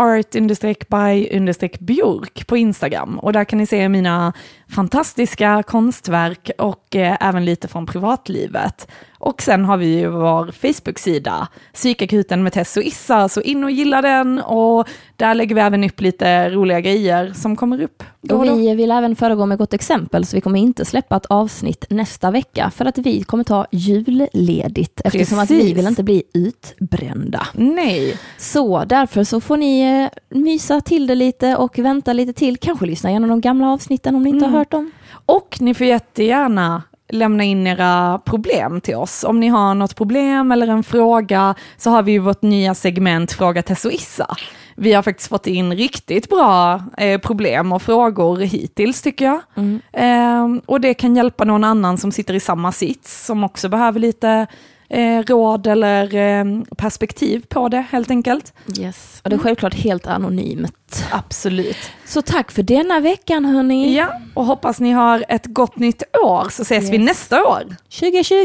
[1.17, 3.19] art-by-björk på Instagram.
[3.19, 4.33] Och där kan ni se mina
[4.69, 8.89] fantastiska konstverk och eh, även lite från privatlivet.
[9.27, 13.71] Och sen har vi ju vår Facebook-sida, Psykakuten med Tess och Issa, så in och
[13.71, 18.03] gilla den och där lägger vi även upp lite roliga grejer som kommer upp.
[18.21, 18.55] då Och och då.
[18.55, 22.31] vi vill även föregå med gott exempel, så vi kommer inte släppa ett avsnitt nästa
[22.31, 25.77] vecka, för att vi kommer ta julledigt, eftersom att vi Precis.
[25.77, 27.47] vill inte bli utbrända.
[27.53, 32.57] Nej, Så därför så får ni eh, mysa till det lite och vänta lite till,
[32.57, 34.53] kanske lyssna igenom de gamla avsnitten om ni inte Mm.
[34.53, 34.91] har hört dem.
[35.27, 39.25] Och ni får jättegärna lämna in era problem till oss.
[39.25, 43.33] Om ni har något problem eller en fråga så har vi ju vårt nya segment
[43.33, 44.37] Fråga Tess och Issa.
[44.77, 49.41] Vi har faktiskt fått in riktigt bra eh, problem och frågor hittills tycker jag.
[49.55, 49.81] Mm.
[49.93, 54.01] Eh, och det kan hjälpa någon annan som sitter i samma sits som också behöver
[54.01, 54.47] lite
[54.89, 56.45] eh, råd eller eh,
[56.77, 58.53] perspektiv på det helt enkelt.
[58.79, 59.21] Yes.
[59.25, 61.05] Och det är självklart helt anonymt.
[61.11, 61.91] Absolut.
[62.07, 63.95] Så tack för denna veckan hörni.
[63.97, 67.07] Ja, och hoppas ni har ett gott nytt år så ses vi Yes.
[67.07, 67.63] nästa år.
[67.89, 68.37] 2020!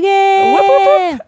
[0.51, 1.21] Woop, woop, woop.